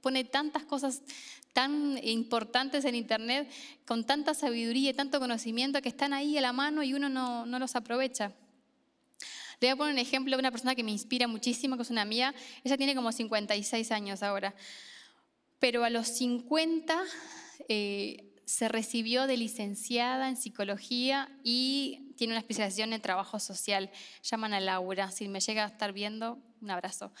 pone 0.00 0.24
tantas 0.24 0.64
cosas 0.64 1.02
tan 1.52 1.98
importantes 2.02 2.86
en 2.86 2.94
internet, 2.94 3.50
con 3.86 4.04
tanta 4.04 4.32
sabiduría 4.32 4.90
y 4.90 4.94
tanto 4.94 5.20
conocimiento 5.20 5.82
que 5.82 5.90
están 5.90 6.14
ahí 6.14 6.38
a 6.38 6.40
la 6.40 6.52
mano 6.52 6.82
y 6.82 6.94
uno 6.94 7.10
no, 7.10 7.44
no 7.44 7.58
los 7.58 7.76
aprovecha. 7.76 8.32
Le 9.60 9.68
voy 9.68 9.72
a 9.74 9.76
poner 9.76 9.92
un 9.92 9.98
ejemplo 9.98 10.34
de 10.34 10.40
una 10.40 10.50
persona 10.50 10.74
que 10.74 10.82
me 10.82 10.90
inspira 10.90 11.28
muchísimo, 11.28 11.76
que 11.76 11.82
es 11.82 11.90
una 11.90 12.02
amiga. 12.02 12.34
Ella 12.64 12.76
tiene 12.78 12.94
como 12.94 13.12
56 13.12 13.92
años 13.92 14.22
ahora. 14.22 14.54
Pero 15.58 15.84
a 15.84 15.90
los 15.90 16.08
50 16.08 17.00
eh, 17.68 18.32
se 18.46 18.68
recibió 18.68 19.26
de 19.26 19.36
licenciada 19.36 20.28
en 20.28 20.36
psicología 20.36 21.28
y 21.44 22.14
tiene 22.16 22.32
una 22.32 22.40
especialización 22.40 22.92
en 22.92 23.02
trabajo 23.02 23.38
social. 23.38 23.90
Llaman 24.22 24.54
a 24.54 24.60
Laura. 24.60 25.10
Si 25.10 25.28
me 25.28 25.38
llega 25.38 25.64
a 25.64 25.68
estar 25.68 25.92
viendo, 25.92 26.38
un 26.62 26.70
abrazo. 26.70 27.12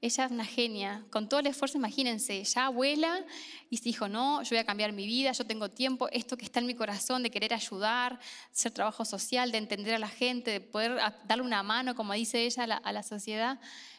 Ella 0.00 0.26
es 0.26 0.30
una 0.30 0.44
genia, 0.44 1.04
con 1.10 1.28
todo 1.28 1.40
el 1.40 1.48
esfuerzo, 1.48 1.76
imagínense, 1.76 2.44
ya 2.44 2.66
abuela 2.66 3.24
y 3.68 3.78
se 3.78 3.84
dijo, 3.84 4.08
no, 4.08 4.42
yo 4.44 4.50
voy 4.50 4.58
a 4.58 4.64
cambiar 4.64 4.92
mi 4.92 5.06
vida, 5.06 5.32
yo 5.32 5.44
tengo 5.44 5.70
tiempo, 5.70 6.08
esto 6.12 6.36
que 6.36 6.44
está 6.44 6.60
en 6.60 6.66
mi 6.66 6.74
corazón 6.74 7.24
de 7.24 7.30
querer 7.30 7.52
ayudar, 7.52 8.20
hacer 8.52 8.70
trabajo 8.70 9.04
social, 9.04 9.50
de 9.50 9.58
entender 9.58 9.94
a 9.94 9.98
la 9.98 10.08
gente, 10.08 10.52
de 10.52 10.60
poder 10.60 11.00
darle 11.24 11.42
una 11.42 11.64
mano, 11.64 11.96
como 11.96 12.12
dice 12.12 12.44
ella, 12.44 12.62
a 12.62 12.92
la, 12.92 13.02
sociedad, 13.02 13.58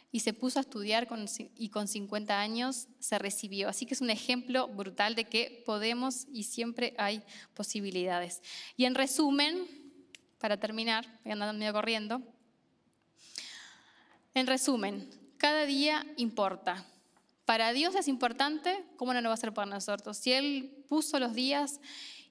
y 0.09 0.21
se 0.21 0.31
puso 0.31 0.59
a 0.59 0.61
estudiar 0.61 1.05
y 1.57 1.69
con 1.69 1.87
50 1.87 2.39
años 2.39 2.87
se 2.99 3.19
recibió. 3.19 3.67
Así 3.67 3.85
que 3.85 3.93
es 3.93 4.01
un 4.01 4.09
ejemplo 4.09 4.69
brutal 4.69 5.15
de 5.15 5.25
que 5.25 5.63
podemos 5.65 6.27
y 6.31 6.43
siempre 6.43 6.93
hay 6.97 7.21
posibilidades. 7.53 8.41
Y 8.77 8.85
en 8.85 8.95
resumen, 8.95 9.67
para 10.37 10.57
terminar, 10.57 11.05
voy 11.25 11.33
andando 11.33 11.59
medio 11.59 11.73
corriendo, 11.73 12.23
en 14.33 14.47
resumen, 14.47 15.09
cada 15.37 15.65
día 15.65 16.05
importa. 16.17 16.85
Para 17.45 17.73
Dios 17.73 17.95
es 17.95 18.07
importante, 18.07 18.85
¿cómo 18.95 19.13
no 19.13 19.21
lo 19.21 19.29
va 19.29 19.33
a 19.33 19.37
ser 19.37 19.53
para 19.53 19.69
nosotros? 19.69 20.17
Si 20.17 20.31
Él 20.31 20.85
puso 20.87 21.19
los 21.19 21.33
días 21.33 21.79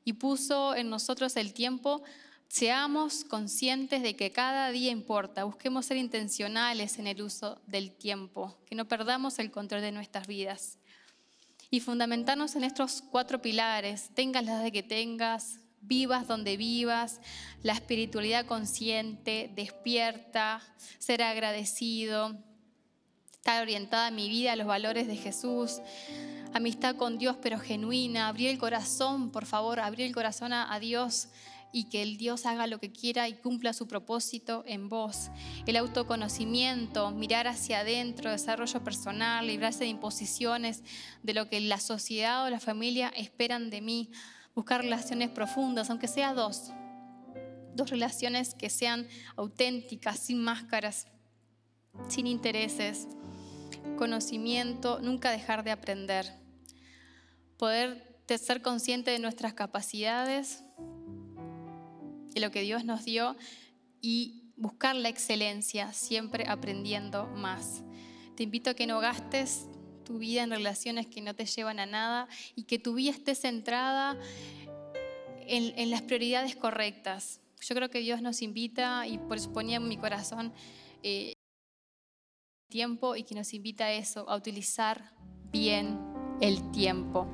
y 0.05 0.13
puso 0.13 0.75
en 0.75 0.91
nosotros 0.91 1.37
el 1.37 1.53
tiempo, 1.53 2.03
seamos 2.49 3.25
conscientes 3.25 4.03
de 4.03 4.17
que 4.17 4.33
cada 4.33 4.71
día 4.71 4.91
importa. 4.91 5.45
Busquemos 5.45 5.87
ser 5.87 5.97
intencionales 5.97 6.99
en 6.99 7.07
el 7.07 7.21
uso 7.23 7.61
del 7.67 7.93
tiempo, 7.93 8.57
que 8.67 8.75
no 8.75 8.87
perdamos 8.87 9.39
el 9.39 9.51
control 9.51 9.83
de 9.83 9.93
nuestras 9.93 10.27
vidas. 10.27 10.79
Y 11.71 11.81
fundamentarnos 11.81 12.57
en 12.57 12.65
estos 12.65 13.03
cuatro 13.03 13.43
pilares, 13.43 14.11
tengas 14.15 14.45
la 14.45 14.61
de 14.61 14.73
que 14.73 14.83
tengas, 14.83 15.61
vivas 15.81 16.27
donde 16.27 16.57
vivas, 16.57 17.21
la 17.63 17.73
espiritualidad 17.73 18.47
consciente, 18.47 19.51
despierta, 19.55 20.63
ser 20.99 21.23
agradecido, 21.23 22.37
estar 23.33 23.63
orientada 23.63 24.11
mi 24.11 24.29
vida 24.29 24.53
a 24.53 24.57
los 24.57 24.67
valores 24.67 25.07
de 25.07 25.17
Jesús, 25.17 25.81
amistad 26.53 26.97
con 26.97 27.19
Dios 27.19 27.37
pero 27.41 27.59
genuina, 27.59 28.29
abrir 28.29 28.51
el 28.51 28.59
corazón, 28.59 29.31
por 29.31 29.47
favor, 29.47 29.81
abrir 29.81 30.07
el 30.07 30.15
corazón 30.15 30.53
a, 30.53 30.73
a 30.73 30.81
Dios 30.81 31.29
y 31.73 31.85
que 31.85 32.03
el 32.03 32.17
Dios 32.17 32.47
haga 32.47 32.67
lo 32.67 32.79
que 32.79 32.93
quiera 32.93 33.29
y 33.29 33.35
cumpla 33.35 33.73
su 33.73 33.87
propósito 33.87 34.65
en 34.67 34.89
vos. 34.89 35.31
El 35.67 35.77
autoconocimiento, 35.77 37.11
mirar 37.11 37.47
hacia 37.47 37.81
adentro, 37.81 38.31
desarrollo 38.31 38.83
personal, 38.83 39.47
librarse 39.47 39.81
de 39.81 39.91
imposiciones, 39.91 40.83
de 41.23 41.35
lo 41.35 41.49
que 41.49 41.61
la 41.61 41.79
sociedad 41.79 42.45
o 42.45 42.51
la 42.51 42.61
familia 42.61 43.13
esperan 43.17 43.71
de 43.71 43.81
mí, 43.81 44.11
buscar 44.59 44.81
relaciones 44.81 45.31
profundas, 45.31 45.89
aunque 45.89 46.09
sea 46.09 46.35
dos, 46.35 46.73
dos 47.77 47.91
relaciones 47.91 48.57
que 48.57 48.71
sean 48.71 49.07
auténticas, 49.37 50.19
sin 50.19 50.43
máscaras, 50.43 51.07
sin 52.09 52.27
intereses 52.27 53.07
conocimiento, 53.97 54.99
nunca 55.01 55.31
dejar 55.31 55.63
de 55.63 55.71
aprender. 55.71 56.27
Poder 57.57 58.21
ser 58.37 58.61
consciente 58.61 59.13
de 59.13 59.21
nuestras 59.21 59.55
capacidades, 59.55 60.65
de 62.35 62.41
lo 62.41 62.51
que 62.51 62.63
Dios 62.63 62.85
nos 62.85 63.05
dio 63.05 63.37
y 64.01 64.53
buscar 64.57 64.97
la 64.97 65.09
excelencia, 65.09 65.93
siempre 65.93 66.49
aprendiendo 66.49 67.29
más. 67.29 67.85
Te 68.35 68.43
invito 68.43 68.71
a 68.71 68.75
que 68.75 68.89
no 68.89 68.99
gastes 68.99 69.69
tu 70.09 70.17
vida 70.17 70.43
en 70.43 70.51
relaciones 70.51 71.07
que 71.07 71.21
no 71.21 71.35
te 71.35 71.45
llevan 71.45 71.79
a 71.79 71.85
nada 71.85 72.29
y 72.57 72.63
que 72.63 72.79
tu 72.79 72.95
vida 72.95 73.11
esté 73.11 73.35
centrada 73.35 74.19
en, 75.47 75.91
las 75.91 76.01
prioridades 76.01 76.57
correctas. 76.57 77.41
Yo 77.61 77.75
creo 77.75 77.91
que 77.91 77.99
Dios 77.99 78.23
nos 78.23 78.41
invita 78.41 79.07
y 79.07 79.19
por 79.19 79.37
eso 79.37 79.53
ponía 79.53 79.81
mi 79.81 79.99
corazón 79.99 80.55
eh, 81.03 81.35
tiempo 82.71 83.17
y 83.17 83.25
que 83.25 83.35
nos 83.35 83.53
invita 83.53 83.85
a 83.85 83.93
eso, 83.93 84.27
a 84.31 84.37
utilizar 84.37 85.13
bien 85.53 85.99
el 86.41 86.71
tiempo. 86.73 87.27